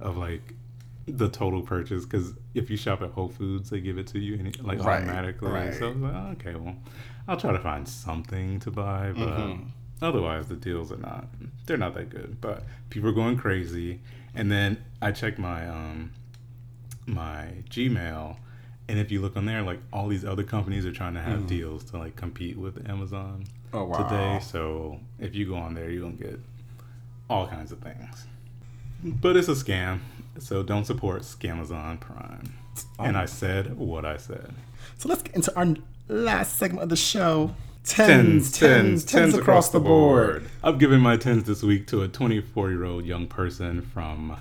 of 0.00 0.16
like 0.16 0.54
the 1.06 1.28
total 1.28 1.62
purchase 1.62 2.04
because 2.04 2.34
if 2.54 2.68
you 2.68 2.76
shop 2.76 3.00
at 3.02 3.10
Whole 3.12 3.28
Foods, 3.28 3.70
they 3.70 3.80
give 3.80 3.96
it 3.98 4.06
to 4.08 4.18
you 4.18 4.38
any, 4.38 4.52
like 4.62 4.78
Right, 4.82 4.96
automatically. 5.02 5.50
right. 5.50 5.74
So 5.74 5.86
I 5.86 5.90
was 5.92 5.98
like, 5.98 6.12
oh, 6.14 6.30
okay, 6.32 6.54
well, 6.56 6.76
I'll 7.28 7.36
try 7.36 7.52
to 7.52 7.58
find 7.60 7.88
something 7.88 8.58
to 8.60 8.70
buy, 8.70 9.12
but 9.12 9.20
Mm-hmm. 9.20 9.62
otherwise 10.02 10.48
the 10.48 10.56
deals 10.56 10.90
are 10.92 10.96
not. 10.96 11.26
They're 11.66 11.76
not 11.76 11.94
that 11.94 12.10
good. 12.10 12.40
But 12.40 12.64
people 12.90 13.08
are 13.08 13.12
going 13.14 13.36
crazy, 13.36 14.00
and 14.34 14.50
then 14.50 14.84
I 15.00 15.12
checked 15.12 15.38
my 15.38 15.68
um 15.68 16.10
my 17.06 17.48
Gmail. 17.70 18.36
And 18.88 18.98
if 19.00 19.10
you 19.10 19.20
look 19.20 19.36
on 19.36 19.46
there, 19.46 19.62
like 19.62 19.80
all 19.92 20.06
these 20.08 20.24
other 20.24 20.44
companies 20.44 20.86
are 20.86 20.92
trying 20.92 21.14
to 21.14 21.20
have 21.20 21.46
deals 21.48 21.84
to 21.90 21.98
like 21.98 22.14
compete 22.16 22.56
with 22.56 22.88
Amazon 22.88 23.44
Oh, 23.72 23.84
wow. 23.84 23.96
today. 24.02 24.38
So 24.40 25.00
if 25.18 25.34
you 25.34 25.46
go 25.46 25.56
on 25.56 25.74
there, 25.74 25.90
you're 25.90 26.02
gonna 26.02 26.14
get 26.14 26.38
all 27.28 27.46
kinds 27.48 27.72
of 27.72 27.80
things. 27.80 28.26
But 29.06 29.36
it's 29.36 29.46
a 29.46 29.52
scam, 29.52 30.00
so 30.40 30.64
don't 30.64 30.84
support 30.84 31.22
Scamazon 31.22 32.00
Prime. 32.00 32.54
And 32.98 33.16
I 33.16 33.26
said 33.26 33.78
what 33.78 34.04
I 34.04 34.16
said. 34.16 34.52
So 34.98 35.08
let's 35.08 35.22
get 35.22 35.36
into 35.36 35.56
our 35.56 35.76
last 36.08 36.56
segment 36.56 36.82
of 36.82 36.88
the 36.88 36.96
show. 36.96 37.54
Tens, 37.84 38.50
Tens, 38.50 38.50
tens, 38.50 39.04
tens 39.04 39.34
across 39.34 39.68
the 39.68 39.78
board. 39.78 40.50
I've 40.60 40.80
given 40.80 41.00
my 41.00 41.16
tens 41.16 41.44
this 41.44 41.62
week 41.62 41.86
to 41.86 42.02
a 42.02 42.08
24 42.08 42.70
year 42.70 42.82
old 42.82 43.06
young 43.06 43.28
person 43.28 43.80
from 43.80 44.36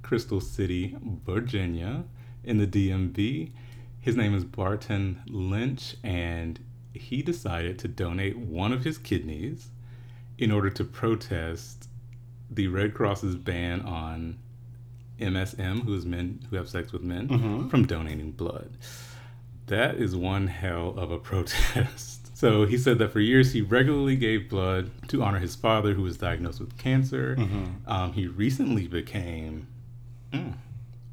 Crystal 0.00 0.40
City, 0.40 0.96
Virginia, 1.26 2.04
in 2.42 2.56
the 2.56 2.66
DMV. 2.66 3.50
His 4.00 4.16
name 4.16 4.34
is 4.34 4.44
Barton 4.44 5.20
Lynch, 5.26 5.96
and 6.02 6.58
he 6.94 7.20
decided 7.20 7.78
to 7.80 7.88
donate 7.88 8.38
one 8.38 8.72
of 8.72 8.84
his 8.84 8.96
kidneys 8.96 9.68
in 10.38 10.50
order 10.50 10.70
to 10.70 10.84
protest 10.84 11.90
the 12.50 12.68
Red 12.68 12.94
Cross's 12.94 13.36
ban 13.36 13.80
on 13.82 14.38
MSM, 15.18 15.84
who 15.84 15.94
is 15.94 16.04
men 16.04 16.46
who 16.50 16.56
have 16.56 16.68
sex 16.68 16.92
with 16.92 17.02
men, 17.02 17.28
from 17.68 17.86
donating 17.86 18.32
blood. 18.32 18.76
That 19.66 19.96
is 19.96 20.14
one 20.14 20.46
hell 20.46 20.94
of 20.96 21.10
a 21.10 21.18
protest. 21.30 22.36
So 22.36 22.66
he 22.66 22.76
said 22.76 22.98
that 22.98 23.12
for 23.12 23.20
years 23.20 23.52
he 23.52 23.62
regularly 23.62 24.14
gave 24.14 24.50
blood 24.50 24.90
to 25.08 25.22
honor 25.22 25.38
his 25.38 25.56
father, 25.56 25.94
who 25.94 26.02
was 26.02 26.18
diagnosed 26.18 26.60
with 26.60 26.76
cancer. 26.76 27.34
Um, 27.86 28.12
he 28.12 28.26
recently 28.26 28.86
became 28.86 29.66
mm, 30.32 30.52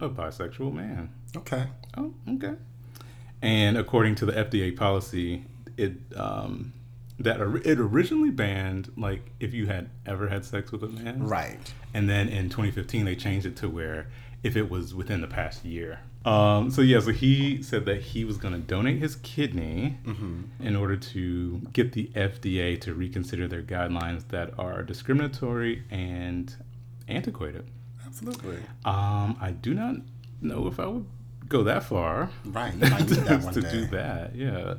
a 0.02 0.10
bisexual 0.10 0.74
man. 0.74 1.14
Okay. 1.36 1.66
Oh, 1.98 2.14
okay. 2.30 2.56
And 3.42 3.78
according 3.78 4.16
to 4.16 4.26
the 4.26 4.34
FDA 4.34 4.76
policy, 4.76 5.46
it 5.78 5.94
um, 6.16 6.74
that 7.20 7.40
it 7.66 7.80
originally 7.80 8.32
banned 8.32 8.92
like 8.98 9.32
if 9.40 9.54
you 9.54 9.68
had 9.68 9.90
ever 10.06 10.28
had 10.30 10.44
sex 10.46 10.72
with 10.72 10.84
a 10.84 10.88
man, 10.88 11.24
Right. 11.24 11.74
and 11.94 12.10
then 12.10 12.28
in 12.30 12.50
2015, 12.50 13.06
they 13.06 13.16
changed 13.16 13.46
it 13.46 13.56
to 13.58 13.70
where 13.70 14.08
if 14.44 14.56
it 14.58 14.70
was 14.70 14.94
within 14.94 15.22
the 15.22 15.28
past 15.28 15.64
year. 15.64 16.00
Um, 16.26 16.72
so 16.72 16.82
yeah, 16.82 17.00
so 17.02 17.12
he 17.12 17.62
said 17.62 17.86
that 17.86 18.02
he 18.02 18.24
was 18.26 18.38
going 18.38 18.54
to 18.54 18.60
donate 18.60 18.98
his 19.00 19.16
kidney 19.18 19.98
in 20.60 20.76
order 20.76 20.96
to 20.96 21.62
get 21.74 21.92
the 21.92 22.10
FDA 22.16 22.80
to 22.82 22.94
reconsider 22.94 23.48
their 23.48 23.62
guidelines 23.62 24.28
that 24.30 24.58
are 24.58 24.84
discriminatory 24.84 25.84
and 25.92 26.56
antiquated. 27.10 27.68
Absolutely. 28.06 28.58
Um, 28.86 29.38
I 29.42 29.52
do 29.62 29.74
not 29.74 29.96
know 30.42 30.68
if 30.68 30.80
I 30.80 30.86
would 30.88 31.06
go 31.58 31.64
that 31.64 31.84
far. 31.84 32.30
Right. 32.46 32.74
You 32.74 32.80
might 32.96 33.00
need 33.10 33.20
that 33.30 33.54
to 33.54 33.62
day. 33.62 33.72
do 33.72 33.86
that, 33.98 34.36
yeah. 34.36 34.74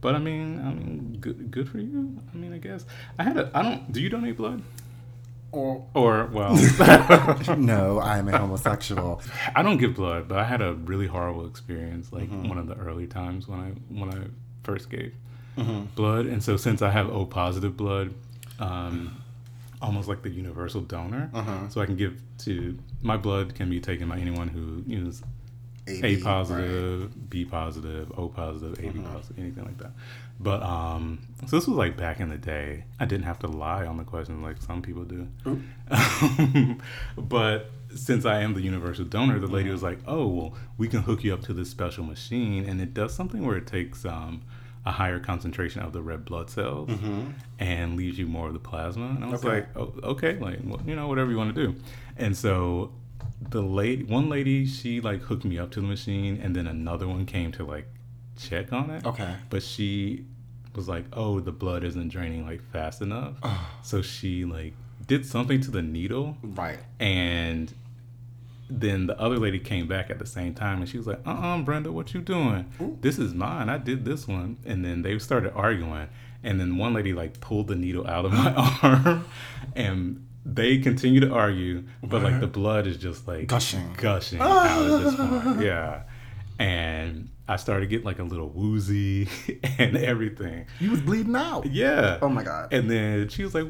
But 0.00 0.14
I 0.14 0.18
mean, 0.18 0.60
I 0.60 0.70
mean, 0.78 1.16
good, 1.20 1.50
good 1.50 1.68
for 1.68 1.78
you. 1.78 2.16
I 2.32 2.36
mean, 2.36 2.52
I 2.52 2.58
guess 2.58 2.86
I 3.18 3.22
had 3.24 3.36
a. 3.36 3.50
I 3.54 3.62
don't. 3.62 3.92
Do 3.92 4.00
you 4.00 4.08
donate 4.08 4.36
blood? 4.36 4.62
Or 5.50 5.86
Or 5.94 6.26
well, 6.26 6.54
no, 7.56 7.98
I 7.98 8.18
am 8.18 8.28
a 8.28 8.36
homosexual. 8.44 9.22
I 9.56 9.62
don't 9.62 9.78
give 9.78 9.94
blood, 9.94 10.28
but 10.28 10.38
I 10.38 10.44
had 10.44 10.60
a 10.60 10.74
really 10.74 11.06
horrible 11.06 11.46
experience, 11.46 12.12
like 12.12 12.28
Mm-hmm. 12.30 12.48
one 12.50 12.58
of 12.58 12.66
the 12.68 12.74
early 12.76 13.06
times 13.06 13.48
when 13.48 13.58
I 13.60 13.68
when 14.00 14.10
I 14.12 14.18
first 14.62 14.90
gave 14.90 15.12
Mm-hmm. 15.56 15.80
blood, 15.96 16.26
and 16.26 16.40
so 16.42 16.56
since 16.56 16.82
I 16.82 16.90
have 16.90 17.08
O 17.10 17.24
positive 17.26 17.76
blood, 17.76 18.12
um, 18.60 19.16
almost 19.82 20.06
like 20.06 20.22
the 20.22 20.28
universal 20.30 20.82
donor, 20.82 21.30
Uh-huh. 21.34 21.68
so 21.70 21.80
I 21.80 21.86
can 21.86 21.96
give 21.96 22.20
to 22.44 22.78
my 23.02 23.16
blood 23.16 23.54
can 23.56 23.68
be 23.70 23.80
taken 23.80 24.08
by 24.08 24.18
anyone 24.18 24.48
who 24.48 24.84
is 24.88 25.22
A, 25.88 26.06
A 26.06 26.16
B, 26.16 26.22
positive, 26.22 27.30
B 27.30 27.44
positive, 27.44 28.12
O 28.18 28.28
positive, 28.28 28.78
AB 28.84 28.98
positive, 29.00 29.38
anything 29.38 29.64
like 29.64 29.78
that. 29.78 29.92
But 30.40 30.62
um, 30.62 31.18
so 31.46 31.56
this 31.56 31.66
was 31.66 31.76
like 31.76 31.96
back 31.96 32.20
in 32.20 32.28
the 32.28 32.38
day. 32.38 32.84
I 33.00 33.06
didn't 33.06 33.24
have 33.24 33.38
to 33.40 33.48
lie 33.48 33.84
on 33.86 33.96
the 33.96 34.04
question 34.04 34.42
like 34.42 34.62
some 34.62 34.82
people 34.82 35.04
do. 35.04 35.26
but 37.16 37.70
since 37.94 38.24
I 38.24 38.40
am 38.42 38.54
the 38.54 38.60
universal 38.60 39.04
donor, 39.04 39.38
the 39.38 39.46
lady 39.46 39.70
was 39.70 39.82
like, 39.82 39.98
"Oh, 40.06 40.26
well, 40.26 40.54
we 40.76 40.88
can 40.88 41.02
hook 41.02 41.24
you 41.24 41.32
up 41.34 41.42
to 41.42 41.52
this 41.52 41.70
special 41.70 42.04
machine, 42.04 42.68
and 42.68 42.80
it 42.80 42.94
does 42.94 43.14
something 43.14 43.44
where 43.44 43.56
it 43.56 43.66
takes 43.66 44.04
um, 44.04 44.42
a 44.86 44.92
higher 44.92 45.18
concentration 45.18 45.82
of 45.82 45.92
the 45.92 46.02
red 46.02 46.24
blood 46.24 46.50
cells 46.50 46.90
and 47.58 47.96
leaves 47.96 48.18
you 48.18 48.26
more 48.26 48.48
of 48.48 48.52
the 48.52 48.60
plasma." 48.60 49.06
And 49.08 49.24
I 49.24 49.28
was 49.28 49.44
Okay. 49.44 49.60
like, 49.60 49.76
"Oh, 49.76 49.92
okay, 50.04 50.38
like 50.38 50.60
well, 50.64 50.80
you 50.86 50.94
know, 50.94 51.08
whatever 51.08 51.30
you 51.30 51.36
want 51.36 51.54
to 51.54 51.66
do." 51.66 51.74
And 52.16 52.36
so 52.36 52.92
the 53.40 53.62
lady, 53.62 54.04
one 54.04 54.28
lady, 54.28 54.66
she 54.66 55.00
like 55.00 55.22
hooked 55.22 55.44
me 55.44 55.58
up 55.58 55.70
to 55.72 55.80
the 55.80 55.86
machine, 55.86 56.40
and 56.42 56.54
then 56.56 56.66
another 56.66 57.06
one 57.08 57.24
came 57.26 57.52
to 57.52 57.64
like 57.64 57.86
check 58.36 58.72
on 58.72 58.90
it. 58.90 59.04
Okay. 59.06 59.34
But 59.50 59.62
she 59.62 60.24
was 60.74 60.88
like, 60.88 61.04
"Oh, 61.12 61.40
the 61.40 61.52
blood 61.52 61.84
isn't 61.84 62.08
draining 62.08 62.44
like 62.46 62.62
fast 62.72 63.00
enough," 63.02 63.34
so 63.82 64.02
she 64.02 64.44
like 64.44 64.74
did 65.06 65.24
something 65.24 65.60
to 65.62 65.70
the 65.70 65.82
needle, 65.82 66.36
Right. 66.42 66.78
and 67.00 67.72
then 68.70 69.06
the 69.06 69.18
other 69.18 69.38
lady 69.38 69.58
came 69.58 69.86
back 69.88 70.10
at 70.10 70.18
the 70.18 70.26
same 70.26 70.52
time, 70.52 70.80
and 70.80 70.88
she 70.88 70.98
was 70.98 71.06
like, 71.06 71.20
"Uh-uh, 71.26 71.62
Brenda, 71.62 71.90
what 71.90 72.12
you 72.12 72.20
doing? 72.20 72.66
This 73.00 73.18
is 73.18 73.32
mine. 73.34 73.68
I 73.70 73.78
did 73.78 74.04
this 74.04 74.28
one." 74.28 74.58
And 74.66 74.84
then 74.84 75.02
they 75.02 75.18
started 75.18 75.52
arguing, 75.54 76.08
and 76.44 76.60
then 76.60 76.76
one 76.76 76.92
lady 76.92 77.12
like 77.14 77.40
pulled 77.40 77.68
the 77.68 77.76
needle 77.76 78.06
out 78.06 78.26
of 78.26 78.32
my 78.32 78.52
arm, 78.82 79.24
and 79.74 80.26
they 80.44 80.78
continue 80.78 81.20
to 81.20 81.30
argue, 81.30 81.84
but 82.02 82.22
like 82.22 82.40
the 82.40 82.46
blood 82.46 82.86
is 82.86 82.96
just 82.96 83.28
like 83.28 83.46
Gushing. 83.46 83.94
gushing 83.96 84.40
ah. 84.40 84.68
out 84.68 84.90
at 84.90 85.04
this 85.04 85.16
point. 85.16 85.60
Yeah, 85.62 86.02
and 86.58 87.28
I 87.48 87.56
started 87.56 87.88
getting 87.88 88.04
like 88.04 88.18
a 88.18 88.24
little 88.24 88.48
woozy 88.48 89.28
and 89.78 89.96
everything. 89.96 90.66
You 90.80 90.90
was 90.90 91.00
bleeding 91.00 91.36
out. 91.36 91.66
Yeah. 91.66 92.18
Oh 92.20 92.28
my 92.28 92.42
God. 92.44 92.72
And 92.72 92.90
then 92.90 93.28
she 93.28 93.42
was 93.42 93.54
like, 93.54 93.66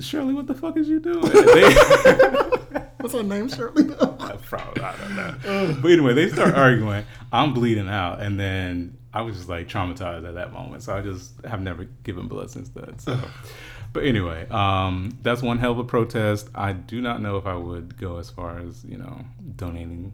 Shirley, 0.00 0.34
what 0.34 0.46
the 0.46 0.54
fuck 0.54 0.76
is 0.76 0.88
you 0.88 1.00
doing? 1.00 1.20
They- 1.32 2.82
What's 2.98 3.14
her 3.14 3.22
name, 3.22 3.48
Shirley? 3.48 3.84
Probably, 3.84 4.82
I 4.82 4.96
don't 4.96 5.16
know. 5.16 5.78
But 5.80 5.90
anyway, 5.92 6.14
they 6.14 6.28
start 6.28 6.54
arguing. 6.54 7.04
I'm 7.32 7.52
bleeding 7.54 7.88
out, 7.88 8.20
and 8.20 8.40
then 8.40 8.96
I 9.12 9.22
was 9.22 9.36
just 9.36 9.48
like 9.48 9.68
traumatized 9.68 10.26
at 10.26 10.34
that 10.34 10.52
moment. 10.52 10.82
So 10.82 10.96
I 10.96 11.02
just 11.02 11.32
have 11.44 11.60
never 11.60 11.84
given 12.02 12.26
blood 12.26 12.50
since 12.50 12.68
then. 12.70 12.98
So, 12.98 13.16
but 13.92 14.04
anyway, 14.04 14.46
um, 14.50 15.18
that's 15.22 15.42
one 15.42 15.58
hell 15.58 15.72
of 15.72 15.78
a 15.78 15.84
protest. 15.84 16.48
I 16.54 16.72
do 16.72 17.00
not 17.00 17.20
know 17.22 17.36
if 17.36 17.46
I 17.46 17.54
would 17.56 17.96
go 17.98 18.18
as 18.18 18.30
far 18.30 18.58
as 18.58 18.84
you 18.84 18.98
know 18.98 19.20
donating 19.56 20.12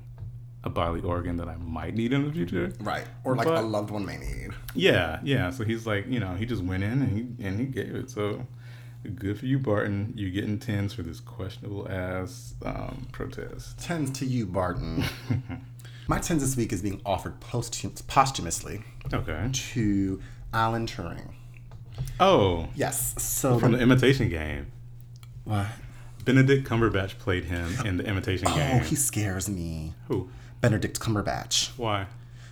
a 0.64 0.70
bodily 0.70 1.00
organ 1.02 1.36
that 1.38 1.48
I 1.48 1.56
might 1.56 1.94
need 1.94 2.12
in 2.12 2.24
the 2.26 2.32
future. 2.32 2.72
right. 2.80 3.04
Or 3.24 3.34
like 3.34 3.48
a 3.48 3.60
loved 3.60 3.90
one 3.90 4.06
may 4.06 4.16
need. 4.18 4.50
Yeah, 4.74 5.18
yeah. 5.24 5.50
So 5.50 5.64
he's 5.64 5.86
like, 5.88 6.06
you 6.08 6.20
know, 6.20 6.34
he 6.36 6.46
just 6.46 6.62
went 6.62 6.84
in 6.84 7.02
and 7.02 7.16
he 7.38 7.44
and 7.44 7.58
he 7.58 7.66
gave 7.66 7.94
it. 7.96 8.10
So 8.10 8.46
good 9.16 9.40
for 9.40 9.46
you, 9.46 9.58
Barton. 9.58 10.12
You're 10.16 10.30
getting 10.30 10.60
tens 10.60 10.92
for 10.94 11.02
this 11.02 11.18
questionable 11.18 11.88
ass 11.90 12.54
um, 12.64 13.08
protest. 13.10 13.76
Tens 13.80 14.10
to 14.20 14.24
you, 14.24 14.46
Barton. 14.46 15.02
My 16.08 16.18
tens 16.20 16.42
this 16.42 16.56
week 16.56 16.72
is 16.72 16.80
being 16.82 17.00
offered 17.04 17.40
post- 17.40 18.06
posthumously 18.06 18.84
Okay. 19.12 19.48
to 19.52 20.20
Alan 20.54 20.86
Turing. 20.86 21.32
Oh, 22.20 22.68
Yes. 22.74 23.14
So 23.22 23.58
from 23.58 23.72
the 23.72 23.78
Imitation 23.80 24.28
Game. 24.28 24.66
what? 25.44 25.66
Benedict 26.24 26.68
Cumberbatch 26.68 27.18
played 27.18 27.44
him 27.46 27.74
in 27.84 27.96
the 27.96 28.04
Imitation 28.06 28.46
Oh, 28.48 28.54
Game. 28.54 28.76
Oh, 28.76 28.84
he 28.84 28.94
scares 28.94 29.48
me. 29.48 29.92
Who? 30.08 30.30
Benedict 30.60 31.00
Cumberbatch. 31.00 31.70
Why? 31.76 32.06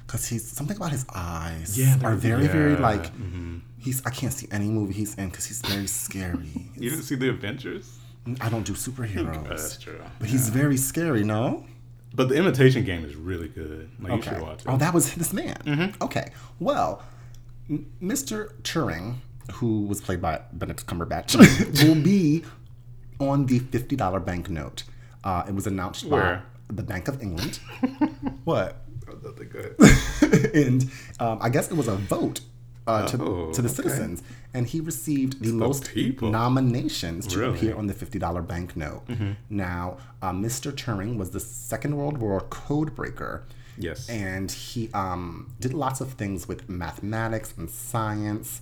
Because 0.07 0.26
he's 0.26 0.45
something 0.51 0.76
about 0.76 0.91
his 0.91 1.07
eyes 1.14 1.78
Yeah, 1.78 1.97
are 2.03 2.16
very, 2.16 2.49
very 2.49 2.72
yeah, 2.72 2.80
like 2.80 3.14
mhm. 3.14 3.61
he's. 3.78 4.05
I 4.05 4.11
can't 4.11 4.32
see 4.32 4.49
any 4.51 4.66
movie 4.68 4.93
he's 4.95 5.14
in 5.14 5.28
because 5.28 5.47
he's 5.47 5.61
very 5.62 5.86
scary. 5.86 6.51
You 6.76 6.91
didn't 6.91 7.05
see 7.05 7.14
the 7.14 7.28
Avengers? 7.30 7.97
I 8.41 8.49
don't 8.49 8.64
do 8.66 8.72
superheroes, 8.72 9.49
That's 9.49 9.76
true. 9.78 10.01
but 10.18 10.28
he's 10.28 10.49
very 10.49 10.76
scary. 10.76 11.22
No. 11.22 11.64
But 12.12 12.28
the 12.28 12.34
Imitation 12.34 12.84
Game 12.84 13.05
is 13.05 13.14
really 13.14 13.47
good. 13.49 13.88
Like 14.01 14.16
you 14.16 14.22
should 14.22 14.41
watch 14.43 14.62
it. 14.62 14.66
Oh, 14.68 14.76
that 14.78 14.93
was 14.93 15.14
this 15.14 15.32
man. 15.32 15.55
Mm-hmm. 15.64 16.03
Okay. 16.03 16.32
Well, 16.59 17.03
Mr. 18.03 18.53
Turing, 18.62 19.16
who 19.55 19.82
was 19.86 20.01
played 20.01 20.20
by 20.20 20.40
Benedict 20.53 20.86
Cumberbatch, 20.86 21.36
will 21.86 21.94
be 22.03 22.44
on 23.18 23.46
the 23.46 23.59
fifty 23.59 23.96
dollar 23.96 24.20
banknote. 24.20 24.84
Uh, 25.24 25.42
it 25.48 25.55
was 25.55 25.66
announced 25.66 26.05
Where? 26.07 26.44
by 26.68 26.74
the 26.74 26.82
Bank 26.82 27.09
of 27.09 27.20
England. 27.22 27.59
what? 28.44 28.76
Oh, 29.09 29.18
nothing 29.22 29.48
good. 29.48 29.74
and 30.55 30.90
um, 31.18 31.38
I 31.42 31.48
guess 31.51 31.70
it 31.70 31.74
was 31.76 31.88
a 31.88 31.96
vote 31.96 32.40
uh, 32.86 33.07
to, 33.09 33.22
Oh, 33.22 33.53
to 33.53 33.61
the 33.61 33.68
okay. 33.68 33.76
citizens, 33.76 34.22
and 34.55 34.66
he 34.66 34.80
received 34.80 35.42
the 35.42 35.53
most 35.53 35.88
people. 35.90 36.30
nominations 36.30 37.26
to 37.28 37.38
Really? 37.40 37.57
appear 37.59 37.76
on 37.76 37.86
the 37.86 37.92
fifty 37.94 38.18
dollar 38.18 38.40
banknote. 38.42 39.07
Mm-hmm. 39.09 39.32
Now, 39.51 39.98
uh, 40.22 40.32
Mr. 40.32 40.72
Turing 40.72 41.16
was 41.16 41.30
the 41.30 41.40
Second 41.40 41.96
World 41.96 42.18
War 42.18 42.40
code 42.51 42.94
breaker. 42.94 43.44
Yes. 43.78 44.11
and 44.11 44.51
he 44.51 44.90
um, 44.92 45.55
did 45.59 45.72
lots 45.72 46.03
of 46.03 46.12
things 46.12 46.46
with 46.46 46.68
mathematics 46.68 47.55
and 47.57 47.70
science, 47.70 48.61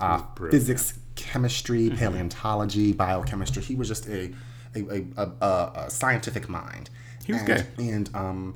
uh. 0.00 0.18
Mm-hmm. 0.18 0.50
physics, 0.50 0.98
chemistry, 1.14 1.90
paleontology, 1.90 2.92
biochemistry. 2.92 3.62
He 3.62 3.74
was 3.74 3.88
just 3.88 4.08
a 4.08 4.32
a, 4.74 5.04
a, 5.16 5.22
a, 5.22 5.72
a, 5.74 5.90
scientific 5.90 6.48
mind. 6.48 6.90
He 7.24 7.32
was 7.32 7.42
and, 7.42 7.76
gay. 7.76 7.88
and 7.88 8.14
um, 8.14 8.54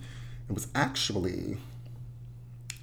it 0.48 0.52
was 0.52 0.68
actually 0.74 1.58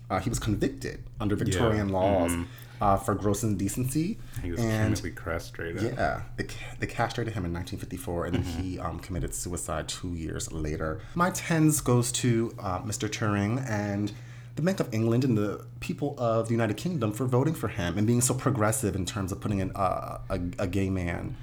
uh, 0.10 0.20
he 0.20 0.30
was 0.30 0.40
convicted 0.40 1.04
under 1.20 1.36
Victorian 1.36 1.90
laws 1.90 2.34
uh, 2.82 2.98
for 2.98 3.16
gross 3.16 3.44
indecency. 3.44 4.16
Mm-hmm. 4.16 4.42
he 4.42 4.52
was 4.52 4.60
and 4.60 4.70
chemically 4.70 5.12
castrated. 5.12 5.82
yeah, 5.82 6.24
they, 6.36 6.48
they 6.80 6.88
castrated 6.88 7.34
him 7.34 7.46
in 7.46 7.54
1954, 7.54 8.26
and 8.26 8.36
then 8.36 8.44
he 8.44 8.80
um, 8.80 9.00
committed 9.00 9.34
suicide 9.34 9.88
two 9.88 10.16
years 10.16 10.52
later. 10.52 11.00
My 11.16 11.30
tens 11.30 11.80
goes 11.80 12.12
to 12.14 12.54
uh, 12.60 12.82
Mr. 12.82 13.08
Turing 13.08 13.66
and 13.70 14.12
the 14.56 14.62
Bank 14.62 14.80
of 14.80 14.94
England 14.94 15.24
and 15.24 15.38
the 15.38 15.66
people 15.80 16.16
of 16.20 16.48
the 16.48 16.52
United 16.54 16.78
Kingdom 16.78 17.12
for 17.14 17.26
voting 17.26 17.54
for 17.54 17.68
him 17.68 17.98
and 17.98 18.06
being 18.06 18.22
so 18.22 18.34
progressive 18.34 18.96
in 18.96 19.06
terms 19.06 19.32
of 19.32 19.40
putting 19.40 19.60
in 19.60 19.72
uh, 19.76 20.20
a, 20.30 20.40
a 20.60 20.68
gay 20.68 20.90
man, 20.90 21.36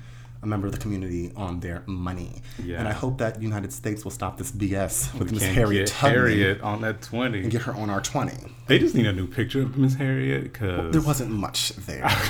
a 0.42 0.46
member 0.46 0.66
of 0.66 0.72
the 0.72 0.78
community, 0.78 1.32
on 1.34 1.60
their 1.60 1.82
money. 1.86 2.42
Yeah. 2.62 2.78
And 2.78 2.86
I 2.88 2.92
hope 2.92 3.18
that 3.18 3.40
United 3.42 3.72
States 3.72 4.04
will 4.04 4.10
stop 4.10 4.36
this 4.38 4.52
BS 4.52 5.18
with 5.18 5.32
Miss 5.32 5.42
Harriet 5.42 5.86
get 5.86 5.94
Harriet 5.96 6.60
on 6.60 6.82
that 6.82 7.00
20. 7.02 7.40
and 7.40 7.50
get 7.50 7.62
her 7.62 7.74
on 7.74 7.90
our 7.90 8.00
20. 8.00 8.32
They 8.66 8.78
just 8.78 8.94
need 8.94 9.06
a 9.06 9.12
new 9.12 9.26
picture 9.26 9.62
of 9.62 9.76
Miss 9.78 9.94
Harriet 9.94 10.44
because 10.44 10.92
There 10.92 11.00
wasn't 11.02 11.30
much 11.30 11.70
there. 11.76 12.08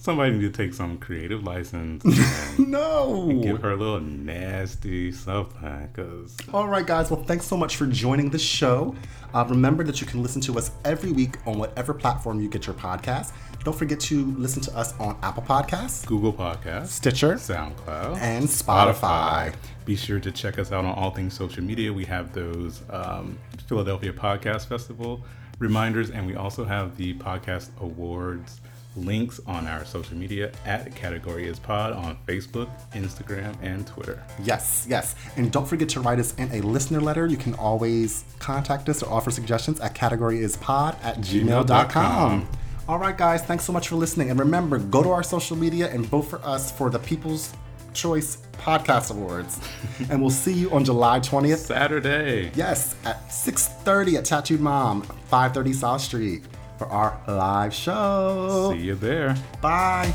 somebody 0.00 0.32
need 0.32 0.40
to 0.40 0.50
take 0.50 0.72
some 0.72 0.96
creative 0.96 1.44
license 1.44 2.02
and 2.58 2.70
no! 2.70 3.40
give 3.42 3.60
her 3.60 3.72
a 3.72 3.76
little 3.76 4.00
nasty 4.00 5.12
something. 5.12 5.88
Because 5.92 6.36
All 6.52 6.66
right, 6.66 6.86
guys. 6.86 7.10
Well, 7.10 7.22
thanks 7.22 7.46
so 7.46 7.56
much 7.56 7.76
for 7.76 7.86
joining 7.86 8.30
the 8.30 8.38
show. 8.38 8.94
Uh, 9.34 9.44
remember 9.48 9.84
that 9.84 10.00
you 10.00 10.06
can 10.06 10.22
listen 10.22 10.40
to 10.42 10.58
us 10.58 10.72
every 10.84 11.12
week 11.12 11.36
on 11.46 11.58
whatever 11.58 11.94
platform 11.94 12.40
you 12.40 12.48
get 12.48 12.66
your 12.66 12.74
podcast. 12.74 13.32
Don't 13.62 13.76
forget 13.76 14.00
to 14.00 14.24
listen 14.36 14.62
to 14.62 14.76
us 14.76 14.98
on 14.98 15.18
Apple 15.22 15.42
Podcasts, 15.42 16.06
Google 16.06 16.32
Podcasts, 16.32 16.86
Stitcher, 16.86 17.34
SoundCloud, 17.34 18.16
and 18.16 18.46
Spotify. 18.46 19.54
Be 19.84 19.96
sure 19.96 20.18
to 20.18 20.32
check 20.32 20.58
us 20.58 20.72
out 20.72 20.86
on 20.86 20.94
all 20.94 21.10
things 21.10 21.34
social 21.34 21.62
media. 21.62 21.92
We 21.92 22.06
have 22.06 22.32
those 22.32 22.80
um, 22.88 23.38
Philadelphia 23.66 24.14
Podcast 24.14 24.66
Festival 24.66 25.20
reminders, 25.58 26.10
and 26.10 26.26
we 26.26 26.36
also 26.36 26.64
have 26.64 26.96
the 26.96 27.12
podcast 27.14 27.68
awards 27.82 28.62
links 28.96 29.40
on 29.46 29.66
our 29.66 29.84
social 29.84 30.16
media 30.16 30.52
at 30.64 30.94
Category 30.94 31.46
is 31.46 31.58
Pod 31.58 31.92
on 31.92 32.16
Facebook, 32.26 32.68
Instagram, 32.92 33.54
and 33.62 33.86
Twitter. 33.86 34.22
Yes, 34.42 34.86
yes. 34.88 35.14
And 35.36 35.50
don't 35.52 35.66
forget 35.66 35.88
to 35.90 36.00
write 36.00 36.18
us 36.18 36.34
in 36.34 36.50
a 36.52 36.60
listener 36.60 37.00
letter. 37.00 37.26
You 37.26 37.36
can 37.36 37.54
always 37.54 38.24
contact 38.38 38.88
us 38.88 39.02
or 39.02 39.12
offer 39.12 39.30
suggestions 39.30 39.80
at 39.80 39.94
categoryispod 39.94 41.02
at 41.02 41.18
gmail.com. 41.18 41.66
gmail.com. 41.66 42.48
All 42.88 42.98
right, 42.98 43.16
guys. 43.16 43.42
Thanks 43.42 43.64
so 43.64 43.72
much 43.72 43.88
for 43.88 43.96
listening. 43.96 44.30
And 44.30 44.38
remember, 44.40 44.78
go 44.78 45.02
to 45.02 45.10
our 45.10 45.22
social 45.22 45.56
media 45.56 45.88
and 45.92 46.04
vote 46.04 46.22
for 46.22 46.44
us 46.44 46.72
for 46.72 46.90
the 46.90 46.98
People's 46.98 47.52
Choice 47.92 48.38
Podcast 48.52 49.10
Awards. 49.10 49.60
and 50.10 50.20
we'll 50.20 50.30
see 50.30 50.52
you 50.52 50.70
on 50.72 50.84
July 50.84 51.20
20th. 51.20 51.58
Saturday. 51.58 52.50
Yes, 52.54 52.96
at 53.04 53.28
6.30 53.28 54.18
at 54.18 54.24
Tattooed 54.24 54.60
Mom, 54.60 55.02
530 55.02 55.72
South 55.72 56.00
Street 56.00 56.42
for 56.80 56.86
our 56.86 57.20
live 57.28 57.74
show. 57.74 58.72
See 58.72 58.84
you 58.86 58.94
there. 58.94 59.36
Bye. 59.60 60.14